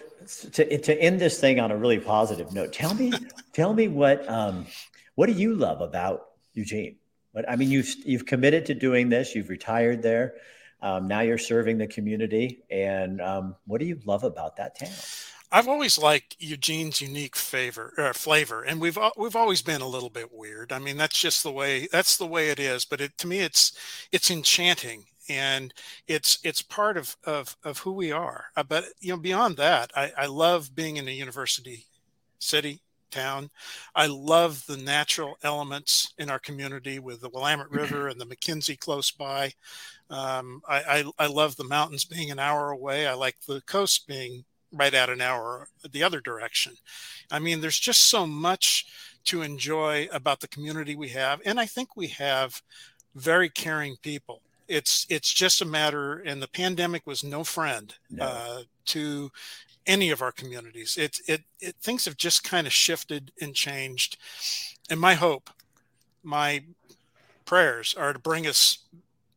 to, 0.54 0.78
to 0.78 1.02
end 1.02 1.20
this 1.20 1.40
thing 1.40 1.60
on 1.60 1.72
a 1.72 1.78
really 1.78 2.00
positive 2.00 2.54
note, 2.54 2.74
tell 2.74 2.94
me, 2.94 3.12
tell 3.54 3.74
me 3.74 3.88
what, 3.88 4.28
um, 4.30 4.68
what 5.16 5.28
do 5.28 5.34
you 5.34 5.56
love 5.56 5.82
about 5.82 6.28
Eugene? 6.54 6.96
But 7.34 7.50
I 7.50 7.56
mean, 7.56 7.70
you've, 7.70 7.94
you've 8.06 8.26
committed 8.26 8.66
to 8.68 8.74
doing 8.74 9.10
this, 9.10 9.36
you've 9.36 9.50
retired 9.50 10.02
there. 10.02 10.36
Um, 10.82 11.08
now 11.08 11.22
you're 11.22 11.38
serving 11.38 11.78
the 11.78 11.88
community. 11.88 12.64
And 12.72 13.22
um, 13.22 13.56
what 13.68 13.80
do 13.80 13.86
you 13.86 14.00
love 14.06 14.24
about 14.24 14.56
that 14.58 14.80
town? 14.80 14.90
I've 15.52 15.68
always 15.68 15.98
liked 15.98 16.36
Eugene's 16.40 17.02
unique 17.02 17.36
favor 17.36 17.94
uh, 17.98 18.14
flavor, 18.14 18.62
and 18.62 18.80
we've 18.80 18.98
we've 19.18 19.36
always 19.36 19.64
been 19.64 19.82
a 19.82 19.88
little 19.88 20.12
bit 20.12 20.32
weird. 20.32 20.72
I 20.72 20.78
mean, 20.78 20.98
that's 20.98 21.20
just 21.20 21.42
the 21.42 21.52
way 21.52 21.88
that's 21.92 22.18
the 22.18 22.28
way 22.28 22.50
it 22.50 22.60
is. 22.60 22.86
But 22.86 23.02
it, 23.02 23.18
to 23.18 23.28
me, 23.28 23.40
it's 23.40 23.74
it's 24.12 24.30
enchanting, 24.30 25.06
and 25.30 25.74
it's 26.08 26.40
it's 26.44 26.62
part 26.62 26.98
of 26.98 27.16
of 27.24 27.56
of 27.64 27.80
who 27.80 27.92
we 27.92 28.12
are. 28.12 28.46
Uh, 28.56 28.64
but 28.64 28.86
you 29.00 29.12
know, 29.12 29.18
beyond 29.18 29.58
that, 29.58 29.92
I, 29.96 30.12
I 30.18 30.26
love 30.26 30.76
being 30.76 30.98
in 30.98 31.08
a 31.08 31.12
university 31.12 31.86
city 32.40 32.82
town. 33.12 33.50
I 33.96 34.08
love 34.08 34.66
the 34.68 34.78
natural 34.78 35.38
elements 35.44 36.14
in 36.18 36.30
our 36.30 36.40
community 36.40 37.00
with 37.00 37.22
the 37.22 37.30
Willamette 37.30 37.72
River 37.72 38.08
and 38.08 38.20
the 38.20 38.26
McKenzie 38.26 38.80
close 38.80 39.12
by. 39.12 39.54
Um, 40.10 40.62
I, 40.68 41.04
I, 41.20 41.26
I 41.26 41.28
love 41.28 41.56
the 41.56 41.64
mountains 41.64 42.06
being 42.06 42.32
an 42.32 42.40
hour 42.40 42.72
away. 42.72 43.08
I 43.08 43.14
like 43.14 43.38
the 43.48 43.62
coast 43.62 44.08
being 44.08 44.46
right 44.72 44.94
at 44.94 45.10
an 45.10 45.22
hour 45.22 45.68
the 45.92 46.04
other 46.04 46.22
direction. 46.22 46.74
I 47.32 47.40
mean, 47.40 47.62
there's 47.62 47.80
just 47.80 48.10
so 48.10 48.28
much 48.28 48.86
to 49.26 49.42
enjoy 49.42 50.08
about 50.12 50.40
the 50.40 50.48
community 50.48 50.96
we 50.96 51.10
have, 51.10 51.42
and 51.46 51.60
I 51.60 51.66
think 51.66 51.96
we 51.96 52.08
have 52.08 52.62
very 53.16 53.50
caring 53.50 53.96
people. 54.02 54.42
It's 54.70 55.06
it's 55.10 55.34
just 55.34 55.62
a 55.62 55.66
matter, 55.66 56.20
and 56.20 56.42
the 56.42 56.48
pandemic 56.48 57.06
was 57.06 57.24
no 57.24 57.44
friend 57.44 57.94
no. 58.10 58.24
Uh, 58.24 58.62
to 58.86 59.32
any 59.88 60.12
of 60.12 60.22
our 60.22 60.32
communities. 60.32 60.96
It, 60.98 61.20
it 61.28 61.42
it 61.60 61.76
things 61.82 62.06
have 62.06 62.16
just 62.18 62.44
kind 62.44 62.68
of 62.68 62.74
shifted 62.74 63.32
and 63.42 63.56
changed, 63.56 64.18
and 64.90 65.00
my 65.00 65.16
hope, 65.16 65.50
my 66.24 66.64
prayers 67.46 67.96
are 67.98 68.14
to 68.14 68.20
bring 68.20 68.46
us 68.46 68.78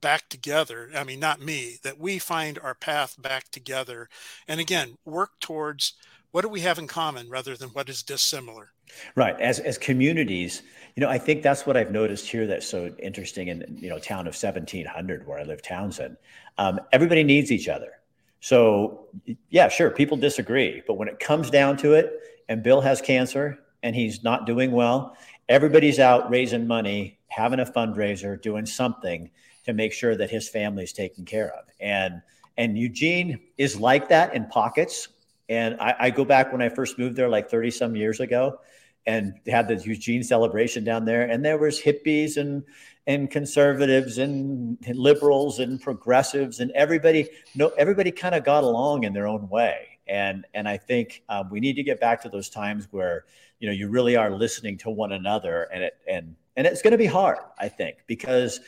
back 0.02 0.28
together. 0.28 0.90
I 0.94 1.04
mean, 1.04 1.20
not 1.20 1.40
me, 1.40 1.78
that 1.82 1.98
we 1.98 2.18
find 2.18 2.58
our 2.58 2.74
path 2.74 3.20
back 3.20 3.50
together. 3.50 4.08
And 4.46 4.60
again, 4.60 4.98
work 5.06 5.30
towards 5.40 5.94
what 6.32 6.42
do 6.42 6.48
we 6.48 6.60
have 6.60 6.78
in 6.78 6.86
common 6.86 7.28
rather 7.30 7.56
than 7.56 7.68
what 7.70 7.88
is 7.88 8.02
dissimilar. 8.02 8.72
Right. 9.14 9.38
As, 9.40 9.60
as 9.60 9.78
communities, 9.78 10.62
you 10.96 11.00
know, 11.02 11.08
I 11.08 11.18
think 11.18 11.42
that's 11.42 11.66
what 11.66 11.76
I've 11.76 11.92
noticed 11.92 12.28
here 12.28 12.46
that's 12.46 12.66
so 12.66 12.94
interesting 12.98 13.48
in, 13.48 13.78
you 13.80 13.88
know, 13.88 13.98
town 13.98 14.26
of 14.26 14.34
1700 14.34 15.26
where 15.26 15.38
I 15.38 15.44
live, 15.44 15.62
Townsend. 15.62 16.16
Um, 16.58 16.80
everybody 16.92 17.22
needs 17.22 17.52
each 17.52 17.68
other. 17.68 17.92
So, 18.40 19.06
yeah, 19.50 19.68
sure, 19.68 19.90
people 19.90 20.16
disagree, 20.16 20.82
but 20.86 20.94
when 20.94 21.06
it 21.06 21.20
comes 21.20 21.48
down 21.48 21.76
to 21.78 21.92
it, 21.92 22.12
and 22.48 22.62
Bill 22.62 22.80
has 22.80 23.00
cancer 23.00 23.58
and 23.82 23.94
he's 23.94 24.24
not 24.24 24.46
doing 24.46 24.72
well, 24.72 25.16
everybody's 25.48 25.98
out 25.98 26.28
raising 26.30 26.66
money, 26.66 27.18
having 27.28 27.60
a 27.60 27.64
fundraiser, 27.64 28.40
doing 28.40 28.66
something 28.66 29.30
to 29.64 29.72
make 29.72 29.92
sure 29.92 30.16
that 30.16 30.30
his 30.30 30.48
family 30.48 30.82
is 30.82 30.92
taken 30.92 31.24
care 31.24 31.54
of. 31.54 31.66
And 31.80 32.20
and 32.58 32.76
Eugene 32.76 33.40
is 33.56 33.80
like 33.80 34.08
that 34.08 34.34
in 34.34 34.44
pockets. 34.46 35.08
And 35.52 35.78
I, 35.78 35.94
I 36.00 36.10
go 36.10 36.24
back 36.24 36.50
when 36.50 36.62
I 36.62 36.70
first 36.70 36.98
moved 36.98 37.14
there, 37.14 37.28
like 37.28 37.50
30 37.50 37.70
some 37.72 37.94
years 37.94 38.20
ago, 38.20 38.58
and 39.04 39.34
had 39.46 39.68
the 39.68 39.76
Eugene 39.76 40.22
celebration 40.22 40.82
down 40.82 41.04
there, 41.04 41.22
and 41.28 41.44
there 41.44 41.58
was 41.58 41.78
hippies 41.78 42.38
and 42.38 42.64
and 43.06 43.30
conservatives 43.30 44.16
and 44.16 44.78
liberals 44.94 45.58
and 45.58 45.80
progressives 45.82 46.60
and 46.60 46.70
everybody 46.70 47.28
no 47.54 47.68
everybody 47.76 48.12
kind 48.12 48.34
of 48.34 48.44
got 48.44 48.64
along 48.64 49.04
in 49.04 49.12
their 49.12 49.26
own 49.26 49.48
way. 49.48 49.98
And 50.06 50.46
and 50.54 50.68
i 50.68 50.76
think 50.76 51.22
um, 51.28 51.50
we 51.50 51.60
need 51.60 51.74
to 51.74 51.82
get 51.82 52.00
back 52.00 52.22
to 52.22 52.28
those 52.28 52.48
times 52.48 52.88
where 52.90 53.24
you 53.60 53.68
know 53.68 53.74
you 53.74 53.88
really 53.88 54.16
are 54.16 54.30
listening 54.30 54.78
to 54.78 54.90
one 54.90 55.12
another 55.12 55.68
and 55.72 55.84
it 55.84 55.94
and 56.08 56.34
and 56.56 56.66
it's 56.66 56.82
going 56.82 56.92
to 56.92 56.98
be 56.98 57.06
hard 57.06 57.38
i 57.58 57.68
think 57.68 57.98
because 58.08 58.58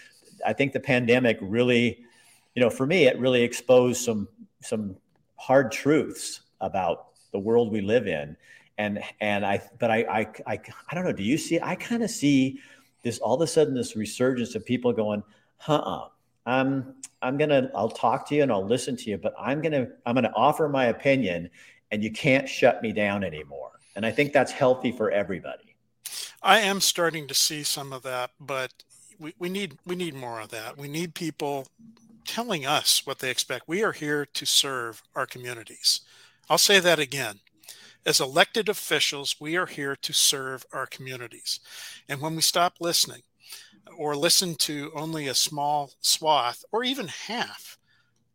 i 0.46 0.52
think 0.52 0.72
the 0.72 0.80
pandemic 0.80 1.36
really 1.40 2.04
you 2.54 2.62
know 2.62 2.70
for 2.70 2.86
me 2.86 3.06
it 3.06 3.18
really 3.18 3.42
exposed 3.42 4.04
some 4.04 4.28
some 4.62 4.96
hard 5.36 5.72
truths 5.72 6.43
about 6.60 7.08
the 7.32 7.38
world 7.38 7.72
we 7.72 7.80
live 7.80 8.06
in 8.06 8.36
and 8.78 9.02
and 9.20 9.44
i 9.44 9.60
but 9.78 9.90
i 9.90 10.02
i 10.02 10.26
i, 10.46 10.60
I 10.90 10.94
don't 10.94 11.04
know 11.04 11.12
do 11.12 11.22
you 11.22 11.38
see 11.38 11.60
i 11.60 11.74
kind 11.74 12.02
of 12.02 12.10
see 12.10 12.60
this 13.04 13.18
all 13.18 13.34
of 13.34 13.40
a 13.42 13.46
sudden 13.46 13.74
this 13.74 13.94
resurgence 13.94 14.56
of 14.56 14.64
people 14.64 14.92
going, 14.92 15.22
huh, 15.58 16.06
I'm 16.44 16.96
I'm 17.22 17.36
gonna 17.36 17.70
I'll 17.74 17.90
talk 17.90 18.26
to 18.28 18.34
you 18.34 18.42
and 18.42 18.50
I'll 18.50 18.66
listen 18.66 18.96
to 18.96 19.10
you, 19.10 19.18
but 19.18 19.34
I'm 19.38 19.62
gonna 19.62 19.86
I'm 20.04 20.16
gonna 20.16 20.32
offer 20.34 20.68
my 20.68 20.86
opinion 20.86 21.50
and 21.92 22.02
you 22.02 22.10
can't 22.10 22.48
shut 22.48 22.82
me 22.82 22.92
down 22.92 23.22
anymore. 23.22 23.70
And 23.94 24.04
I 24.04 24.10
think 24.10 24.32
that's 24.32 24.50
healthy 24.50 24.90
for 24.90 25.10
everybody. 25.10 25.76
I 26.42 26.58
am 26.60 26.80
starting 26.80 27.28
to 27.28 27.34
see 27.34 27.62
some 27.62 27.92
of 27.92 28.02
that, 28.02 28.32
but 28.40 28.72
we, 29.18 29.34
we 29.38 29.48
need 29.48 29.78
we 29.86 29.94
need 29.94 30.14
more 30.14 30.40
of 30.40 30.48
that. 30.48 30.76
We 30.76 30.88
need 30.88 31.14
people 31.14 31.68
telling 32.24 32.66
us 32.66 33.06
what 33.06 33.18
they 33.20 33.30
expect. 33.30 33.68
We 33.68 33.84
are 33.84 33.92
here 33.92 34.26
to 34.26 34.46
serve 34.46 35.02
our 35.14 35.26
communities. 35.26 36.00
I'll 36.48 36.58
say 36.58 36.80
that 36.80 36.98
again. 36.98 37.40
As 38.06 38.20
elected 38.20 38.68
officials, 38.68 39.36
we 39.40 39.56
are 39.56 39.66
here 39.66 39.96
to 39.96 40.12
serve 40.12 40.66
our 40.72 40.86
communities. 40.86 41.60
And 42.08 42.20
when 42.20 42.36
we 42.36 42.42
stop 42.42 42.74
listening 42.80 43.22
or 43.96 44.14
listen 44.14 44.54
to 44.56 44.92
only 44.94 45.26
a 45.26 45.34
small 45.34 45.92
swath 46.00 46.64
or 46.70 46.84
even 46.84 47.08
half, 47.08 47.78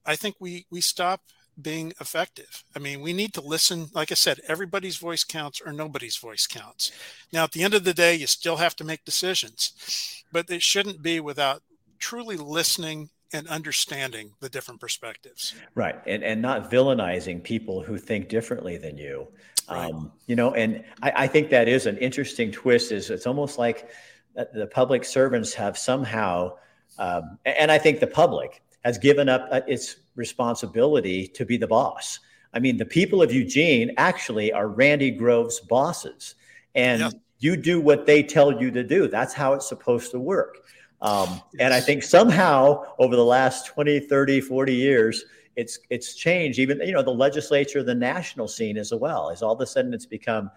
I 0.05 0.16
think 0.16 0.36
we, 0.39 0.66
we 0.72 0.82
stop 0.82 1.22
being 1.62 1.93
effective. 1.99 2.64
I 2.76 2.80
mean, 2.80 3.01
we 3.01 3.14
need 3.14 3.34
to 3.34 3.41
listen. 3.41 3.89
Like 3.93 4.12
I 4.12 4.16
said, 4.16 4.39
everybody's 4.47 4.97
voice 4.97 5.24
counts 5.24 5.62
or 5.64 5.72
nobody's 5.72 6.18
voice 6.18 6.47
counts. 6.47 6.91
Now, 7.32 7.43
at 7.43 7.51
the 7.51 7.64
end 7.64 7.74
of 7.74 7.84
the 7.84 7.93
day, 7.93 8.16
you 8.16 8.26
still 8.26 8.57
have 8.57 8.76
to 8.78 8.84
make 8.84 9.05
decisions, 9.05 10.24
but 10.32 10.49
it 10.49 10.64
shouldn't 10.64 11.03
be 11.03 11.20
without 11.20 11.62
truly 11.99 12.38
listening 12.38 13.10
and 13.34 13.48
understanding 13.48 14.32
the 14.40 14.50
different 14.50 14.80
perspectives. 14.80 15.56
Right. 15.76 15.96
And, 16.08 16.24
and 16.24 16.42
not 16.42 16.72
villainizing 16.72 17.44
people 17.44 17.82
who 17.82 17.98
think 17.98 18.30
differently 18.30 18.78
than 18.78 18.98
you. 18.98 19.28
Right. 19.70 19.92
Um, 19.92 20.12
you 20.26 20.36
know, 20.36 20.54
and 20.54 20.84
I, 21.04 21.12
I, 21.16 21.28
think 21.28 21.50
that 21.52 21.68
is 21.68 21.86
an 21.86 21.98
interesting 21.98 22.52
twist. 22.52 22.92
Is 22.92 23.12
it's 23.12 23.28
almost 23.28 23.60
like 23.60 23.90
the 24.34 24.68
public 24.72 25.06
servants 25.06 25.54
have 25.54 25.78
somehow, 25.78 26.54
um, 26.98 27.38
and 27.46 27.72
I 27.72 27.78
think 27.78 28.00
the 28.00 28.08
public 28.08 28.64
has 28.84 28.98
given 28.98 29.30
up 29.30 29.48
uh, 29.52 29.62
its 29.68 29.98
responsibility 30.16 31.28
to 31.28 31.46
be 31.46 31.56
the 31.56 31.68
boss. 31.68 32.20
I 32.54 32.60
mean, 32.60 32.78
the 32.78 32.86
people 32.86 33.22
of 33.22 33.32
Eugene 33.32 33.92
actually 33.98 34.52
are 34.52 34.68
Randy 34.68 35.12
Groves' 35.12 35.60
bosses, 35.60 36.34
and 36.74 37.14
you 37.38 37.56
do 37.56 37.80
what 37.80 38.06
they 38.06 38.24
tell 38.24 38.60
you 38.60 38.72
to 38.72 38.84
do. 38.84 39.08
That's 39.08 39.34
how 39.34 39.54
it's 39.54 39.70
supposed 39.70 40.12
to 40.12 40.20
work. 40.20 40.58
Um. 41.02 41.41
And 41.60 41.74
I 41.74 41.80
think 41.80 42.04
somehow 42.04 42.86
over 43.00 43.16
the 43.16 43.26
last 43.26 43.68
20, 43.68 44.02
30, 44.02 44.41
40 44.41 44.74
years, 44.74 45.24
it's 45.60 45.80
it's 45.89 46.16
changed. 46.16 46.58
Even 46.58 46.80
you 46.80 46.93
know 46.93 47.02
the 47.02 47.12
legislature, 47.12 47.84
the 47.84 47.95
national 47.95 48.47
scene 48.47 48.78
as 48.78 48.93
well. 48.93 49.30
Is 49.30 49.41
all 49.41 49.54
of 49.54 49.62
a 49.62 49.66
sudden 49.66 49.93
it's 49.93 50.06
become 50.06 50.50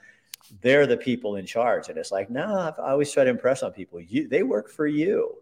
they're 0.60 0.86
the 0.86 0.96
people 0.96 1.36
in 1.36 1.46
charge, 1.46 1.88
and 1.88 1.98
it's 1.98 2.12
like 2.12 2.30
no. 2.30 2.54
I've 2.58 2.78
always 2.78 3.10
try 3.10 3.24
to 3.24 3.30
impress 3.30 3.62
on 3.62 3.72
people. 3.72 4.00
You 4.00 4.28
they 4.28 4.44
work 4.44 4.70
for 4.70 4.86
you, 4.86 5.36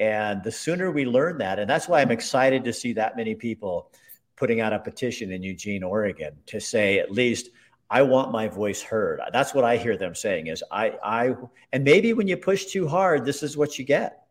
and 0.00 0.42
the 0.42 0.50
sooner 0.50 0.90
we 0.90 1.04
learn 1.04 1.38
that, 1.38 1.60
and 1.60 1.70
that's 1.70 1.88
why 1.88 2.00
I'm 2.00 2.10
excited 2.10 2.64
to 2.64 2.72
see 2.72 2.92
that 2.94 3.16
many 3.16 3.36
people 3.36 3.90
putting 4.34 4.60
out 4.60 4.72
a 4.72 4.78
petition 4.80 5.30
in 5.30 5.42
Eugene, 5.42 5.82
Oregon, 5.82 6.34
to 6.46 6.60
say 6.60 6.98
at 6.98 7.12
least. 7.12 7.50
I 7.88 8.02
want 8.02 8.32
my 8.32 8.48
voice 8.48 8.82
heard. 8.82 9.20
That's 9.32 9.54
what 9.54 9.62
I 9.64 9.76
hear 9.76 9.96
them 9.96 10.16
saying 10.16 10.48
is 10.48 10.64
I 10.72 10.94
I 11.04 11.36
and 11.72 11.84
maybe 11.84 12.14
when 12.14 12.26
you 12.26 12.36
push 12.36 12.64
too 12.64 12.88
hard, 12.88 13.24
this 13.24 13.44
is 13.44 13.56
what 13.56 13.78
you 13.78 13.84
get. 13.84 14.25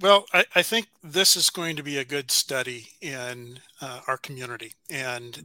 Well, 0.00 0.24
I, 0.32 0.46
I, 0.54 0.62
think 0.62 0.88
this 1.02 1.36
is 1.36 1.50
going 1.50 1.76
to 1.76 1.82
be 1.82 1.98
a 1.98 2.06
good 2.06 2.30
study 2.30 2.88
in 3.02 3.60
uh, 3.82 4.00
our 4.06 4.16
community 4.16 4.72
and 4.88 5.44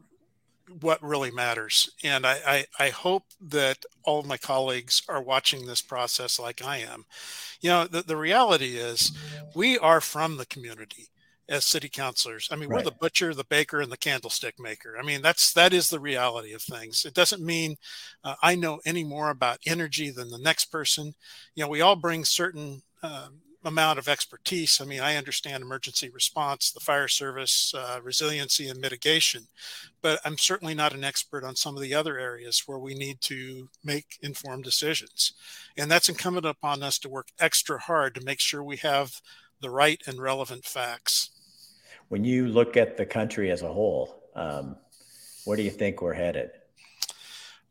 what 0.80 1.04
really 1.04 1.30
matters. 1.30 1.90
And 2.06 2.26
I, 2.26 2.38
I, 2.48 2.66
I, 2.80 2.90
hope 2.90 3.24
that 3.42 3.84
all 4.04 4.20
of 4.20 4.26
my 4.26 4.38
colleagues 4.38 5.04
are 5.10 5.22
watching 5.22 5.66
this 5.66 5.82
process 5.82 6.40
like 6.40 6.64
I 6.64 6.78
am. 6.78 7.06
You 7.60 7.70
know, 7.70 7.86
the, 7.86 8.02
the 8.02 8.16
reality 8.16 8.78
is 8.78 9.12
we 9.54 9.78
are 9.78 10.00
from 10.00 10.38
the 10.38 10.46
community 10.46 11.10
as 11.50 11.66
city 11.66 11.90
councilors. 11.90 12.48
I 12.50 12.56
mean, 12.56 12.70
right. 12.70 12.78
we're 12.78 12.90
the 12.90 12.98
butcher, 12.98 13.34
the 13.34 13.44
baker, 13.44 13.82
and 13.82 13.92
the 13.92 13.98
candlestick 13.98 14.56
maker. 14.58 14.96
I 14.98 15.04
mean, 15.06 15.22
that's 15.22 15.52
that 15.54 15.74
is 15.74 15.90
the 15.90 16.00
reality 16.00 16.54
of 16.54 16.62
things. 16.62 17.06
It 17.06 17.14
doesn't 17.14 17.46
mean 17.46 17.76
uh, 18.24 18.36
I 18.42 18.56
know 18.56 18.80
any 18.86 19.04
more 19.04 19.30
about 19.30 19.60
energy 19.66 20.12
than 20.12 20.30
the 20.30 20.40
next 20.40 20.66
person. 20.72 21.14
You 21.56 21.66
know, 21.66 21.70
we 21.70 21.82
all 21.82 21.98
bring 21.98 22.24
certain 22.24 22.82
um, 23.04 23.42
amount 23.66 23.98
of 23.98 24.08
expertise. 24.08 24.80
I 24.80 24.86
mean, 24.86 25.02
I 25.02 25.16
understand 25.16 25.64
emergency 25.64 26.10
response, 26.10 26.72
the 26.72 26.80
fire 26.80 27.08
service, 27.08 27.74
uh, 27.76 28.00
resiliency, 28.02 28.70
and 28.70 28.80
mitigation, 28.80 29.48
but 30.02 30.20
I'm 30.24 30.38
certainly 30.38 30.76
not 30.76 30.94
an 30.94 31.04
expert 31.04 31.44
on 31.44 31.56
some 31.56 31.76
of 31.76 31.82
the 31.82 31.94
other 31.94 32.18
areas 32.20 32.64
where 32.68 32.78
we 32.78 32.94
need 32.94 33.22
to 33.22 33.70
make 33.84 34.20
informed 34.22 34.64
decisions. 34.64 35.34
And 35.76 35.90
that's 35.90 36.10
incumbent 36.10 36.46
upon 36.46 36.84
us 36.84 37.00
to 37.00 37.10
work 37.10 37.30
extra 37.40 37.80
hard 37.80 38.14
to 38.16 38.24
make 38.24 38.40
sure 38.40 38.64
we 38.64 38.78
have 38.78 39.20
the 39.62 39.72
right 39.72 40.02
and 40.06 40.22
relevant 40.22 40.66
facts. 40.66 41.32
When 42.10 42.24
you 42.24 42.48
look 42.48 42.78
at 42.78 42.98
the 42.98 43.06
country 43.06 43.50
as 43.50 43.64
a 43.64 43.74
whole, 43.74 44.22
um, 44.36 44.78
where 45.46 45.58
do 45.58 45.64
you 45.64 45.72
think 45.72 46.04
we're 46.04 46.14
headed? 46.14 46.52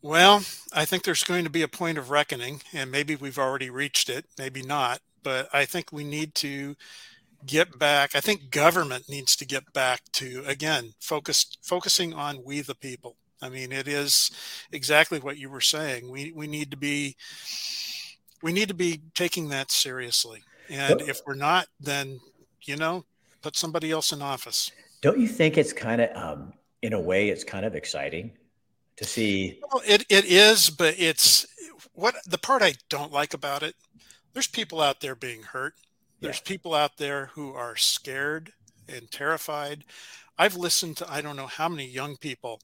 Well, 0.03 0.43
I 0.73 0.85
think 0.85 1.05
there's 1.05 1.25
going 1.25 1.45
to 1.45 1.51
be 1.51 1.63
a 1.63 1.69
point 1.69 1.99
of 1.99 2.11
reckoning, 2.11 2.63
and 2.73 2.91
maybe 2.91 3.15
we've 3.17 3.39
already 3.39 3.71
reached 3.71 4.11
it, 4.11 4.27
maybe 4.37 4.61
not 4.61 5.01
but 5.25 5.49
I 5.53 5.64
think 5.64 5.91
we 5.91 6.05
need 6.05 6.35
to 6.37 6.77
get 7.45 7.79
back. 7.79 8.14
I 8.14 8.20
think 8.20 8.51
government 8.51 9.09
needs 9.09 9.35
to 9.37 9.45
get 9.45 9.72
back 9.72 10.03
to 10.12 10.45
again 10.47 10.95
focused 11.01 11.59
focusing 11.62 12.14
on 12.14 12.45
we 12.45 12.61
the 12.61 12.77
people. 12.77 13.16
I 13.43 13.49
mean, 13.49 13.72
it 13.72 13.89
is 13.89 14.31
exactly 14.72 15.18
what 15.18 15.39
you 15.39 15.51
were 15.51 15.61
saying. 15.61 16.11
We 16.11 16.33
we 16.33 16.47
need 16.47 16.70
to 16.70 16.77
be 16.77 17.16
we 18.43 18.53
need 18.53 18.68
to 18.68 18.75
be 18.75 19.01
taking 19.14 19.49
that 19.49 19.70
seriously. 19.70 20.43
And 20.70 21.03
if 21.03 21.20
we're 21.27 21.35
not, 21.35 21.66
then 21.81 22.20
you 22.62 22.77
know, 22.77 23.05
put 23.43 23.57
somebody 23.57 23.91
else 23.91 24.12
in 24.12 24.22
office. 24.22 24.70
Don't 25.03 25.18
you 25.18 25.29
think 25.29 25.59
it's 25.59 25.72
kind 25.72 26.01
of 26.01 26.16
um, 26.16 26.53
in 26.83 26.95
a 26.95 27.01
way 27.01 27.29
it's 27.29 27.45
kind 27.45 27.66
of 27.66 27.75
exciting 27.75 28.33
to 28.97 29.05
see 29.05 29.61
well, 29.72 29.83
it 29.87 30.05
it 30.09 30.25
is, 30.25 30.70
but 30.70 30.95
it's 30.99 31.47
what 31.93 32.14
the 32.27 32.39
part 32.39 32.62
I 32.62 32.75
don't 32.89 33.12
like 33.12 33.35
about 33.35 33.62
it 33.62 33.75
there's 34.35 34.49
people 34.49 34.80
out 34.80 35.01
there 35.01 35.14
being 35.14 35.43
hurt. 35.43 35.74
There's 36.20 36.41
yeah. 36.45 36.49
people 36.49 36.74
out 36.74 36.99
there 36.99 37.26
who 37.35 37.55
are 37.55 37.76
scared 37.76 38.53
and 38.89 39.11
terrified. 39.11 39.85
I've 40.37 40.57
listened 40.57 40.99
to 40.99 41.11
I 41.11 41.20
don't 41.20 41.37
know 41.37 41.47
how 41.47 41.68
many 41.68 41.87
young 41.87 42.16
people 42.16 42.61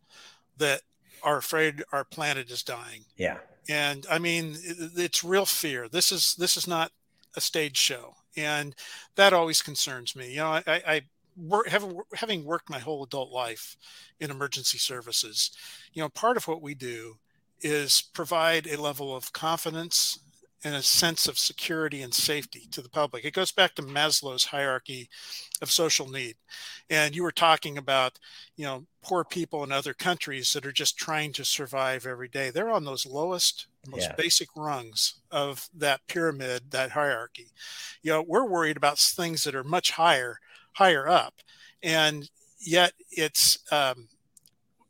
that 0.59 0.83
are 1.23 1.39
afraid 1.39 1.83
our 1.93 2.05
planet 2.05 2.51
is 2.51 2.63
dying. 2.63 3.05
Yeah. 3.17 3.39
And 3.69 4.07
I 4.11 4.19
mean 4.19 4.57
it's 4.65 5.25
real 5.25 5.47
fear. 5.47 5.89
This 5.89 6.13
is 6.13 6.35
this 6.35 6.57
is 6.57 6.67
not 6.67 6.93
a 7.37 7.41
stage 7.41 7.77
show. 7.77 8.15
And 8.37 8.75
that 9.17 9.33
always 9.33 9.63
concerns 9.63 10.15
me. 10.15 10.31
You 10.33 10.39
know, 10.39 10.49
I, 10.49 10.63
I 10.67 11.03
work, 11.37 11.69
have, 11.69 11.93
having 12.15 12.45
worked 12.45 12.71
my 12.71 12.79
whole 12.79 13.03
adult 13.03 13.33
life 13.33 13.77
in 14.21 14.31
emergency 14.31 14.79
services, 14.79 15.51
you 15.93 16.03
know, 16.03 16.09
part 16.09 16.37
of 16.37 16.47
what 16.47 16.63
we 16.63 16.75
do 16.75 17.17
is 17.61 18.03
provide 18.15 18.67
a 18.67 18.81
level 18.81 19.15
of 19.15 19.33
confidence 19.33 20.19
and 20.65 20.75
a 20.75 20.83
sense 20.83 21.27
of 21.27 21.39
security 21.39 22.03
and 22.03 22.13
safety 22.13 22.67
to 22.71 22.83
the 22.83 22.89
public. 22.89 23.25
It 23.25 23.35
goes 23.35 23.53
back 23.53 23.75
to 23.75 23.83
Maslow's 23.83 24.45
hierarchy 24.45 25.09
of 25.63 25.71
social 25.71 26.09
need. 26.09 26.37
And 26.91 27.17
you 27.17 27.23
were 27.23 27.33
talking 27.33 27.79
about, 27.79 28.19
you 28.57 28.67
know, 28.67 28.85
poor 29.03 29.25
people 29.25 29.65
in 29.65 29.73
other 29.73 29.95
countries 29.95 30.53
that 30.53 30.67
are 30.67 30.73
just 30.73 30.99
trying 30.99 31.33
to 31.33 31.45
survive 31.45 32.05
every 32.05 32.29
day. 32.29 32.51
They're 32.51 32.71
on 32.71 32.85
those 32.85 33.07
lowest, 33.07 33.67
most 33.89 34.09
yeah. 34.09 34.15
basic 34.17 34.49
rungs 34.55 35.15
of 35.31 35.69
that 35.77 36.01
pyramid, 36.09 36.71
that 36.71 36.91
hierarchy. 36.91 37.53
You 38.03 38.13
know, 38.13 38.25
we're 38.27 38.47
worried 38.47 38.77
about 38.77 38.99
things 38.99 39.45
that 39.45 39.55
are 39.55 39.65
much 39.65 39.93
higher, 39.93 40.39
higher 40.73 41.09
up. 41.09 41.35
And 41.83 42.29
yet 42.61 42.93
it's 43.11 43.59
um, 43.73 44.09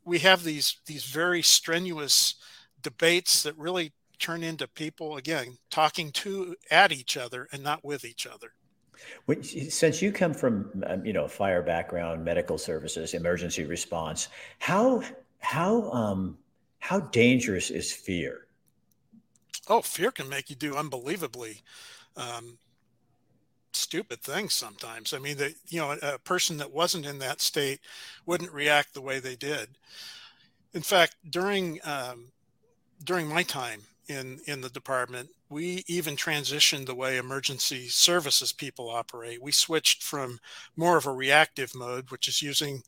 we 0.03 0.19
have 0.19 0.43
these 0.43 0.77
these 0.85 1.05
very 1.05 1.41
strenuous 1.41 2.35
debates 2.81 3.43
that 3.43 3.57
really 3.57 3.93
turn 4.21 4.43
into 4.43 4.67
people 4.67 5.17
again 5.17 5.57
talking 5.69 6.11
to 6.11 6.55
at 6.69 6.91
each 6.91 7.17
other 7.17 7.47
and 7.51 7.63
not 7.63 7.83
with 7.83 8.05
each 8.05 8.25
other. 8.25 8.53
When, 9.25 9.43
since 9.43 10.01
you 10.01 10.11
come 10.11 10.33
from 10.33 10.83
um, 10.85 11.05
you 11.05 11.11
know 11.11 11.27
fire 11.27 11.63
background, 11.63 12.23
medical 12.23 12.57
services, 12.57 13.13
emergency 13.13 13.65
response, 13.65 14.29
how 14.59 15.03
how 15.39 15.91
um, 15.91 16.37
how 16.79 16.99
dangerous 16.99 17.71
is 17.71 17.91
fear? 17.91 18.45
Oh, 19.67 19.81
fear 19.81 20.11
can 20.11 20.29
make 20.29 20.49
you 20.49 20.55
do 20.55 20.75
unbelievably 20.75 21.61
um, 22.15 22.59
stupid 23.73 24.21
things 24.21 24.53
sometimes. 24.53 25.13
I 25.13 25.19
mean, 25.19 25.37
that 25.37 25.53
you 25.69 25.79
know, 25.79 25.97
a 26.01 26.19
person 26.19 26.57
that 26.57 26.71
wasn't 26.71 27.05
in 27.05 27.19
that 27.19 27.41
state 27.41 27.79
wouldn't 28.25 28.51
react 28.51 28.93
the 28.93 29.01
way 29.01 29.19
they 29.19 29.35
did. 29.35 29.69
In 30.73 30.81
fact, 30.81 31.15
during 31.27 31.79
um, 31.83 32.27
during 33.03 33.27
my 33.27 33.41
time 33.41 33.81
in 34.07 34.39
in 34.45 34.61
the 34.61 34.69
department, 34.69 35.29
we 35.49 35.83
even 35.87 36.15
transitioned 36.15 36.85
the 36.85 36.95
way 36.95 37.17
emergency 37.17 37.87
services 37.87 38.51
people 38.51 38.89
operate. 38.89 39.41
We 39.41 39.51
switched 39.51 40.03
from 40.03 40.39
more 40.75 40.97
of 40.97 41.05
a 41.05 41.11
reactive 41.11 41.75
mode, 41.75 42.11
which 42.11 42.27
is 42.27 42.41
using, 42.41 42.83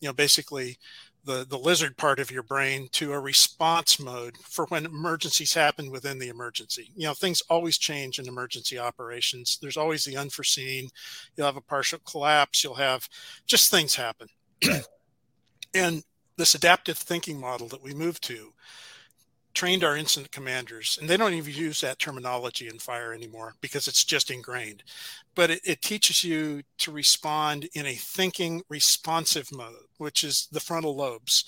you 0.00 0.08
know, 0.08 0.12
basically 0.12 0.78
the, 1.24 1.44
the 1.46 1.58
lizard 1.58 1.96
part 1.96 2.20
of 2.20 2.30
your 2.30 2.42
brain 2.42 2.88
to 2.92 3.12
a 3.12 3.20
response 3.20 4.00
mode 4.00 4.36
for 4.38 4.64
when 4.66 4.86
emergencies 4.86 5.52
happen 5.52 5.90
within 5.90 6.18
the 6.18 6.28
emergency. 6.28 6.90
You 6.96 7.06
know, 7.06 7.14
things 7.14 7.42
always 7.50 7.76
change 7.76 8.18
in 8.18 8.26
emergency 8.26 8.78
operations. 8.78 9.58
There's 9.60 9.76
always 9.76 10.04
the 10.04 10.16
unforeseen. 10.16 10.88
You'll 11.36 11.46
have 11.46 11.56
a 11.56 11.60
partial 11.60 11.98
collapse. 12.06 12.64
You'll 12.64 12.74
have 12.74 13.08
just 13.46 13.70
things 13.70 13.94
happen. 13.94 14.28
and 15.74 16.02
this 16.38 16.54
adaptive 16.54 16.96
thinking 16.96 17.38
model 17.38 17.68
that 17.68 17.82
we 17.82 17.92
moved 17.92 18.22
to 18.24 18.52
trained 19.54 19.82
our 19.82 19.96
incident 19.96 20.30
commanders, 20.30 20.98
and 21.00 21.08
they 21.08 21.16
don't 21.16 21.34
even 21.34 21.52
use 21.52 21.80
that 21.80 21.98
terminology 21.98 22.68
in 22.68 22.78
fire 22.78 23.12
anymore 23.12 23.54
because 23.60 23.88
it's 23.88 24.04
just 24.04 24.30
ingrained. 24.30 24.82
But 25.34 25.50
it, 25.50 25.60
it, 25.64 25.82
teaches 25.82 26.22
you 26.22 26.62
to 26.78 26.92
respond 26.92 27.68
in 27.74 27.86
a 27.86 27.94
thinking 27.94 28.62
responsive 28.68 29.50
mode, 29.52 29.86
which 29.96 30.22
is 30.22 30.48
the 30.52 30.60
frontal 30.60 30.96
lobes, 30.96 31.44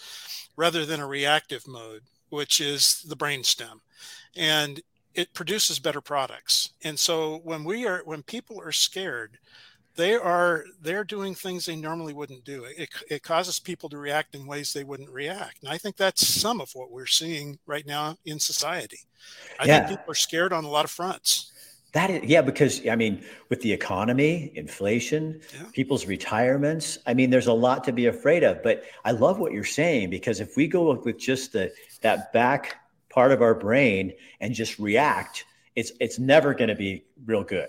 rather 0.56 0.84
than 0.84 1.00
a 1.00 1.06
reactive 1.06 1.66
mode, 1.68 2.02
which 2.30 2.60
is 2.60 3.02
the 3.02 3.16
brainstem. 3.16 3.80
And 4.36 4.80
it 5.14 5.34
produces 5.34 5.78
better 5.78 6.00
products. 6.00 6.70
And 6.82 6.98
so 6.98 7.40
when 7.42 7.64
we 7.64 7.86
are 7.86 8.02
when 8.04 8.22
people 8.22 8.60
are 8.60 8.72
scared, 8.72 9.38
they 9.96 10.14
are 10.14 10.64
they're 10.80 11.04
doing 11.04 11.34
things 11.34 11.64
they 11.64 11.76
normally 11.76 12.12
wouldn't 12.12 12.44
do 12.44 12.64
it, 12.64 12.88
it 13.08 13.22
causes 13.22 13.58
people 13.58 13.88
to 13.88 13.98
react 13.98 14.34
in 14.34 14.46
ways 14.46 14.72
they 14.72 14.84
wouldn't 14.84 15.10
react 15.10 15.62
and 15.62 15.72
i 15.72 15.76
think 15.76 15.96
that's 15.96 16.26
some 16.26 16.60
of 16.60 16.70
what 16.74 16.90
we're 16.90 17.06
seeing 17.06 17.58
right 17.66 17.86
now 17.86 18.16
in 18.24 18.38
society 18.38 19.00
i 19.58 19.64
yeah. 19.64 19.78
think 19.78 19.98
people 19.98 20.12
are 20.12 20.14
scared 20.14 20.52
on 20.52 20.64
a 20.64 20.68
lot 20.68 20.84
of 20.84 20.90
fronts 20.90 21.52
that 21.92 22.10
is 22.10 22.22
yeah 22.24 22.40
because 22.40 22.86
i 22.88 22.94
mean 22.94 23.22
with 23.48 23.60
the 23.62 23.72
economy 23.72 24.52
inflation 24.54 25.40
yeah. 25.54 25.64
people's 25.72 26.06
retirements 26.06 26.98
i 27.06 27.14
mean 27.14 27.30
there's 27.30 27.48
a 27.48 27.52
lot 27.52 27.82
to 27.84 27.92
be 27.92 28.06
afraid 28.06 28.44
of 28.44 28.62
but 28.62 28.84
i 29.04 29.10
love 29.10 29.38
what 29.38 29.52
you're 29.52 29.64
saying 29.64 30.08
because 30.08 30.40
if 30.40 30.56
we 30.56 30.66
go 30.66 30.94
with 30.94 31.18
just 31.18 31.52
the 31.52 31.72
that 32.00 32.32
back 32.32 32.76
part 33.08 33.32
of 33.32 33.42
our 33.42 33.54
brain 33.54 34.12
and 34.40 34.54
just 34.54 34.78
react 34.78 35.44
it's 35.74 35.92
it's 36.00 36.18
never 36.18 36.54
going 36.54 36.68
to 36.68 36.76
be 36.76 37.04
real 37.26 37.42
good 37.42 37.68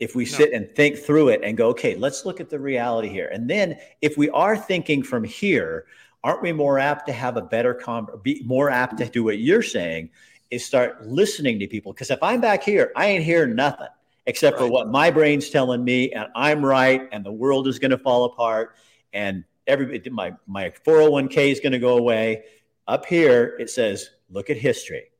if 0.00 0.14
we 0.14 0.24
no. 0.24 0.30
sit 0.30 0.52
and 0.52 0.68
think 0.74 0.96
through 0.96 1.28
it 1.28 1.40
and 1.42 1.56
go, 1.56 1.68
okay, 1.68 1.94
let's 1.96 2.24
look 2.24 2.40
at 2.40 2.50
the 2.50 2.58
reality 2.58 3.08
here. 3.08 3.28
And 3.32 3.48
then 3.50 3.78
if 4.00 4.16
we 4.16 4.30
are 4.30 4.56
thinking 4.56 5.02
from 5.02 5.24
here, 5.24 5.86
aren't 6.24 6.42
we 6.42 6.52
more 6.52 6.78
apt 6.78 7.06
to 7.06 7.12
have 7.12 7.36
a 7.36 7.42
better 7.42 7.74
com 7.74 8.08
be 8.22 8.42
more 8.44 8.70
apt 8.70 8.98
to 8.98 9.08
do 9.08 9.24
what 9.24 9.38
you're 9.38 9.62
saying 9.62 10.10
is 10.50 10.64
start 10.64 11.06
listening 11.06 11.58
to 11.58 11.66
people 11.66 11.92
because 11.92 12.10
if 12.10 12.22
i'm 12.22 12.40
back 12.40 12.62
here 12.62 12.92
i 12.96 13.06
ain't 13.06 13.24
hearing 13.24 13.54
nothing 13.54 13.86
except 14.26 14.56
right. 14.56 14.66
for 14.66 14.70
what 14.70 14.88
my 14.88 15.10
brain's 15.10 15.50
telling 15.50 15.84
me 15.84 16.10
and 16.12 16.26
i'm 16.34 16.64
right 16.64 17.08
and 17.12 17.24
the 17.24 17.32
world 17.32 17.68
is 17.68 17.78
going 17.78 17.90
to 17.90 17.98
fall 17.98 18.24
apart 18.24 18.74
and 19.12 19.44
everybody 19.66 20.10
my 20.10 20.34
my 20.46 20.70
401k 20.86 21.52
is 21.52 21.60
going 21.60 21.72
to 21.72 21.78
go 21.78 21.98
away 21.98 22.44
up 22.86 23.06
here 23.06 23.56
it 23.60 23.70
says 23.70 24.10
look 24.30 24.50
at 24.50 24.56
history 24.56 25.10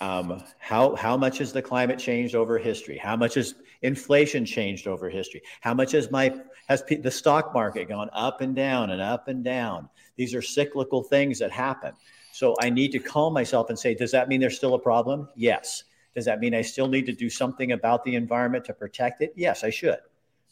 um, 0.00 0.42
how 0.58 0.94
how 0.94 1.16
much 1.16 1.38
has 1.38 1.52
the 1.52 1.62
climate 1.62 1.98
changed 1.98 2.34
over 2.34 2.58
history? 2.58 2.96
How 2.96 3.16
much 3.16 3.34
has 3.34 3.54
inflation 3.82 4.44
changed 4.44 4.86
over 4.86 5.08
history? 5.08 5.42
How 5.60 5.74
much 5.74 5.92
has 5.92 6.10
my 6.10 6.34
has 6.68 6.82
the 6.84 7.10
stock 7.10 7.52
market 7.52 7.88
gone 7.88 8.10
up 8.12 8.40
and 8.40 8.54
down 8.54 8.90
and 8.90 9.00
up 9.00 9.28
and 9.28 9.42
down? 9.42 9.88
These 10.16 10.34
are 10.34 10.42
cyclical 10.42 11.02
things 11.02 11.38
that 11.40 11.50
happen. 11.50 11.92
So 12.32 12.54
I 12.60 12.70
need 12.70 12.92
to 12.92 13.00
calm 13.00 13.32
myself 13.32 13.68
and 13.70 13.78
say, 13.78 13.94
does 13.94 14.12
that 14.12 14.28
mean 14.28 14.40
there's 14.40 14.56
still 14.56 14.74
a 14.74 14.78
problem? 14.78 15.28
Yes. 15.34 15.84
Does 16.14 16.24
that 16.26 16.40
mean 16.40 16.54
I 16.54 16.62
still 16.62 16.88
need 16.88 17.06
to 17.06 17.12
do 17.12 17.28
something 17.28 17.72
about 17.72 18.04
the 18.04 18.14
environment 18.14 18.64
to 18.66 18.74
protect 18.74 19.22
it? 19.22 19.32
Yes, 19.36 19.64
I 19.64 19.70
should. 19.70 19.98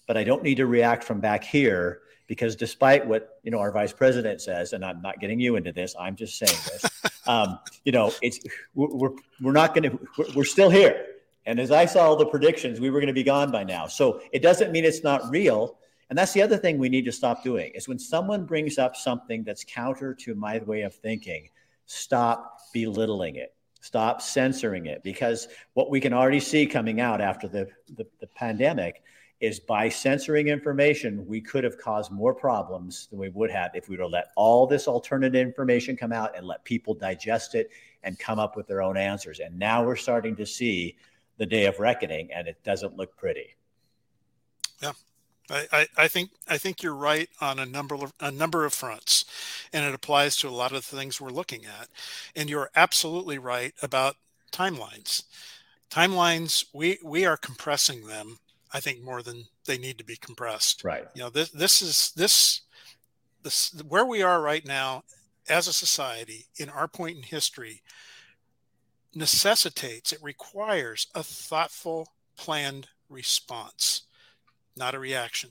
But 0.06 0.16
I 0.16 0.24
don't 0.24 0.42
need 0.42 0.56
to 0.56 0.66
react 0.66 1.04
from 1.04 1.20
back 1.20 1.44
here 1.44 2.00
because 2.26 2.56
despite 2.56 3.06
what 3.06 3.38
you 3.42 3.50
know 3.50 3.58
our 3.58 3.70
vice 3.70 3.92
president 3.92 4.40
says, 4.40 4.72
and 4.72 4.84
I'm 4.84 5.00
not 5.02 5.20
getting 5.20 5.38
you 5.38 5.56
into 5.56 5.72
this, 5.72 5.94
I'm 5.98 6.16
just 6.16 6.38
saying 6.38 6.58
this. 6.72 7.12
um, 7.26 7.58
you 7.84 7.92
know, 7.92 8.12
it's 8.22 8.40
we're 8.74 9.10
we're 9.40 9.52
not 9.52 9.74
going 9.74 9.90
to 9.90 10.34
we're, 10.34 10.44
still 10.44 10.70
here. 10.70 11.06
And 11.44 11.60
as 11.60 11.70
I 11.70 11.86
saw 11.86 12.08
all 12.08 12.16
the 12.16 12.26
predictions, 12.26 12.80
we 12.80 12.90
were 12.90 13.00
going 13.00 13.08
to 13.08 13.14
be 13.14 13.22
gone 13.22 13.50
by 13.52 13.64
now. 13.64 13.86
So 13.86 14.20
it 14.32 14.42
doesn't 14.42 14.72
mean 14.72 14.84
it's 14.84 15.04
not 15.04 15.30
real. 15.30 15.78
And 16.08 16.18
that's 16.18 16.32
the 16.32 16.42
other 16.42 16.56
thing 16.56 16.78
we 16.78 16.88
need 16.88 17.04
to 17.04 17.12
stop 17.12 17.42
doing 17.42 17.72
is 17.74 17.88
when 17.88 17.98
someone 17.98 18.44
brings 18.44 18.78
up 18.78 18.96
something 18.96 19.44
that's 19.44 19.64
counter 19.64 20.14
to 20.14 20.34
my 20.34 20.58
way 20.58 20.82
of 20.82 20.94
thinking, 20.94 21.48
stop 21.86 22.58
belittling 22.72 23.36
it. 23.36 23.54
Stop 23.80 24.20
censoring 24.20 24.86
it 24.86 25.02
because 25.04 25.46
what 25.74 25.90
we 25.90 26.00
can 26.00 26.12
already 26.12 26.40
see 26.40 26.66
coming 26.66 27.00
out 27.00 27.20
after 27.20 27.46
the, 27.46 27.68
the, 27.94 28.06
the 28.20 28.26
pandemic 28.26 29.02
is 29.40 29.60
by 29.60 29.88
censoring 29.88 30.48
information, 30.48 31.26
we 31.26 31.40
could 31.40 31.62
have 31.62 31.76
caused 31.78 32.10
more 32.10 32.34
problems 32.34 33.06
than 33.10 33.18
we 33.18 33.28
would 33.28 33.50
have 33.50 33.70
if 33.74 33.88
we 33.88 33.96
would 33.96 34.02
have 34.02 34.10
let 34.10 34.28
all 34.34 34.66
this 34.66 34.88
alternative 34.88 35.46
information 35.46 35.96
come 35.96 36.12
out 36.12 36.36
and 36.36 36.46
let 36.46 36.64
people 36.64 36.94
digest 36.94 37.54
it 37.54 37.70
and 38.02 38.18
come 38.18 38.38
up 38.38 38.56
with 38.56 38.66
their 38.66 38.80
own 38.80 38.96
answers. 38.96 39.40
And 39.40 39.58
now 39.58 39.84
we're 39.84 39.96
starting 39.96 40.36
to 40.36 40.46
see 40.46 40.96
the 41.36 41.44
day 41.44 41.66
of 41.66 41.78
reckoning, 41.78 42.32
and 42.32 42.48
it 42.48 42.56
doesn't 42.64 42.96
look 42.96 43.14
pretty. 43.16 43.56
Yeah. 44.80 44.92
I, 45.48 45.86
I, 45.96 46.08
think 46.08 46.30
I 46.48 46.58
think 46.58 46.82
you're 46.82 46.94
right 46.94 47.28
on 47.40 47.60
a 47.60 47.66
number 47.66 47.94
of 47.94 48.12
a 48.18 48.32
number 48.32 48.64
of 48.64 48.72
fronts, 48.72 49.24
and 49.72 49.84
it 49.84 49.94
applies 49.94 50.36
to 50.38 50.48
a 50.48 50.50
lot 50.50 50.72
of 50.72 50.90
the 50.90 50.96
things 50.96 51.20
we're 51.20 51.30
looking 51.30 51.64
at. 51.64 51.88
And 52.34 52.50
you're 52.50 52.70
absolutely 52.74 53.38
right 53.38 53.72
about 53.80 54.16
timelines. 54.50 55.22
Timelines 55.88 56.64
we 56.72 56.98
we 57.04 57.24
are 57.24 57.36
compressing 57.36 58.08
them 58.08 58.38
I 58.76 58.80
think 58.80 59.02
more 59.02 59.22
than 59.22 59.46
they 59.64 59.78
need 59.78 59.96
to 59.96 60.04
be 60.04 60.16
compressed. 60.16 60.84
Right. 60.84 61.06
You 61.14 61.22
know, 61.22 61.30
this 61.30 61.48
this 61.48 61.80
is 61.80 62.12
this 62.14 62.60
this 63.42 63.80
where 63.88 64.04
we 64.04 64.22
are 64.22 64.42
right 64.42 64.66
now 64.66 65.04
as 65.48 65.66
a 65.66 65.72
society 65.72 66.44
in 66.58 66.68
our 66.68 66.86
point 66.86 67.16
in 67.16 67.22
history 67.22 67.82
necessitates 69.14 70.12
it 70.12 70.22
requires 70.22 71.06
a 71.14 71.22
thoughtful 71.22 72.12
planned 72.36 72.88
response 73.08 74.02
not 74.76 74.94
a 74.94 74.98
reaction 74.98 75.50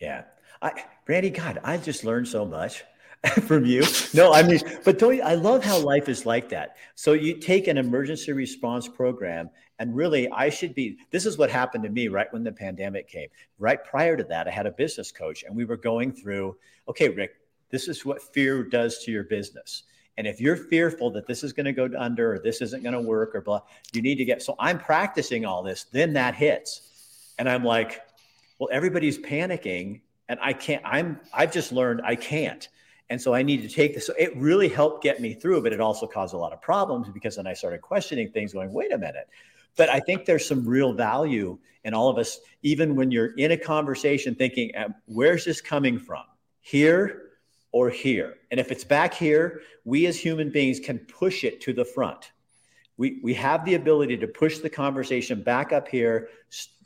yeah 0.00 0.22
i 0.60 0.72
randy 1.06 1.30
god 1.30 1.60
i've 1.62 1.84
just 1.84 2.02
learned 2.02 2.26
so 2.26 2.44
much 2.44 2.82
from 3.46 3.66
you. 3.66 3.84
No, 4.14 4.32
I 4.32 4.42
mean, 4.42 4.60
but 4.84 4.98
Tony, 4.98 5.20
I 5.20 5.34
love 5.34 5.62
how 5.62 5.78
life 5.78 6.08
is 6.08 6.24
like 6.24 6.48
that. 6.50 6.76
So 6.94 7.12
you 7.12 7.36
take 7.36 7.68
an 7.68 7.76
emergency 7.76 8.32
response 8.32 8.88
program, 8.88 9.50
and 9.80 9.96
really, 9.96 10.28
I 10.30 10.50
should 10.50 10.74
be. 10.74 10.98
This 11.10 11.24
is 11.24 11.38
what 11.38 11.50
happened 11.50 11.82
to 11.84 11.90
me 11.90 12.08
right 12.08 12.30
when 12.34 12.44
the 12.44 12.52
pandemic 12.52 13.08
came. 13.08 13.28
Right 13.58 13.82
prior 13.82 14.14
to 14.14 14.22
that, 14.24 14.46
I 14.46 14.50
had 14.50 14.66
a 14.66 14.70
business 14.70 15.10
coach, 15.10 15.42
and 15.42 15.56
we 15.56 15.64
were 15.64 15.78
going 15.78 16.12
through. 16.12 16.56
Okay, 16.86 17.08
Rick, 17.08 17.36
this 17.70 17.88
is 17.88 18.04
what 18.04 18.22
fear 18.22 18.62
does 18.62 19.02
to 19.04 19.10
your 19.10 19.24
business. 19.24 19.84
And 20.18 20.26
if 20.26 20.38
you're 20.38 20.56
fearful 20.56 21.10
that 21.12 21.26
this 21.26 21.42
is 21.42 21.54
going 21.54 21.64
to 21.64 21.72
go 21.72 21.88
under 21.98 22.34
or 22.34 22.38
this 22.38 22.60
isn't 22.60 22.82
going 22.82 22.92
to 22.92 23.00
work 23.00 23.34
or 23.34 23.40
blah, 23.40 23.62
you 23.94 24.02
need 24.02 24.16
to 24.16 24.24
get. 24.26 24.42
So 24.42 24.54
I'm 24.58 24.78
practicing 24.78 25.46
all 25.46 25.62
this. 25.62 25.84
Then 25.84 26.12
that 26.12 26.34
hits, 26.34 27.32
and 27.38 27.48
I'm 27.48 27.64
like, 27.64 28.02
well, 28.58 28.68
everybody's 28.70 29.18
panicking, 29.18 30.02
and 30.28 30.38
I 30.42 30.52
can't. 30.52 30.82
I'm. 30.84 31.18
I've 31.32 31.52
just 31.52 31.72
learned 31.72 32.02
I 32.04 32.16
can't. 32.16 32.68
And 33.08 33.20
so 33.20 33.34
I 33.34 33.42
need 33.42 33.62
to 33.62 33.68
take 33.68 33.94
this. 33.94 34.06
So 34.06 34.12
it 34.18 34.36
really 34.36 34.68
helped 34.68 35.02
get 35.02 35.20
me 35.20 35.32
through, 35.32 35.62
but 35.62 35.72
it 35.72 35.80
also 35.80 36.06
caused 36.06 36.34
a 36.34 36.36
lot 36.36 36.52
of 36.52 36.60
problems 36.60 37.08
because 37.08 37.36
then 37.36 37.46
I 37.46 37.54
started 37.54 37.80
questioning 37.80 38.30
things, 38.30 38.52
going, 38.52 38.72
wait 38.72 38.92
a 38.92 38.98
minute. 38.98 39.26
But 39.76 39.88
I 39.88 40.00
think 40.00 40.24
there's 40.24 40.46
some 40.46 40.66
real 40.66 40.92
value 40.92 41.58
in 41.84 41.94
all 41.94 42.08
of 42.08 42.18
us, 42.18 42.38
even 42.62 42.94
when 42.94 43.10
you're 43.10 43.32
in 43.36 43.52
a 43.52 43.56
conversation 43.56 44.34
thinking, 44.34 44.70
um, 44.76 44.94
where's 45.06 45.44
this 45.44 45.60
coming 45.60 45.98
from? 45.98 46.24
Here 46.60 47.30
or 47.72 47.88
here? 47.88 48.34
And 48.50 48.60
if 48.60 48.70
it's 48.70 48.84
back 48.84 49.14
here, 49.14 49.62
we 49.84 50.06
as 50.06 50.18
human 50.18 50.50
beings 50.50 50.80
can 50.80 50.98
push 50.98 51.44
it 51.44 51.60
to 51.62 51.72
the 51.72 51.84
front. 51.84 52.32
We, 52.98 53.20
we 53.22 53.32
have 53.34 53.64
the 53.64 53.74
ability 53.74 54.18
to 54.18 54.26
push 54.26 54.58
the 54.58 54.68
conversation 54.68 55.42
back 55.42 55.72
up 55.72 55.88
here. 55.88 56.28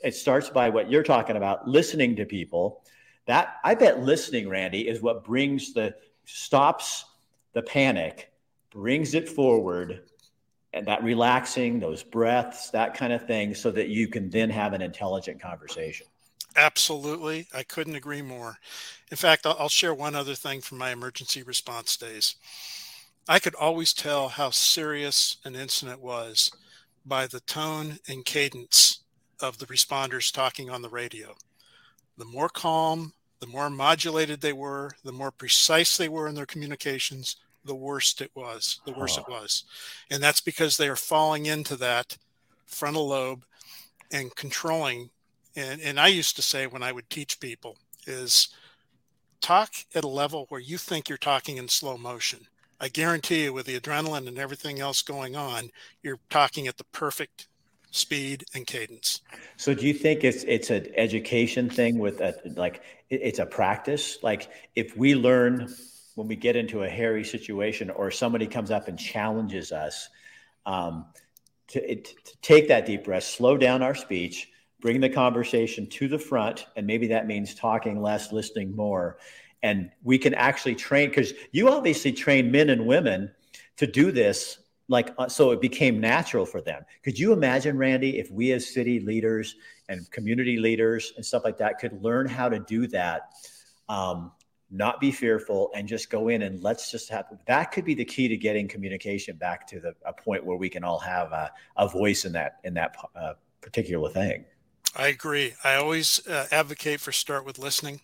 It 0.04 0.14
starts 0.14 0.48
by 0.48 0.68
what 0.68 0.88
you're 0.88 1.02
talking 1.02 1.36
about, 1.36 1.66
listening 1.66 2.14
to 2.16 2.24
people 2.24 2.84
That 3.26 3.56
I 3.64 3.74
bet 3.74 4.00
listening, 4.00 4.48
Randy, 4.48 4.86
is 4.86 5.00
what 5.00 5.24
brings 5.24 5.72
the 5.72 5.94
stops 6.24 7.04
the 7.52 7.62
panic, 7.62 8.32
brings 8.70 9.14
it 9.14 9.28
forward, 9.28 10.02
and 10.74 10.86
that 10.86 11.02
relaxing, 11.04 11.78
those 11.78 12.02
breaths, 12.02 12.70
that 12.70 12.94
kind 12.94 13.12
of 13.12 13.26
thing, 13.26 13.54
so 13.54 13.70
that 13.70 13.88
you 13.88 14.08
can 14.08 14.28
then 14.28 14.50
have 14.50 14.72
an 14.72 14.82
intelligent 14.82 15.40
conversation. 15.40 16.06
Absolutely. 16.56 17.46
I 17.54 17.62
couldn't 17.62 17.94
agree 17.94 18.22
more. 18.22 18.58
In 19.10 19.16
fact, 19.16 19.46
I'll, 19.46 19.68
share 19.68 19.94
one 19.94 20.14
other 20.14 20.34
thing 20.34 20.60
from 20.60 20.78
my 20.78 20.90
emergency 20.90 21.42
response 21.42 21.96
days. 21.96 22.36
I 23.28 23.38
could 23.38 23.54
always 23.54 23.92
tell 23.92 24.28
how 24.28 24.50
serious 24.50 25.36
an 25.44 25.54
incident 25.54 26.00
was 26.00 26.50
by 27.06 27.26
the 27.26 27.40
tone 27.40 27.98
and 28.08 28.24
cadence 28.24 29.00
of 29.40 29.58
the 29.58 29.66
responders 29.66 30.32
talking 30.32 30.70
on 30.70 30.82
the 30.82 30.88
radio. 30.88 31.34
The 32.18 32.24
more 32.24 32.48
calm, 32.48 33.12
the 33.40 33.46
more 33.46 33.70
modulated 33.70 34.40
they 34.40 34.52
were, 34.52 34.92
the 35.04 35.12
more 35.12 35.30
precise 35.30 35.96
they 35.96 36.08
were 36.08 36.28
in 36.28 36.34
their 36.34 36.46
communications, 36.46 37.36
the 37.64 37.74
worst 37.74 38.20
it 38.20 38.30
was, 38.34 38.80
the 38.86 38.92
worse 38.92 39.18
oh. 39.18 39.22
it 39.22 39.28
was. 39.28 39.64
And 40.10 40.22
that's 40.22 40.40
because 40.40 40.76
they 40.76 40.88
are 40.88 40.96
falling 40.96 41.46
into 41.46 41.76
that 41.76 42.16
frontal 42.66 43.08
lobe 43.08 43.44
and 44.10 44.34
controlling. 44.34 45.10
And, 45.56 45.80
and 45.80 45.98
I 45.98 46.08
used 46.08 46.36
to 46.36 46.42
say 46.42 46.66
when 46.66 46.82
I 46.82 46.92
would 46.92 47.08
teach 47.10 47.40
people 47.40 47.76
is 48.06 48.48
talk 49.40 49.72
at 49.94 50.04
a 50.04 50.08
level 50.08 50.46
where 50.48 50.60
you 50.60 50.78
think 50.78 51.08
you're 51.08 51.18
talking 51.18 51.56
in 51.56 51.68
slow 51.68 51.96
motion. 51.96 52.46
I 52.80 52.88
guarantee 52.88 53.44
you, 53.44 53.52
with 53.52 53.66
the 53.66 53.78
adrenaline 53.78 54.26
and 54.26 54.38
everything 54.38 54.80
else 54.80 55.00
going 55.00 55.36
on, 55.36 55.70
you're 56.02 56.18
talking 56.28 56.66
at 56.66 56.76
the 56.76 56.84
perfect 56.84 57.46
speed 57.92 58.44
and 58.54 58.66
cadence. 58.66 59.20
So, 59.56 59.72
do 59.74 59.86
you 59.86 59.94
think 59.94 60.24
it's 60.24 60.42
it's 60.44 60.70
an 60.70 60.88
education 60.96 61.70
thing 61.70 61.98
with 61.98 62.20
a 62.20 62.34
like 62.56 62.82
it's 63.10 63.38
a 63.38 63.46
practice? 63.46 64.18
Like, 64.22 64.50
if 64.74 64.96
we 64.96 65.14
learn 65.14 65.72
when 66.14 66.28
we 66.28 66.36
get 66.36 66.56
into 66.56 66.82
a 66.82 66.88
hairy 66.88 67.24
situation 67.24 67.90
or 67.90 68.10
somebody 68.10 68.46
comes 68.46 68.70
up 68.70 68.88
and 68.88 68.98
challenges 68.98 69.72
us, 69.72 70.08
um, 70.66 71.06
to, 71.68 71.90
it, 71.90 72.04
to 72.24 72.36
take 72.42 72.68
that 72.68 72.86
deep 72.86 73.04
breath, 73.04 73.24
slow 73.24 73.56
down 73.56 73.82
our 73.82 73.94
speech, 73.94 74.50
bring 74.80 75.00
the 75.00 75.08
conversation 75.08 75.86
to 75.88 76.08
the 76.08 76.18
front, 76.18 76.66
and 76.76 76.86
maybe 76.86 77.08
that 77.08 77.26
means 77.26 77.54
talking 77.54 78.00
less, 78.00 78.32
listening 78.32 78.74
more, 78.76 79.18
and 79.62 79.90
we 80.02 80.18
can 80.18 80.34
actually 80.34 80.74
train 80.74 81.08
because 81.08 81.32
you 81.52 81.70
obviously 81.70 82.12
train 82.12 82.50
men 82.50 82.68
and 82.68 82.86
women 82.86 83.30
to 83.76 83.86
do 83.86 84.12
this 84.12 84.58
like 84.88 85.14
uh, 85.16 85.28
so 85.28 85.50
it 85.50 85.60
became 85.60 86.00
natural 86.00 86.44
for 86.44 86.60
them. 86.60 86.84
Could 87.02 87.18
you 87.18 87.32
imagine 87.32 87.78
randy 87.78 88.18
if 88.18 88.30
we 88.30 88.52
as 88.52 88.72
city 88.72 89.00
leaders 89.00 89.56
and 89.88 90.10
community 90.10 90.58
leaders 90.58 91.14
and 91.16 91.24
stuff 91.24 91.44
like 91.44 91.56
that 91.58 91.78
could 91.78 92.02
learn 92.02 92.28
how 92.28 92.48
to 92.48 92.58
do 92.58 92.86
that? 92.88 93.32
Um, 93.88 94.32
not 94.70 95.00
be 95.00 95.12
fearful 95.12 95.70
and 95.74 95.86
just 95.86 96.10
go 96.10 96.28
in 96.28 96.42
and 96.42 96.62
let's 96.62 96.90
just 96.90 97.08
have 97.08 97.26
that 97.46 97.70
could 97.70 97.84
be 97.84 97.94
the 97.94 98.04
key 98.04 98.28
to 98.28 98.36
getting 98.36 98.66
communication 98.66 99.36
back 99.36 99.66
to 99.66 99.78
the 99.80 99.94
a 100.06 100.12
point 100.12 100.44
where 100.44 100.56
we 100.56 100.68
can 100.68 100.82
all 100.82 100.98
have 100.98 101.32
a, 101.32 101.50
a 101.76 101.88
voice 101.88 102.24
in 102.24 102.32
that 102.32 102.56
in 102.64 102.74
that 102.74 102.96
uh, 103.14 103.34
particular 103.60 104.10
thing 104.10 104.44
i 104.96 105.08
agree 105.08 105.54
i 105.62 105.74
always 105.74 106.26
uh, 106.26 106.46
advocate 106.50 107.00
for 107.00 107.12
start 107.12 107.44
with 107.44 107.58
listening 107.58 108.00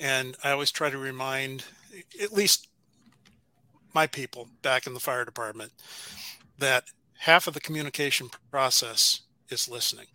and 0.00 0.36
I 0.42 0.50
always 0.50 0.72
try 0.72 0.88
to 0.90 0.98
remind 0.98 1.64
at 2.20 2.32
least 2.32 2.68
my 3.94 4.06
people 4.06 4.48
back 4.62 4.86
in 4.86 4.94
the 4.94 5.00
fire 5.00 5.24
department 5.24 5.72
that 6.58 6.84
half 7.18 7.46
of 7.46 7.54
the 7.54 7.60
communication 7.60 8.30
process 8.50 9.20
is 9.50 9.68
listening. 9.68 10.06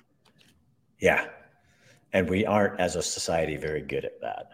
Yeah. 0.99 1.27
And 2.13 2.27
we 2.29 2.45
aren't 2.45 2.79
as 2.79 2.95
a 2.95 3.03
society 3.03 3.57
very 3.57 3.81
good 3.81 4.05
at 4.05 4.19
that. 4.21 4.47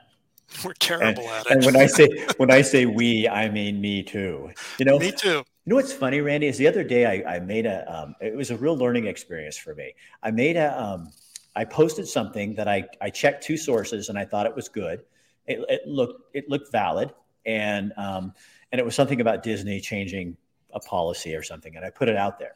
We're 0.66 0.74
terrible 0.74 1.24
and, 1.24 1.32
at 1.32 1.46
it. 1.46 1.52
And 1.52 1.66
when 1.66 1.76
I 1.76 1.86
say 1.86 2.28
when 2.38 2.52
I 2.52 2.62
say 2.62 2.86
we, 2.86 3.28
I 3.28 3.50
mean 3.50 3.82
me 3.82 4.04
too. 4.04 4.52
You 4.78 4.86
know, 4.86 5.00
me 5.00 5.12
too. 5.12 5.44
You 5.66 5.70
know 5.70 5.76
what's 5.76 5.94
funny, 5.94 6.22
Randy, 6.22 6.48
is 6.48 6.58
the 6.58 6.68
other 6.68 6.84
day 6.84 7.06
I, 7.06 7.36
I 7.36 7.40
made 7.40 7.66
a 7.66 7.92
um, 7.94 8.16
it 8.22 8.36
was 8.36 8.52
a 8.52 8.58
real 8.58 8.76
learning 8.76 9.08
experience 9.08 9.58
for 9.58 9.76
me. 9.76 9.94
I 10.24 10.32
made 10.32 10.58
a 10.58 10.80
um, 10.82 11.12
I 11.56 11.66
posted 11.66 12.08
something 12.08 12.56
that 12.56 12.68
I 12.68 12.88
I 13.02 13.10
checked 13.10 13.44
two 13.44 13.58
sources 13.58 14.10
and 14.10 14.18
I 14.18 14.26
thought 14.26 14.46
it 14.46 14.56
was 14.56 14.70
good 14.70 15.04
it, 15.48 15.66
it 15.70 15.88
looked 15.88 16.36
it 16.36 16.50
looked 16.50 16.72
valid, 16.72 17.14
and 17.46 17.94
um, 17.98 18.34
and 18.72 18.80
it 18.80 18.86
was 18.86 18.96
something 18.96 19.22
about 19.22 19.44
Disney 19.44 19.80
changing 19.80 20.38
a 20.74 20.80
policy 20.80 21.36
or 21.36 21.44
something, 21.44 21.76
and 21.76 21.86
I 21.86 21.90
put 21.90 22.10
it 22.10 22.16
out 22.16 22.40
there. 22.40 22.56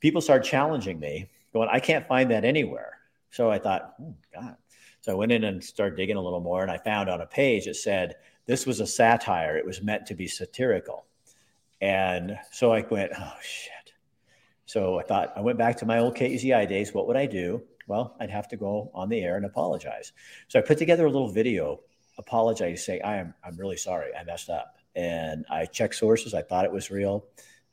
People 0.00 0.20
started 0.20 0.44
challenging 0.44 0.98
me, 0.98 1.28
going, 1.52 1.68
"I 1.70 1.80
can't 1.80 2.06
find 2.06 2.30
that 2.30 2.44
anywhere." 2.44 2.98
So 3.30 3.50
I 3.50 3.58
thought, 3.58 3.94
oh, 4.00 4.14
God. 4.34 4.56
So 5.02 5.12
I 5.12 5.14
went 5.14 5.32
in 5.32 5.44
and 5.44 5.62
started 5.62 5.96
digging 5.96 6.16
a 6.16 6.22
little 6.22 6.40
more, 6.40 6.62
and 6.62 6.70
I 6.70 6.78
found 6.78 7.10
on 7.10 7.20
a 7.20 7.26
page 7.26 7.66
it 7.66 7.76
said 7.76 8.16
this 8.46 8.66
was 8.66 8.80
a 8.80 8.86
satire. 8.86 9.56
It 9.56 9.66
was 9.66 9.82
meant 9.82 10.06
to 10.06 10.14
be 10.14 10.26
satirical, 10.26 11.04
and 11.80 12.38
so 12.50 12.72
I 12.72 12.80
went, 12.90 13.12
"Oh 13.18 13.34
shit." 13.42 13.92
So 14.64 14.98
I 14.98 15.02
thought 15.02 15.32
I 15.36 15.40
went 15.40 15.58
back 15.58 15.76
to 15.78 15.86
my 15.86 15.98
old 15.98 16.16
KEZI 16.16 16.68
days. 16.68 16.94
What 16.94 17.06
would 17.06 17.16
I 17.16 17.26
do? 17.26 17.62
Well, 17.86 18.16
I'd 18.20 18.30
have 18.30 18.48
to 18.48 18.56
go 18.56 18.90
on 18.94 19.08
the 19.08 19.20
air 19.20 19.36
and 19.36 19.44
apologize. 19.44 20.12
So 20.48 20.58
I 20.58 20.62
put 20.62 20.78
together 20.78 21.04
a 21.04 21.10
little 21.10 21.28
video 21.28 21.80
apologize, 22.18 22.84
say, 22.84 23.00
I 23.00 23.16
am, 23.16 23.34
I'm 23.44 23.56
really 23.56 23.76
sorry. 23.76 24.10
I 24.14 24.24
messed 24.24 24.50
up. 24.50 24.76
And 24.94 25.44
I 25.50 25.66
checked 25.66 25.94
sources. 25.94 26.34
I 26.34 26.42
thought 26.42 26.64
it 26.64 26.72
was 26.72 26.90
real. 26.90 27.24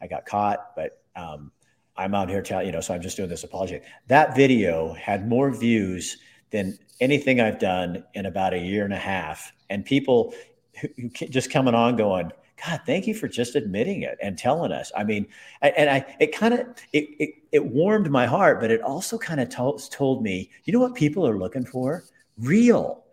I 0.01 0.07
got 0.07 0.25
caught, 0.25 0.75
but 0.75 1.01
um, 1.15 1.51
I'm 1.97 2.15
out 2.15 2.29
here 2.29 2.41
telling, 2.41 2.65
you 2.65 2.71
know, 2.71 2.79
so 2.79 2.93
I'm 2.93 3.01
just 3.01 3.17
doing 3.17 3.29
this 3.29 3.43
apology. 3.43 3.81
That 4.07 4.35
video 4.35 4.93
had 4.93 5.27
more 5.27 5.51
views 5.51 6.17
than 6.51 6.77
anything 6.99 7.39
I've 7.39 7.59
done 7.59 8.03
in 8.13 8.25
about 8.25 8.53
a 8.53 8.59
year 8.59 8.85
and 8.85 8.93
a 8.93 8.97
half. 8.97 9.51
And 9.69 9.85
people 9.85 10.33
who, 10.79 10.87
who 10.97 11.09
just 11.09 11.51
coming 11.51 11.75
on 11.75 11.95
going, 11.95 12.31
God, 12.65 12.81
thank 12.85 13.07
you 13.07 13.13
for 13.13 13.27
just 13.27 13.55
admitting 13.55 14.01
it 14.01 14.17
and 14.21 14.37
telling 14.37 14.71
us. 14.71 14.91
I 14.97 15.03
mean, 15.03 15.27
and 15.61 15.89
I, 15.89 16.05
it 16.19 16.35
kind 16.35 16.53
of, 16.53 16.67
it, 16.91 17.09
it, 17.19 17.35
it, 17.53 17.65
warmed 17.65 18.09
my 18.09 18.25
heart, 18.25 18.59
but 18.59 18.69
it 18.69 18.81
also 18.81 19.17
kind 19.17 19.39
of 19.39 19.47
told, 19.47 19.89
told 19.91 20.21
me, 20.23 20.49
you 20.65 20.73
know 20.73 20.79
what 20.79 20.93
people 20.93 21.25
are 21.25 21.37
looking 21.37 21.65
for? 21.65 22.03
Real 22.37 23.03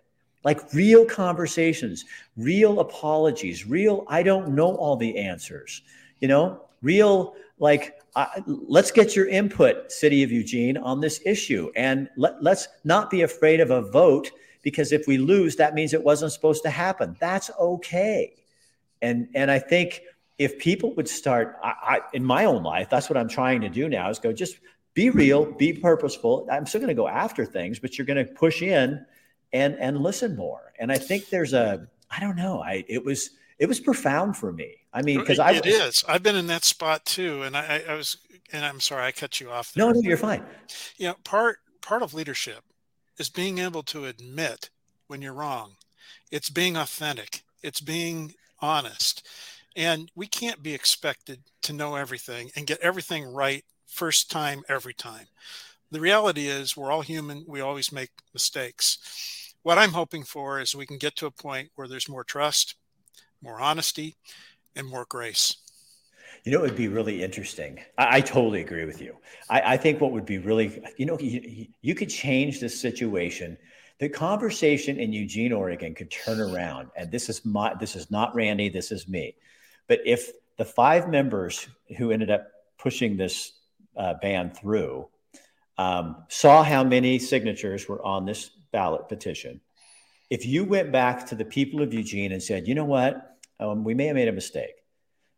like 0.46 0.72
real 0.72 1.04
conversations, 1.04 2.04
real 2.36 2.78
apologies, 2.78 3.66
real, 3.66 4.04
I 4.06 4.22
don't 4.22 4.54
know 4.54 4.76
all 4.76 4.96
the 4.96 5.18
answers, 5.18 5.82
you 6.20 6.28
know, 6.28 6.62
real, 6.82 7.34
like, 7.58 7.98
uh, 8.14 8.26
let's 8.46 8.90
get 8.90 9.16
your 9.16 9.28
input, 9.28 9.90
City 9.90 10.22
of 10.22 10.30
Eugene, 10.30 10.76
on 10.76 11.00
this 11.00 11.20
issue. 11.24 11.70
And 11.76 12.08
let, 12.16 12.42
let's 12.42 12.68
not 12.84 13.10
be 13.10 13.22
afraid 13.22 13.60
of 13.60 13.70
a 13.70 13.82
vote 13.82 14.30
because 14.62 14.92
if 14.92 15.06
we 15.06 15.18
lose, 15.18 15.56
that 15.56 15.74
means 15.74 15.94
it 15.94 16.02
wasn't 16.02 16.32
supposed 16.32 16.62
to 16.64 16.70
happen. 16.70 17.16
That's 17.20 17.50
okay. 17.58 18.34
And, 19.00 19.28
and 19.34 19.50
I 19.50 19.58
think 19.58 20.00
if 20.38 20.58
people 20.58 20.94
would 20.94 21.08
start, 21.08 21.58
I, 21.62 21.74
I, 21.82 22.00
in 22.12 22.24
my 22.24 22.44
own 22.44 22.62
life, 22.62 22.90
that's 22.90 23.08
what 23.08 23.16
I'm 23.16 23.28
trying 23.28 23.60
to 23.62 23.68
do 23.68 23.88
now 23.88 24.10
is 24.10 24.18
go 24.18 24.32
just 24.32 24.58
be 24.94 25.10
real, 25.10 25.44
be 25.44 25.72
purposeful. 25.72 26.48
I'm 26.50 26.66
still 26.66 26.80
going 26.80 26.88
to 26.88 26.94
go 26.94 27.06
after 27.06 27.44
things, 27.44 27.78
but 27.78 27.96
you're 27.96 28.06
going 28.06 28.24
to 28.24 28.32
push 28.32 28.62
in 28.62 29.04
and 29.52 29.76
and 29.78 29.98
listen 29.98 30.36
more. 30.36 30.72
And 30.78 30.90
I 30.90 30.98
think 30.98 31.28
there's 31.28 31.52
a 31.52 31.86
I 32.10 32.20
don't 32.20 32.36
know. 32.36 32.60
I 32.60 32.84
it 32.88 33.04
was 33.04 33.30
it 33.58 33.66
was 33.66 33.80
profound 33.80 34.36
for 34.36 34.52
me. 34.52 34.74
I 34.92 35.02
mean, 35.02 35.20
because 35.20 35.38
I 35.38 35.52
it 35.52 35.66
is. 35.66 36.04
I've 36.08 36.22
been 36.22 36.36
in 36.36 36.46
that 36.48 36.64
spot 36.64 37.04
too, 37.04 37.42
and 37.42 37.56
I, 37.56 37.82
I 37.88 37.94
was 37.94 38.18
and 38.52 38.64
I'm 38.64 38.80
sorry 38.80 39.04
I 39.04 39.12
cut 39.12 39.40
you 39.40 39.50
off. 39.50 39.72
There. 39.72 39.84
No, 39.84 39.92
no, 39.92 40.00
you're 40.00 40.16
fine. 40.16 40.44
You 40.96 41.08
know, 41.08 41.14
part 41.24 41.58
part 41.80 42.02
of 42.02 42.14
leadership 42.14 42.62
is 43.18 43.28
being 43.28 43.58
able 43.58 43.82
to 43.84 44.06
admit 44.06 44.70
when 45.06 45.22
you're 45.22 45.32
wrong. 45.32 45.72
It's 46.30 46.50
being 46.50 46.76
authentic. 46.76 47.42
It's 47.62 47.80
being 47.80 48.34
honest. 48.60 49.26
And 49.74 50.10
we 50.14 50.26
can't 50.26 50.62
be 50.62 50.74
expected 50.74 51.40
to 51.62 51.72
know 51.72 51.96
everything 51.96 52.50
and 52.56 52.66
get 52.66 52.80
everything 52.80 53.24
right 53.24 53.64
first 53.86 54.30
time 54.30 54.62
every 54.68 54.94
time. 54.94 55.26
The 55.90 56.00
reality 56.00 56.46
is 56.46 56.76
we're 56.76 56.90
all 56.90 57.02
human. 57.02 57.44
We 57.46 57.60
always 57.60 57.92
make 57.92 58.10
mistakes 58.32 58.98
what 59.66 59.78
I'm 59.78 59.94
hoping 59.94 60.22
for 60.22 60.60
is 60.60 60.76
we 60.76 60.86
can 60.86 60.96
get 60.96 61.16
to 61.16 61.26
a 61.26 61.30
point 61.32 61.72
where 61.74 61.88
there's 61.88 62.08
more 62.08 62.22
trust, 62.22 62.76
more 63.46 63.60
honesty, 63.60 64.16
and 64.74 64.86
more 64.88 65.06
grace. 65.08 65.56
You 66.44 66.52
know, 66.52 66.58
it 66.58 66.62
would 66.62 66.76
be 66.76 66.88
really 66.88 67.22
interesting. 67.22 67.78
I, 67.96 68.18
I 68.18 68.20
totally 68.20 68.60
agree 68.60 68.84
with 68.84 69.00
you. 69.00 69.16
I, 69.48 69.74
I, 69.74 69.76
think 69.76 70.00
what 70.00 70.10
would 70.12 70.26
be 70.26 70.38
really, 70.38 70.82
you 70.96 71.06
know, 71.06 71.18
you, 71.18 71.68
you 71.80 71.94
could 71.94 72.08
change 72.08 72.58
this 72.58 72.78
situation. 72.78 73.56
The 73.98 74.08
conversation 74.08 74.98
in 74.98 75.12
Eugene, 75.12 75.52
Oregon 75.52 75.94
could 75.94 76.10
turn 76.10 76.40
around. 76.40 76.90
And 76.96 77.10
this 77.10 77.28
is 77.28 77.44
my, 77.44 77.74
this 77.74 77.94
is 77.94 78.10
not 78.10 78.34
Randy, 78.34 78.68
this 78.68 78.90
is 78.92 79.08
me. 79.08 79.36
But 79.86 80.00
if 80.04 80.30
the 80.56 80.64
five 80.64 81.08
members 81.08 81.68
who 81.96 82.10
ended 82.10 82.30
up 82.30 82.48
pushing 82.78 83.16
this 83.16 83.52
uh, 83.96 84.14
ban 84.20 84.50
through 84.50 85.08
um, 85.78 86.24
saw 86.28 86.64
how 86.64 86.82
many 86.82 87.18
signatures 87.20 87.88
were 87.88 88.02
on 88.04 88.26
this 88.26 88.50
ballot 88.72 89.08
petition, 89.08 89.60
if 90.30 90.44
you 90.44 90.64
went 90.64 90.90
back 90.90 91.26
to 91.26 91.34
the 91.34 91.44
people 91.44 91.82
of 91.82 91.94
Eugene 91.94 92.32
and 92.32 92.42
said, 92.42 92.66
you 92.66 92.74
know 92.74 92.84
what, 92.84 93.35
um, 93.60 93.84
we 93.84 93.94
may 93.94 94.06
have 94.06 94.16
made 94.16 94.28
a 94.28 94.32
mistake. 94.32 94.84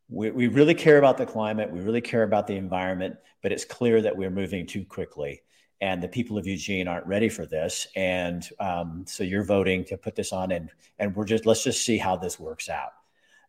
We, 0.09 0.31
we 0.31 0.49
really 0.49 0.75
care 0.75 0.99
about 0.99 1.19
the 1.19 1.27
climate, 1.27 1.71
we 1.71 1.81
really 1.81 2.01
care 2.01 2.23
about 2.23 2.47
the 2.47 2.57
environment, 2.57 3.17
but 3.43 3.53
it's 3.53 3.65
clear 3.65 4.01
that 4.03 4.17
we're 4.17 4.31
moving 4.31 4.67
too 4.67 4.85
quickly. 4.85 5.43
and 5.81 6.03
the 6.03 6.09
people 6.09 6.39
of 6.39 6.47
Eugene 6.47 6.89
aren't 6.89 7.07
ready 7.07 7.29
for 7.29 7.47
this. 7.47 7.87
And 7.95 8.49
um, 8.59 9.05
so 9.07 9.23
you're 9.23 9.45
voting 9.45 9.85
to 9.85 9.97
put 9.97 10.17
this 10.17 10.33
on, 10.33 10.51
and 10.51 10.71
and 10.99 11.15
we're 11.15 11.25
just 11.25 11.47
let's 11.47 11.63
just 11.65 11.85
see 11.85 11.99
how 11.99 12.17
this 12.17 12.39
works 12.41 12.69
out. 12.69 12.93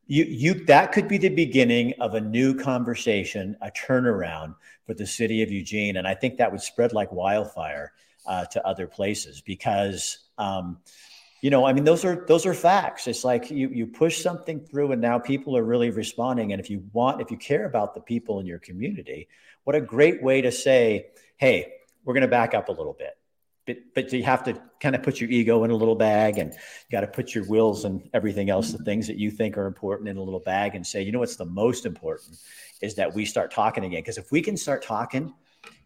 You 0.08 0.26
you 0.26 0.54
that 0.66 0.92
could 0.92 1.08
be 1.08 1.18
the 1.18 1.30
beginning 1.30 1.94
of 2.00 2.14
a 2.16 2.22
new 2.22 2.56
conversation, 2.56 3.58
a 3.62 3.72
turnaround 3.72 4.56
for 4.86 4.94
the 4.94 5.08
city 5.08 5.42
of 5.42 5.52
Eugene, 5.52 5.98
and 5.98 6.08
I 6.08 6.16
think 6.16 6.38
that 6.38 6.52
would 6.52 6.62
spread 6.62 6.94
like 6.94 7.12
wildfire 7.12 7.94
uh, 8.26 8.46
to 8.46 8.66
other 8.66 8.88
places 8.88 9.42
because. 9.42 10.20
Um, 10.38 10.80
you 11.42 11.50
know, 11.50 11.66
I 11.66 11.74
mean, 11.74 11.84
those 11.84 12.04
are 12.06 12.26
those 12.28 12.46
are 12.46 12.54
facts. 12.54 13.08
It's 13.08 13.24
like 13.24 13.50
you 13.50 13.70
you 13.70 13.88
push 13.88 14.22
something 14.22 14.60
through, 14.60 14.92
and 14.92 15.02
now 15.02 15.20
people 15.20 15.56
are 15.56 15.64
really 15.64 15.90
responding. 15.90 16.52
And 16.52 16.60
if 16.60 16.70
you 16.70 16.84
want, 16.94 17.22
if 17.22 17.32
you 17.32 17.38
care 17.38 17.66
about 17.66 17.94
the 17.94 18.02
people 18.02 18.40
in 18.40 18.46
your 18.46 18.60
community, 18.60 19.28
what 19.64 19.76
a 19.76 19.82
great 19.82 20.22
way 20.22 20.42
to 20.42 20.52
say, 20.52 21.08
"Hey, 21.38 21.74
we're 22.04 22.14
going 22.14 22.22
to 22.22 22.28
back 22.28 22.54
up 22.54 22.70
a 22.70 22.72
little 22.72 22.94
bit. 22.94 23.18
But, 23.66 23.78
but 23.94 24.14
you 24.14 24.24
have 24.24 24.44
to 24.46 24.60
kind 24.82 24.96
of 24.96 25.04
put 25.04 25.22
your 25.22 25.30
ego 25.30 25.64
in 25.64 25.70
a 25.70 25.76
little 25.76 25.96
bag 25.96 26.40
and 26.40 26.54
you 26.54 26.92
got 26.92 27.02
to 27.02 27.08
put 27.08 27.36
your 27.36 27.44
wills 27.44 27.86
and 27.86 28.10
everything 28.14 28.50
else, 28.50 28.72
the 28.72 28.84
things 28.84 29.06
that 29.08 29.18
you 29.18 29.30
think 29.30 29.58
are 29.58 29.68
important 29.68 30.10
in 30.10 30.18
a 30.18 30.24
little 30.24 30.40
bag 30.40 30.74
and 30.74 30.86
say, 30.86 31.04
you 31.04 31.12
know, 31.12 31.20
what's 31.20 31.36
the 31.36 31.46
most 31.46 31.86
important 31.86 32.40
is 32.82 32.96
that 32.96 33.14
we 33.14 33.26
start 33.26 33.52
talking 33.52 33.86
again. 33.86 34.00
Because 34.00 34.18
if 34.18 34.32
we 34.32 34.42
can 34.42 34.58
start 34.58 34.82
talking 34.82 35.34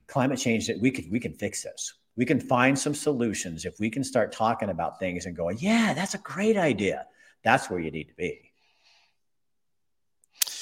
climate 0.07 0.39
change, 0.39 0.67
that 0.67 0.79
we 0.79 0.91
could, 0.91 1.11
we 1.11 1.19
can 1.19 1.33
fix 1.33 1.63
this. 1.63 1.93
We 2.15 2.25
can 2.25 2.39
find 2.39 2.77
some 2.77 2.93
solutions 2.93 3.65
if 3.65 3.79
we 3.79 3.89
can 3.89 4.03
start 4.03 4.31
talking 4.31 4.69
about 4.69 4.99
things 4.99 5.25
and 5.25 5.35
going, 5.35 5.57
yeah, 5.59 5.93
that's 5.93 6.13
a 6.13 6.19
great 6.19 6.57
idea. 6.57 7.07
That's 7.43 7.69
where 7.69 7.79
you 7.79 7.91
need 7.91 8.09
to 8.09 8.15
be 8.15 8.53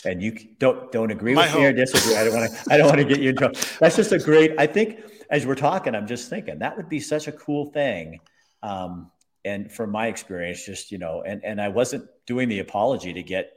and 0.05 0.21
you 0.21 0.31
don't 0.59 0.91
don't 0.91 1.11
agree 1.11 1.33
My 1.33 1.43
with 1.43 1.51
hope. 1.51 1.61
me 1.61 1.65
or 1.67 1.73
disagree. 1.73 2.15
I 2.15 2.23
don't 2.23 2.35
want 2.35 2.51
to. 2.51 2.73
I 2.73 2.77
don't 2.77 2.87
want 2.87 2.99
to 2.99 3.05
get 3.05 3.19
you 3.19 3.29
in 3.29 3.35
trouble. 3.35 3.59
That's 3.79 3.95
just 3.95 4.11
a 4.11 4.19
great. 4.19 4.53
I 4.57 4.67
think 4.67 4.99
as 5.29 5.45
we're 5.45 5.55
talking, 5.55 5.95
I'm 5.95 6.07
just 6.07 6.29
thinking 6.29 6.59
that 6.59 6.77
would 6.77 6.89
be 6.89 6.99
such 6.99 7.27
a 7.27 7.31
cool 7.31 7.67
thing. 7.67 8.19
Um, 8.63 9.11
and 9.43 9.71
from 9.71 9.91
my 9.91 10.07
experience, 10.07 10.65
just 10.65 10.91
you 10.91 10.97
know, 10.97 11.23
and 11.25 11.43
and 11.43 11.61
I 11.61 11.69
wasn't 11.69 12.05
doing 12.25 12.49
the 12.49 12.59
apology 12.59 13.13
to 13.13 13.23
get 13.23 13.53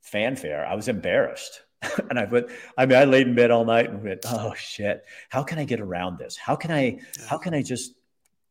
fanfare. 0.00 0.66
I 0.66 0.74
was 0.74 0.88
embarrassed. 0.88 1.60
and 2.10 2.18
I 2.18 2.24
went, 2.24 2.48
I 2.76 2.86
mean, 2.86 2.98
I 2.98 3.04
laid 3.04 3.26
in 3.26 3.34
bed 3.34 3.50
all 3.50 3.64
night 3.64 3.90
and 3.90 4.02
went, 4.02 4.20
oh 4.26 4.54
shit, 4.54 5.04
how 5.28 5.42
can 5.42 5.58
I 5.58 5.64
get 5.64 5.80
around 5.80 6.18
this? 6.18 6.36
How 6.36 6.56
can 6.56 6.70
I, 6.70 7.00
how 7.26 7.38
can 7.38 7.54
I 7.54 7.62
just 7.62 7.94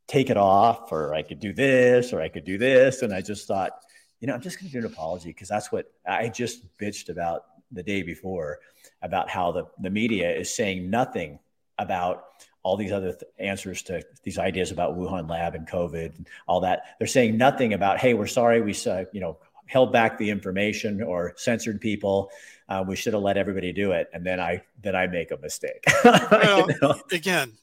take 0.08 0.30
it 0.30 0.38
off? 0.38 0.92
Or 0.92 1.14
I 1.14 1.22
could 1.22 1.40
do 1.40 1.54
this, 1.54 2.12
or 2.12 2.22
I 2.22 2.30
could 2.30 2.44
do 2.44 2.58
this. 2.58 3.02
And 3.02 3.14
I 3.14 3.22
just 3.22 3.48
thought, 3.48 3.72
you 4.20 4.28
know, 4.28 4.34
I'm 4.34 4.42
just 4.42 4.60
going 4.60 4.72
to 4.72 4.82
do 4.82 4.86
an 4.86 4.92
apology 4.92 5.30
because 5.30 5.48
that's 5.48 5.72
what 5.72 5.92
I 6.08 6.30
just 6.30 6.66
bitched 6.78 7.10
about 7.10 7.46
the 7.72 7.84
day 7.84 8.02
before 8.02 8.60
about 9.02 9.30
how 9.30 9.52
the, 9.52 9.68
the 9.80 9.90
media 9.90 10.32
is 10.36 10.54
saying 10.54 10.90
nothing 10.90 11.40
about 11.78 12.26
all 12.64 12.76
these 12.76 12.92
other 12.92 13.14
th- 13.14 13.24
answers 13.38 13.82
to 13.84 14.04
these 14.24 14.38
ideas 14.38 14.72
about 14.72 14.98
Wuhan 14.98 15.30
lab 15.30 15.56
and 15.56 15.68
COVID 15.68 16.18
and 16.18 16.28
all 16.48 16.62
that. 16.62 16.84
They're 16.98 17.08
saying 17.08 17.38
nothing 17.38 17.74
about, 17.74 18.00
hey, 18.00 18.14
we're 18.14 18.28
sorry 18.28 18.62
we, 18.62 18.76
uh, 18.86 19.06
you 19.14 19.22
know, 19.22 19.38
held 19.70 19.94
back 19.94 20.18
the 20.18 20.30
information 20.30 21.02
or 21.02 21.34
censored 21.38 21.80
people. 21.80 22.32
Uh, 22.68 22.84
we 22.86 22.96
should 22.96 23.14
have 23.14 23.22
let 23.22 23.38
everybody 23.38 23.72
do 23.72 23.92
it. 23.92 24.10
And 24.14 24.26
then 24.26 24.40
I, 24.40 24.62
then 24.82 24.96
I 24.96 25.08
make 25.08 25.32
a 25.32 25.38
mistake. 25.38 25.84
well, 26.04 26.70
you 26.70 26.76
know? 26.82 27.00
again, 27.12 27.54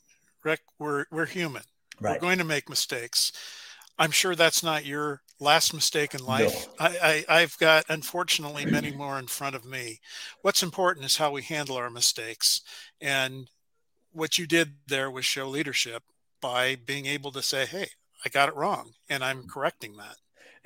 Rick, 0.44 0.60
we're, 0.78 1.06
we're 1.10 1.26
human. 1.26 1.62
Right. 2.00 2.12
We're 2.12 2.28
going 2.28 2.38
to 2.38 2.44
make 2.44 2.68
mistakes. 2.68 3.32
I'm 3.98 4.12
sure 4.12 4.36
that's 4.36 4.62
not 4.62 4.86
your 4.86 5.22
last 5.40 5.74
mistake 5.74 6.14
in 6.14 6.24
life. 6.24 6.68
No. 6.78 6.86
I, 6.86 7.24
I, 7.28 7.40
have 7.40 7.58
got, 7.58 7.86
unfortunately, 7.88 8.66
many 8.66 8.92
more 8.92 9.18
in 9.18 9.26
front 9.26 9.56
of 9.56 9.64
me. 9.64 10.00
What's 10.42 10.62
important 10.62 11.06
is 11.06 11.16
how 11.16 11.32
we 11.32 11.42
handle 11.42 11.76
our 11.76 11.90
mistakes. 11.90 12.60
And 13.00 13.50
what 14.12 14.38
you 14.38 14.46
did 14.46 14.74
there 14.86 15.10
was 15.10 15.24
show 15.24 15.48
leadership 15.48 16.04
by 16.40 16.76
being 16.76 17.06
able 17.06 17.32
to 17.32 17.42
say, 17.42 17.66
hey, 17.66 17.88
I 18.24 18.28
got 18.28 18.48
it 18.48 18.56
wrong, 18.56 18.92
and 19.08 19.24
I'm 19.24 19.48
correcting 19.48 19.96
that. 19.96 20.16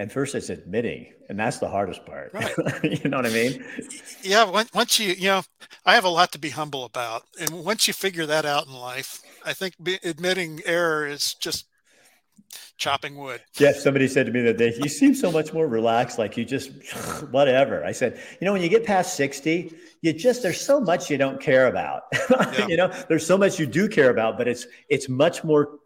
And 0.00 0.10
first, 0.10 0.34
it's 0.34 0.48
admitting, 0.48 1.12
and 1.28 1.38
that's 1.38 1.58
the 1.58 1.68
hardest 1.68 2.06
part. 2.06 2.32
Right. 2.32 2.54
you 2.82 3.10
know 3.10 3.18
what 3.18 3.26
I 3.26 3.34
mean? 3.34 3.62
Yeah. 4.22 4.64
Once 4.72 4.98
you, 4.98 5.12
you 5.12 5.26
know, 5.26 5.42
I 5.84 5.94
have 5.94 6.04
a 6.04 6.08
lot 6.08 6.32
to 6.32 6.38
be 6.38 6.48
humble 6.48 6.86
about, 6.86 7.24
and 7.38 7.62
once 7.62 7.86
you 7.86 7.92
figure 7.92 8.24
that 8.24 8.46
out 8.46 8.66
in 8.66 8.72
life, 8.72 9.20
I 9.44 9.52
think 9.52 9.74
admitting 10.02 10.62
error 10.64 11.06
is 11.06 11.34
just 11.34 11.66
chopping 12.78 13.18
wood. 13.18 13.42
Yeah, 13.58 13.72
somebody 13.72 14.08
said 14.08 14.24
to 14.24 14.32
me 14.32 14.40
that 14.40 14.56
day, 14.56 14.72
you 14.82 14.88
seem 14.88 15.14
so 15.14 15.30
much 15.30 15.52
more 15.52 15.68
relaxed, 15.68 16.18
like 16.18 16.34
you 16.38 16.46
just 16.46 16.70
whatever. 17.30 17.84
I 17.84 17.92
said, 17.92 18.18
you 18.40 18.46
know, 18.46 18.54
when 18.54 18.62
you 18.62 18.70
get 18.70 18.86
past 18.86 19.16
60, 19.16 19.70
you 20.00 20.14
just 20.14 20.42
there's 20.42 20.62
so 20.62 20.80
much 20.80 21.10
you 21.10 21.18
don't 21.18 21.42
care 21.42 21.66
about. 21.66 22.04
Yeah. 22.30 22.66
you 22.68 22.76
know, 22.76 22.88
there's 23.08 23.26
so 23.26 23.36
much 23.36 23.60
you 23.60 23.66
do 23.66 23.86
care 23.86 24.08
about, 24.08 24.38
but 24.38 24.48
it's 24.48 24.66
it's 24.88 25.10
much 25.10 25.44
more 25.44 25.79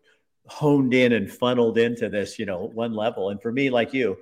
honed 0.46 0.94
in 0.94 1.12
and 1.12 1.30
funneled 1.30 1.78
into 1.78 2.08
this, 2.08 2.38
you 2.38 2.46
know, 2.46 2.70
one 2.74 2.94
level. 2.94 3.30
And 3.30 3.40
for 3.40 3.52
me, 3.52 3.70
like 3.70 3.92
you, 3.92 4.18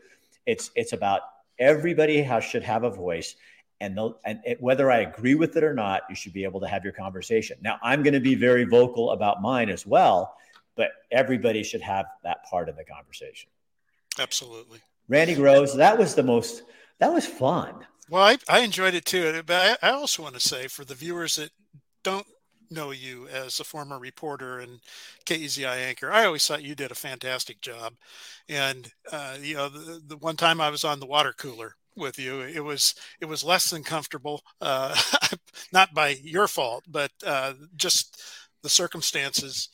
it's 0.47 0.71
it's 0.75 0.93
about 0.93 1.23
everybody 1.59 2.23
has 2.23 2.45
should 2.45 2.63
have 2.63 2.85
a 2.85 2.91
voice. 2.91 3.35
And, 3.81 3.97
the, 3.97 4.15
and 4.25 4.39
it, 4.45 4.63
whether 4.63 4.93
I 4.93 4.99
agree 4.99 5.35
with 5.35 5.57
it 5.57 5.65
or 5.65 5.75
not, 5.75 6.03
you 6.09 6.15
should 6.15 6.33
be 6.33 6.45
able 6.45 6.61
to 6.61 6.69
have 6.69 6.85
your 6.85 6.93
conversation. 6.93 7.59
Now, 7.63 7.79
I'm 7.83 8.05
going 8.05 8.15
to 8.15 8.21
be 8.21 8.37
very 8.37 8.63
vocal 8.63 9.11
about 9.11 9.43
mine 9.43 9.69
as 9.69 9.85
well 9.85 10.37
but 10.77 10.91
everybody 11.11 11.63
should 11.63 11.83
have 11.83 12.07
that 12.25 12.45
part 12.45 12.69
of 12.69 12.77
the 12.77 12.85
conversation. 12.85 13.51
Absolutely. 14.19 14.81
Randy 15.09 15.35
Groves, 15.35 15.77
that 15.77 15.99
was 15.99 16.15
the 16.15 16.23
most, 16.23 16.63
that 16.99 17.13
was 17.13 17.27
fun. 17.27 17.87
Well, 18.09 18.23
I, 18.23 18.39
I 18.49 18.61
enjoyed 18.61 18.95
it 18.95 19.05
too. 19.05 19.43
But 19.45 19.79
I, 19.83 19.89
I 19.89 19.93
also 19.93 20.23
want 20.23 20.35
to 20.35 20.41
say 20.41 20.69
for 20.69 20.85
the 20.85 20.95
viewers 20.95 21.37
that 21.37 21.51
don't 22.03 22.27
know 22.73 22.91
you 22.91 23.29
as 23.29 23.61
a 23.61 23.65
former 23.65 23.99
reporter 23.99 24.59
and 24.61 24.81
KEZI 25.27 25.67
anchor. 25.67 26.13
I 26.13 26.25
always 26.25 26.47
thought 26.47 26.63
you 26.63 26.75
did 26.75 26.91
a 26.91 26.97
fantastic 26.97 27.61
job. 27.61 27.95
And, 28.49 28.91
uh, 29.11 29.37
you 29.41 29.55
know, 29.57 29.69
the, 29.69 30.03
the, 30.07 30.17
one 30.17 30.37
time 30.37 30.61
I 30.61 30.71
was 30.71 30.85
on 30.85 31.01
the 31.01 31.07
water 31.07 31.33
cooler 31.37 31.77
with 31.97 32.19
you, 32.19 32.41
it 32.41 32.65
was, 32.65 32.95
it 33.21 33.27
was 33.27 33.45
less 33.45 33.71
than 33.71 33.85
comfortable, 33.85 34.43
uh, 34.61 34.97
not 35.73 35.95
by 35.95 36.17
your 36.23 36.49
fault, 36.49 36.85
but 36.89 37.11
uh, 37.27 37.55
just 37.77 38.21
the 38.63 38.69
circumstances 38.69 39.69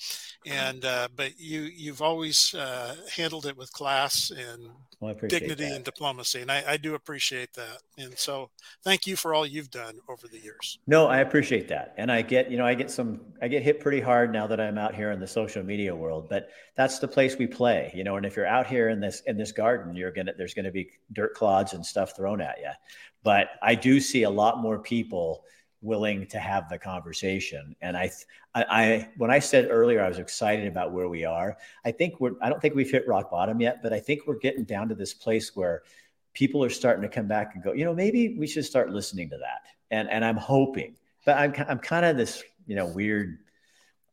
and 0.47 0.84
uh, 0.84 1.09
but 1.16 1.39
you 1.39 1.62
you've 1.62 2.03
always 2.03 2.55
uh, 2.55 2.95
handled 3.14 3.47
it 3.47 3.57
with 3.57 3.72
class 3.72 4.30
and 4.30 4.70
well, 5.01 5.14
dignity 5.28 5.64
that. 5.64 5.76
and 5.76 5.84
diplomacy, 5.84 6.41
and 6.41 6.51
I, 6.51 6.64
I, 6.66 6.76
do 6.76 6.95
appreciate 6.95 7.53
that. 7.55 7.78
And 7.99 8.18
so, 8.18 8.51
thank 8.82 9.07
you 9.07 9.14
for 9.14 9.32
all 9.34 9.47
you've 9.47 9.70
done 9.70 9.99
over 10.09 10.26
the 10.26 10.39
years. 10.39 10.78
No, 10.86 11.07
I 11.07 11.18
appreciate 11.18 11.68
that, 11.68 11.95
and 11.99 12.11
I 12.11 12.22
get 12.22 12.51
you 12.51 12.57
know 12.57 12.66
I 12.66 12.74
get 12.74 12.91
some 12.91 13.20
I 13.43 13.49
get 13.49 13.62
hit 13.62 13.80
pretty 13.80 14.01
hard 14.01 14.32
now 14.32 14.47
that 14.47 14.61
I'm 14.61 14.78
out 14.78 14.95
here 14.95 15.11
in 15.11 15.20
the 15.20 15.26
social 15.26 15.62
media 15.62 15.95
world, 15.95 16.28
but 16.28 16.51
that's 16.76 16.99
the 16.99 17.09
place 17.09 17.36
we 17.36 17.47
play, 17.47 17.93
you 17.95 18.05
know. 18.05 18.16
And 18.16 18.24
if 18.24 18.36
you're 18.36 18.47
out 18.47 18.66
here 18.66 18.89
in 18.89 19.01
this 19.01 19.22
in 19.26 19.36
this 19.36 19.53
garden, 19.53 19.95
you're 19.95 20.12
gonna 20.12 20.32
there's 20.36 20.55
gonna 20.55 20.72
be 20.72 20.91
dirt 21.12 21.34
clods 21.34 21.74
and 21.74 21.84
stuff 21.84 22.16
thrown 22.16 22.41
at 22.41 22.59
you. 22.61 22.70
But 23.24 23.49
I 23.62 23.74
do 23.74 24.01
see 24.01 24.22
a 24.22 24.30
lot 24.30 24.59
more 24.62 24.78
people 24.78 25.45
willing 25.81 26.26
to 26.26 26.39
have 26.39 26.68
the 26.68 26.79
conversation. 26.79 27.74
And 27.81 27.97
I, 27.97 28.11
I, 28.55 28.64
I, 28.64 29.09
when 29.16 29.31
I 29.31 29.39
said 29.39 29.68
earlier 29.70 30.03
I 30.03 30.09
was 30.09 30.18
excited 30.18 30.66
about 30.66 30.93
where 30.93 31.09
we 31.09 31.24
are, 31.24 31.57
I 31.85 31.93
think 31.93 32.20
we're. 32.20 32.33
I 32.43 32.49
don't 32.49 32.61
think 32.61 32.74
we've 32.74 32.91
hit 32.91 33.07
rock 33.07 33.31
bottom 33.31 33.61
yet, 33.61 33.83
but 33.83 33.93
I 33.93 34.01
think 34.01 34.26
we're 34.26 34.39
getting 34.39 34.64
down 34.64 34.89
to 34.89 34.95
this 34.95 35.14
place 35.14 35.55
where 35.55 35.83
people 36.35 36.62
are 36.64 36.70
starting 36.70 37.03
to 37.03 37.09
come 37.09 37.29
back 37.29 37.55
and 37.55 37.62
go. 37.62 37.72
You 37.72 37.85
know, 37.85 37.95
maybe 37.95 38.37
we 38.39 38.47
should 38.47 38.64
start 38.64 38.91
listening 38.91 39.31
to 39.31 39.39
that. 39.39 39.62
And 39.91 40.11
and 40.11 40.24
I'm 40.24 40.37
hoping, 40.37 40.97
but 41.24 41.37
I'm 41.37 41.55
I'm 41.68 41.79
kind 41.79 42.05
of 42.05 42.16
this 42.16 42.43
you 42.66 42.76
know 42.76 42.87
weird 42.87 43.39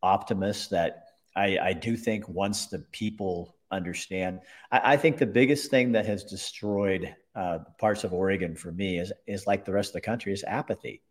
optimist 0.03 0.69
that 0.69 1.05
I 1.35 1.57
I 1.57 1.73
do 1.73 1.97
think 1.97 2.29
once 2.29 2.67
the 2.67 2.79
people 2.91 3.55
understand, 3.71 4.41
I, 4.71 4.93
I 4.93 4.97
think 4.97 5.17
the 5.17 5.25
biggest 5.25 5.71
thing 5.71 5.91
that 5.93 6.05
has 6.05 6.23
destroyed 6.23 7.15
uh, 7.35 7.59
parts 7.79 8.03
of 8.03 8.13
Oregon 8.13 8.55
for 8.55 8.71
me 8.71 8.99
is 8.99 9.11
is 9.25 9.47
like 9.47 9.65
the 9.65 9.73
rest 9.73 9.89
of 9.89 9.93
the 9.93 10.01
country 10.01 10.31
is 10.31 10.43
apathy 10.45 11.01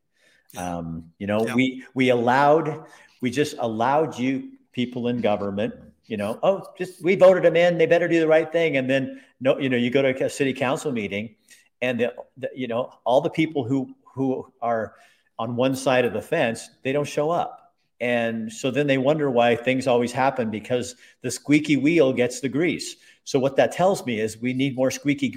um, 0.56 1.10
you 1.18 1.26
know, 1.26 1.46
yeah. 1.46 1.54
we 1.54 1.84
we 1.94 2.10
allowed 2.10 2.84
we 3.20 3.30
just 3.30 3.56
allowed 3.58 4.18
you 4.18 4.50
people 4.72 5.08
in 5.08 5.20
government, 5.20 5.74
you 6.06 6.16
know, 6.16 6.38
oh, 6.42 6.66
just 6.76 7.02
we 7.02 7.16
voted 7.16 7.42
them 7.42 7.56
in, 7.56 7.78
they 7.78 7.86
better 7.86 8.08
do 8.08 8.20
the 8.20 8.28
right 8.28 8.50
thing. 8.52 8.76
And 8.76 8.88
then 8.88 9.22
no, 9.40 9.58
you 9.58 9.68
know, 9.68 9.76
you 9.76 9.90
go 9.90 10.02
to 10.02 10.24
a 10.24 10.30
city 10.30 10.52
council 10.52 10.92
meeting 10.92 11.34
and 11.80 12.00
the, 12.00 12.14
the, 12.36 12.50
you 12.54 12.66
know, 12.66 12.92
all 13.04 13.20
the 13.20 13.30
people 13.30 13.64
who 13.64 13.94
who 14.04 14.52
are 14.60 14.94
on 15.38 15.56
one 15.56 15.74
side 15.74 16.04
of 16.04 16.12
the 16.12 16.22
fence, 16.22 16.70
they 16.82 16.92
don't 16.92 17.08
show 17.08 17.30
up. 17.30 17.74
And 18.00 18.52
so 18.52 18.70
then 18.70 18.86
they 18.86 18.98
wonder 18.98 19.30
why 19.30 19.56
things 19.56 19.86
always 19.86 20.12
happen 20.12 20.50
because 20.50 20.96
the 21.22 21.30
squeaky 21.30 21.76
wheel 21.76 22.12
gets 22.12 22.40
the 22.40 22.48
grease. 22.48 22.96
So 23.24 23.38
what 23.38 23.56
that 23.56 23.72
tells 23.72 24.04
me 24.04 24.20
is 24.20 24.36
we 24.36 24.52
need 24.52 24.76
more 24.76 24.90
squeaky 24.90 25.30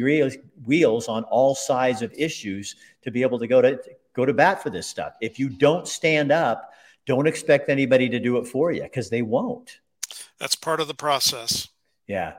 wheels 0.65 1.07
on 1.07 1.23
all 1.25 1.55
sides 1.55 2.01
of 2.01 2.11
issues 2.13 2.75
to 3.03 3.11
be 3.11 3.21
able 3.21 3.39
to 3.39 3.47
go 3.47 3.61
to 3.61 3.79
go 4.17 4.25
to 4.25 4.33
bat 4.33 4.61
for 4.61 4.69
this 4.69 4.87
stuff. 4.87 5.13
If 5.21 5.39
you 5.39 5.47
don't 5.47 5.87
stand 5.87 6.31
up, 6.31 6.73
don't 7.05 7.27
expect 7.27 7.69
anybody 7.69 8.09
to 8.09 8.19
do 8.19 8.37
it 8.37 8.47
for 8.47 8.71
you 8.71 8.83
because 8.83 9.09
they 9.09 9.21
won't. 9.21 9.79
That's 10.39 10.55
part 10.55 10.81
of 10.81 10.87
the 10.87 10.95
process. 10.95 11.69
Yeah. 12.07 12.33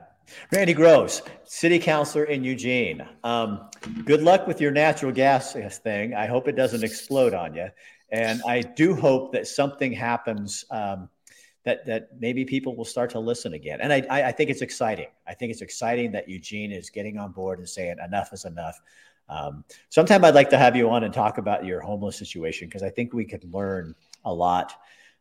Randy 0.51 0.73
Groves, 0.73 1.23
city 1.45 1.79
councilor 1.79 2.25
in 2.25 2.43
Eugene. 2.43 3.07
Um, 3.23 3.69
good 4.05 4.21
luck 4.21 4.45
with 4.45 4.61
your 4.61 4.71
natural 4.71 5.11
gas 5.11 5.53
thing. 5.79 6.13
I 6.13 6.27
hope 6.27 6.47
it 6.47 6.55
doesn't 6.55 6.83
explode 6.83 7.33
on 7.33 7.55
you. 7.55 7.69
And 8.11 8.41
I 8.47 8.61
do 8.61 8.93
hope 8.93 9.31
that 9.33 9.47
something 9.47 9.91
happens 9.91 10.65
um, 10.69 11.09
that 11.65 11.85
that 11.85 12.09
maybe 12.19 12.45
people 12.45 12.75
will 12.75 12.85
start 12.85 13.09
to 13.11 13.19
listen 13.19 13.53
again. 13.53 13.79
And 13.81 13.91
I, 13.91 14.03
I 14.09 14.31
think 14.31 14.49
it's 14.49 14.61
exciting. 14.61 15.07
I 15.27 15.33
think 15.33 15.51
it's 15.51 15.61
exciting 15.61 16.11
that 16.11 16.29
Eugene 16.29 16.71
is 16.71 16.89
getting 16.89 17.17
on 17.17 17.31
board 17.31 17.59
and 17.59 17.67
saying 17.67 17.97
enough 18.03 18.33
is 18.33 18.45
enough. 18.45 18.79
Um, 19.29 19.63
sometime 19.89 20.25
I'd 20.25 20.35
like 20.35 20.49
to 20.49 20.57
have 20.57 20.75
you 20.75 20.89
on 20.89 21.03
and 21.03 21.13
talk 21.13 21.37
about 21.37 21.65
your 21.65 21.79
homeless 21.79 22.17
situation 22.17 22.67
because 22.67 22.83
I 22.83 22.89
think 22.89 23.13
we 23.13 23.25
could 23.25 23.43
learn 23.53 23.95
a 24.25 24.33
lot 24.33 24.73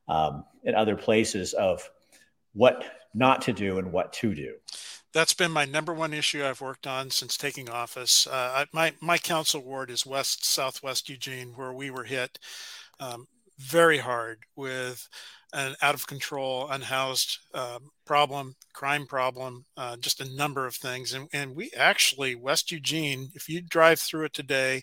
um, 0.08 0.44
in 0.64 0.74
other 0.74 0.96
places 0.96 1.52
of 1.52 1.88
what 2.54 2.84
not 3.14 3.42
to 3.42 3.52
do 3.52 3.78
and 3.78 3.92
what 3.92 4.12
to 4.14 4.34
do. 4.34 4.54
That's 5.12 5.34
been 5.34 5.50
my 5.50 5.64
number 5.64 5.94
one 5.94 6.12
issue 6.12 6.44
I've 6.44 6.60
worked 6.60 6.86
on 6.86 7.10
since 7.10 7.36
taking 7.36 7.70
office. 7.70 8.26
Uh, 8.26 8.30
I, 8.56 8.66
my 8.72 8.94
my 9.00 9.18
council 9.18 9.62
ward 9.62 9.90
is 9.90 10.04
West 10.04 10.44
Southwest 10.44 11.08
Eugene, 11.08 11.52
where 11.56 11.72
we 11.72 11.90
were 11.90 12.04
hit 12.04 12.38
um, 13.00 13.26
very 13.58 13.98
hard 13.98 14.40
with 14.54 15.08
an 15.52 15.74
out 15.82 15.94
of 15.94 16.06
control, 16.06 16.68
unhoused 16.68 17.38
um, 17.54 17.90
problem, 18.04 18.54
crime 18.72 19.06
problem, 19.06 19.64
uh, 19.76 19.96
just 19.96 20.20
a 20.20 20.36
number 20.36 20.66
of 20.66 20.74
things. 20.74 21.12
And, 21.14 21.28
and 21.32 21.54
we 21.54 21.70
actually, 21.76 22.34
West 22.34 22.70
Eugene, 22.70 23.30
if 23.34 23.48
you 23.48 23.62
drive 23.62 24.00
through 24.00 24.24
it 24.24 24.34
today, 24.34 24.82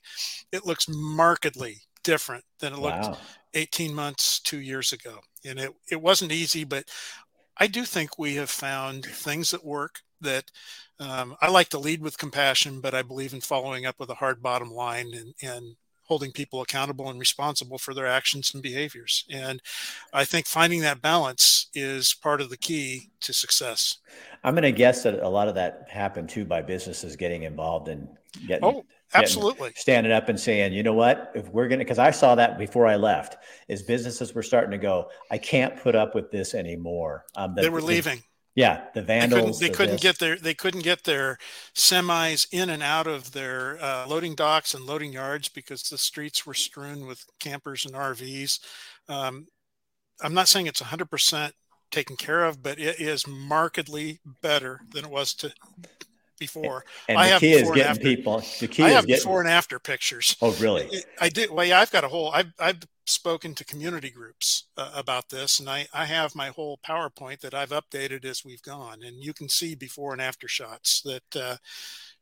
it 0.51 0.66
looks 0.66 0.88
markedly 0.89 1.82
different 2.03 2.43
than 2.59 2.74
it 2.74 2.80
looked 2.80 3.18
18 3.53 3.93
months, 3.93 4.39
two 4.39 4.59
years 4.59 4.91
ago. 4.93 5.20
And 5.43 5.59
it, 5.59 5.72
it 5.91 6.01
wasn't 6.01 6.32
easy, 6.32 6.63
but 6.63 6.86
I 7.57 7.68
do 7.68 7.84
think 7.86 8.18
we 8.18 8.36
have 8.36 8.49
found 8.49 9.05
things 9.05 9.51
that 9.51 9.63
work 9.63 10.01
that 10.22 10.51
um, 10.99 11.36
I 11.41 11.49
like 11.49 11.70
to 11.70 11.80
lead 11.80 12.01
with 12.01 12.18
compassion, 12.18 12.82
but 12.82 12.93
I 12.93 13.01
believe 13.01 13.34
in 13.34 13.41
following 13.41 13.86
up 13.86 13.99
with 13.99 14.09
a 14.09 14.16
hard 14.16 14.41
bottom 14.41 14.72
line 14.72 15.13
and, 15.13 15.34
and 15.41 15.76
holding 16.06 16.32
people 16.32 16.62
accountable 16.62 17.10
and 17.10 17.20
responsible 17.20 17.78
for 17.78 17.93
their 17.93 18.08
actions 18.08 18.53
and 18.53 18.64
behaviors. 18.64 19.26
And 19.30 19.62
I 20.14 20.24
think 20.24 20.45
finding 20.45 20.82
that 20.82 21.01
balance 21.01 21.68
is 21.74 22.14
part 22.14 22.41
of 22.41 22.49
the 22.49 22.58
key 22.58 23.10
to 23.22 23.34
success. 23.34 23.97
I'm 24.43 24.53
going 24.53 24.64
to 24.64 24.72
guess 24.72 25.03
that 25.03 25.20
a 25.20 25.30
lot 25.30 25.47
of 25.47 25.56
that 25.56 25.88
happened 25.89 26.30
too 26.30 26.45
by 26.45 26.62
businesses 26.62 27.16
getting 27.16 27.43
involved 27.43 27.88
and 27.88 28.08
getting. 28.47 28.64
Oh, 28.64 28.86
absolutely. 29.14 29.70
Getting, 29.70 29.76
standing 29.76 30.12
up 30.12 30.30
and 30.30 30.39
saying, 30.39 30.74
you 30.74 30.84
know 30.84 30.93
what, 30.93 31.32
if 31.34 31.49
we're 31.49 31.68
going 31.68 31.80
to, 31.80 31.86
because 31.86 31.99
I 31.99 32.12
saw 32.12 32.36
that 32.36 32.58
before 32.58 32.86
I 32.86 32.95
left, 32.95 33.38
is 33.68 33.82
businesses 33.82 34.36
were 34.36 34.43
starting 34.43 34.72
to 34.72 34.78
go, 34.78 35.10
I 35.32 35.39
can't 35.39 35.76
put 35.76 35.95
up 35.95 36.14
with 36.14 36.30
this 36.30 36.53
anymore. 36.53 37.26
Um, 37.36 37.56
the, 37.56 37.64
they 37.64 37.70
were 37.70 37.82
leaving. 37.82 38.22
Yeah, 38.56 38.86
the 38.93 39.01
vandals. 39.01 39.60
They 39.60 39.68
couldn't, 39.70 39.78
they 39.78 39.78
couldn't 39.78 40.01
get 40.01 40.20
their 40.20 40.38
they 40.38 40.53
couldn't 40.53 40.84
get 40.84 41.03
their 41.03 41.38
semis 41.76 42.47
in 42.51 42.70
and 42.70 42.82
out 42.82 43.06
of 43.06 43.34
their 43.34 43.78
uh, 43.82 44.08
loading 44.08 44.34
docks 44.34 44.74
and 44.74 44.86
loading 44.86 45.12
yards 45.12 45.49
because 45.49 45.84
the 45.84 45.97
streets 45.97 46.45
were 46.45 46.53
strewn 46.53 47.06
with 47.06 47.26
campers 47.39 47.86
and 47.86 47.93
RVs. 47.93 48.60
Um, 49.10 49.47
I'm 50.22 50.34
not 50.34 50.47
saying 50.47 50.68
it's 50.68 50.82
100% 50.82 51.51
taken 51.91 52.16
care 52.16 52.45
of, 52.45 52.64
but 52.64 52.80
it 52.80 52.99
is 52.99 53.28
markedly 53.28 54.20
better 54.41 54.80
than 54.91 55.03
it 55.03 55.12
was 55.12 55.34
to 55.36 55.51
before. 56.39 56.86
And 57.10 57.18
I 57.18 57.34
the 57.34 57.39
key 57.39 57.53
is 57.53 57.72
getting 57.72 58.01
people. 58.01 58.41
The 58.60 58.68
key 58.68 58.84
I 58.84 58.89
have 58.89 59.06
getting, 59.06 59.22
before 59.22 59.41
and 59.41 59.49
after 59.49 59.80
pictures. 59.80 60.38
Oh, 60.41 60.53
really? 60.53 60.89
I 61.20 61.30
did. 61.30 61.51
Well, 61.51 61.66
yeah, 61.66 61.80
I've 61.80 61.91
got 61.91 62.03
a 62.03 62.08
whole. 62.08 62.32
I've 62.32 62.53
I've 62.60 62.80
spoken 63.06 63.53
to 63.56 63.66
community 63.66 64.10
groups 64.10 64.66
uh, 64.78 64.91
about 64.93 65.30
this, 65.30 65.60
and 65.60 65.70
I 65.70 65.88
I 65.93 66.06
have 66.06 66.36
my 66.36 66.49
whole 66.49 66.80
PowerPoint 66.86 67.41
that 67.41 67.53
I've 67.53 67.70
updated 67.70 68.26
as 68.26 68.43
we've 68.43 68.62
gone, 68.62 69.03
and 69.03 69.24
you 69.24 69.34
can 69.34 69.49
see 69.49 69.76
before 69.76 70.14
and 70.14 70.22
after 70.22 70.47
shots 70.47 71.01
that. 71.01 71.36
Uh, 71.36 71.58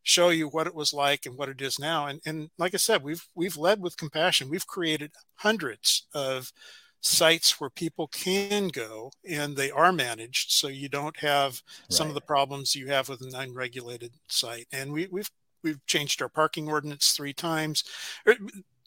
show 0.06 0.30
you 0.30 0.50
what 0.50 0.68
it 0.68 0.76
was 0.76 0.94
like 0.94 1.26
and 1.26 1.38
what 1.38 1.48
it 1.48 1.62
is 1.62 1.80
now 1.80 2.08
and 2.08 2.20
and 2.26 2.50
like 2.58 2.74
i 2.74 2.78
said 2.78 3.02
we've 3.02 3.26
we've 3.36 3.56
led 3.56 3.80
with 3.80 3.96
compassion 3.96 4.50
we've 4.50 4.68
created 4.68 5.12
hundreds 5.36 6.08
of 6.14 6.52
sites 7.00 7.60
where 7.60 7.70
people 7.70 8.08
can 8.08 8.70
go 8.70 9.12
and 9.30 9.56
they 9.56 9.72
are 9.72 9.92
managed 9.92 10.52
so 10.52 10.68
you 10.68 10.88
don't 10.88 11.18
have 11.20 11.62
right. 11.84 11.94
some 11.94 12.08
of 12.08 12.16
the 12.16 12.22
problems 12.22 12.76
you 12.76 12.88
have 12.88 13.10
with 13.10 13.22
an 13.22 13.36
unregulated 13.36 14.12
site 14.28 14.68
and 14.72 14.92
we, 14.92 15.08
we've 15.12 15.30
we've 15.64 15.86
changed 15.86 16.22
our 16.22 16.30
parking 16.30 16.70
ordinance 16.70 17.12
three 17.12 17.34
times 17.34 17.84
er, 18.28 18.36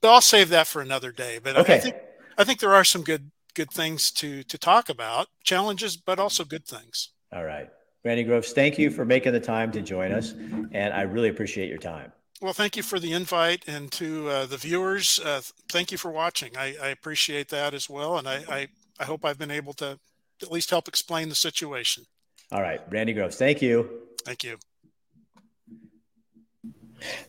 but 0.01 0.13
i'll 0.13 0.21
save 0.21 0.49
that 0.49 0.67
for 0.67 0.81
another 0.81 1.13
day 1.13 1.39
but 1.43 1.57
okay. 1.57 1.77
i 1.77 1.79
think 1.79 1.97
i 2.39 2.45
think 2.45 2.61
there 2.61 2.75
are 2.75 2.85
some 2.85 3.03
good 3.03 3.31
good 3.55 3.71
things 3.71 4.11
to 4.11 4.43
to 4.45 4.59
talk 4.59 4.89
about 4.89 5.29
challenges 5.43 5.97
but 5.97 6.19
also 6.19 6.45
good 6.45 6.67
things 6.67 7.11
all 7.33 7.45
right 7.45 7.71
randy 8.05 8.23
groves 8.23 8.53
thank 8.53 8.79
you 8.79 8.91
for 8.91 9.05
making 9.05 9.33
the 9.33 9.41
time 9.41 9.71
to 9.73 9.81
join 9.81 10.13
us 10.13 10.33
and 10.73 10.93
i 10.93 11.03
really 11.03 11.29
appreciate 11.29 11.69
your 11.69 11.79
time 11.79 12.13
well, 12.41 12.53
thank 12.53 12.77
you 12.77 12.83
for 12.83 12.99
the 12.99 13.13
invite, 13.13 13.65
and 13.67 13.91
to 13.93 14.29
uh, 14.29 14.47
the 14.47 14.59
viewers, 14.59 15.19
uh, 15.25 15.41
thank 15.71 15.91
you 15.91 15.97
for 15.97 16.11
watching. 16.11 16.55
I, 16.57 16.77
I, 16.83 16.89
appreciate 16.89 17.49
that 17.49 17.73
as 17.73 17.89
well, 17.89 18.19
and 18.19 18.29
I, 18.29 18.45
I, 18.49 18.69
I, 19.01 19.05
hope 19.05 19.25
I've 19.25 19.39
been 19.39 19.51
able 19.51 19.73
to 19.75 19.99
at 20.43 20.53
least 20.53 20.69
help 20.69 20.87
explain 20.87 21.31
the 21.31 21.35
situation. 21.35 22.05
All 22.53 22.61
right, 22.61 22.81
Randy 22.91 23.15
Groves, 23.15 23.37
thank 23.37 23.63
you. 23.63 24.03
Thank 24.25 24.45
you. 24.45 24.59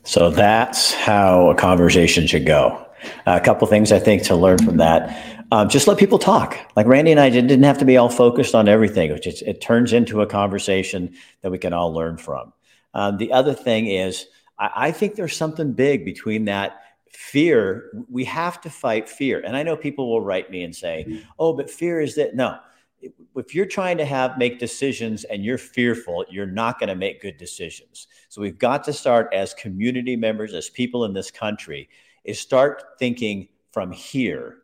So 0.04 0.30
that's 0.30 0.94
how 0.94 1.50
a 1.50 1.56
conversation 1.56 2.28
should 2.28 2.46
go. 2.46 2.88
a 3.26 3.40
couple 3.40 3.68
things 3.68 3.92
I 3.92 4.00
think 4.00 4.24
to 4.24 4.36
learn 4.36 4.58
from 4.58 4.78
that. 4.78 5.46
Um, 5.52 5.70
just 5.70 5.88
let 5.88 5.98
people 5.98 6.20
talk. 6.20 6.58
Like 6.76 6.88
Randy 6.88 7.12
and 7.12 7.20
I 7.20 7.30
didn't 7.30 7.64
have 7.64 7.78
to 7.78 7.86
be 7.86 7.98
all 7.98 8.10
focused 8.10 8.54
on 8.54 8.68
everything. 8.68 9.18
Just, 9.22 9.42
it 9.44 9.62
turns 9.62 9.94
into 9.94 10.22
a 10.22 10.28
conversation 10.28 11.16
that 11.42 11.52
we 11.52 11.58
can 11.58 11.74
all 11.74 11.94
learn 11.94 12.18
from. 12.18 12.54
Um, 12.94 13.18
the 13.18 13.32
other 13.32 13.54
thing 13.54 13.88
is 13.88 14.28
I, 14.60 14.70
I 14.76 14.92
think 14.92 15.16
there's 15.16 15.36
something 15.36 15.74
big 15.74 16.04
between 16.04 16.46
that 16.46 16.82
fear. 17.10 17.90
We 18.10 18.26
have 18.26 18.60
to 18.62 18.70
fight 18.70 19.08
fear. 19.08 19.40
And 19.40 19.56
I 19.56 19.64
know 19.64 19.78
people 19.78 20.10
will 20.10 20.22
write 20.22 20.52
me 20.52 20.64
and 20.64 20.76
say, 20.76 21.22
oh, 21.40 21.54
but 21.54 21.70
fear 21.70 22.02
is 22.02 22.16
that. 22.16 22.36
No, 22.36 22.58
if 23.02 23.54
you're 23.54 23.66
trying 23.66 23.98
to 23.98 24.06
have 24.06 24.38
make 24.38 24.60
decisions 24.60 25.24
and 25.26 25.44
you're 25.44 25.58
fearful 25.58 26.26
you're 26.30 26.46
not 26.46 26.80
going 26.80 26.90
to 26.90 26.96
make 26.96 27.22
good 27.22 27.38
decisions 27.38 28.08
so 28.30 28.42
we've 28.42 28.58
got 28.58 28.84
to 28.84 28.94
start 28.94 29.30
as 29.34 29.54
community 29.54 30.16
members 30.16 30.54
as 30.54 30.70
people 30.70 31.06
in 31.06 31.14
this 31.14 31.32
country 31.32 31.90
is 32.24 32.40
start 32.40 32.84
thinking 33.00 33.48
from 33.72 33.92
here 33.92 34.60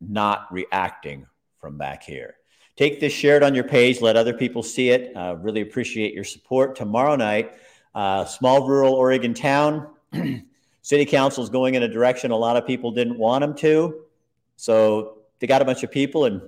not 0.00 0.46
reacting 0.50 1.26
from 1.60 1.76
back 1.76 2.02
here 2.02 2.36
take 2.76 3.00
this 3.00 3.12
share 3.12 3.36
it 3.36 3.42
on 3.42 3.54
your 3.54 3.64
page 3.64 4.00
let 4.00 4.16
other 4.16 4.34
people 4.34 4.62
see 4.62 4.90
it 4.90 5.14
uh, 5.16 5.36
really 5.40 5.60
appreciate 5.60 6.14
your 6.14 6.24
support 6.24 6.74
tomorrow 6.74 7.16
night 7.16 7.54
uh, 7.94 8.24
small 8.24 8.66
rural 8.66 8.94
Oregon 8.94 9.34
town. 9.34 9.88
City 10.82 11.04
council 11.06 11.42
is 11.42 11.48
going 11.48 11.74
in 11.74 11.82
a 11.82 11.88
direction 11.88 12.30
a 12.30 12.36
lot 12.36 12.56
of 12.56 12.66
people 12.66 12.90
didn't 12.90 13.18
want 13.18 13.42
them 13.42 13.54
to. 13.54 14.02
So 14.56 15.18
they 15.38 15.46
got 15.46 15.62
a 15.62 15.64
bunch 15.64 15.82
of 15.82 15.90
people 15.90 16.26
and 16.26 16.42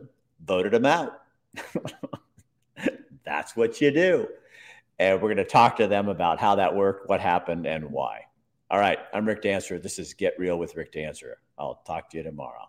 voted 0.45 0.73
them 0.73 0.85
out. 0.85 1.23
That's 3.25 3.57
what 3.57 3.81
you 3.81 3.91
do. 3.91 4.29
And 4.99 5.21
we're 5.21 5.29
going 5.29 5.37
to 5.39 5.45
talk 5.45 5.77
to 5.77 5.87
them 5.87 6.09
about 6.09 6.39
how 6.39 6.55
that 6.55 6.75
worked, 6.75 7.09
what 7.09 7.21
happened, 7.21 7.67
and 7.67 7.91
why. 7.91 8.23
All 8.71 8.79
right. 8.79 8.99
I'm 9.13 9.27
Rick 9.27 9.43
Dancer. 9.43 9.79
This 9.79 9.99
is 9.99 10.15
Get 10.15 10.39
Real 10.39 10.59
with 10.59 10.75
Rick 10.77 10.93
Dancer. 10.93 11.39
I'll 11.59 11.83
talk 11.87 12.11
to 12.11 12.17
you 12.17 12.23
tomorrow. 12.23 12.69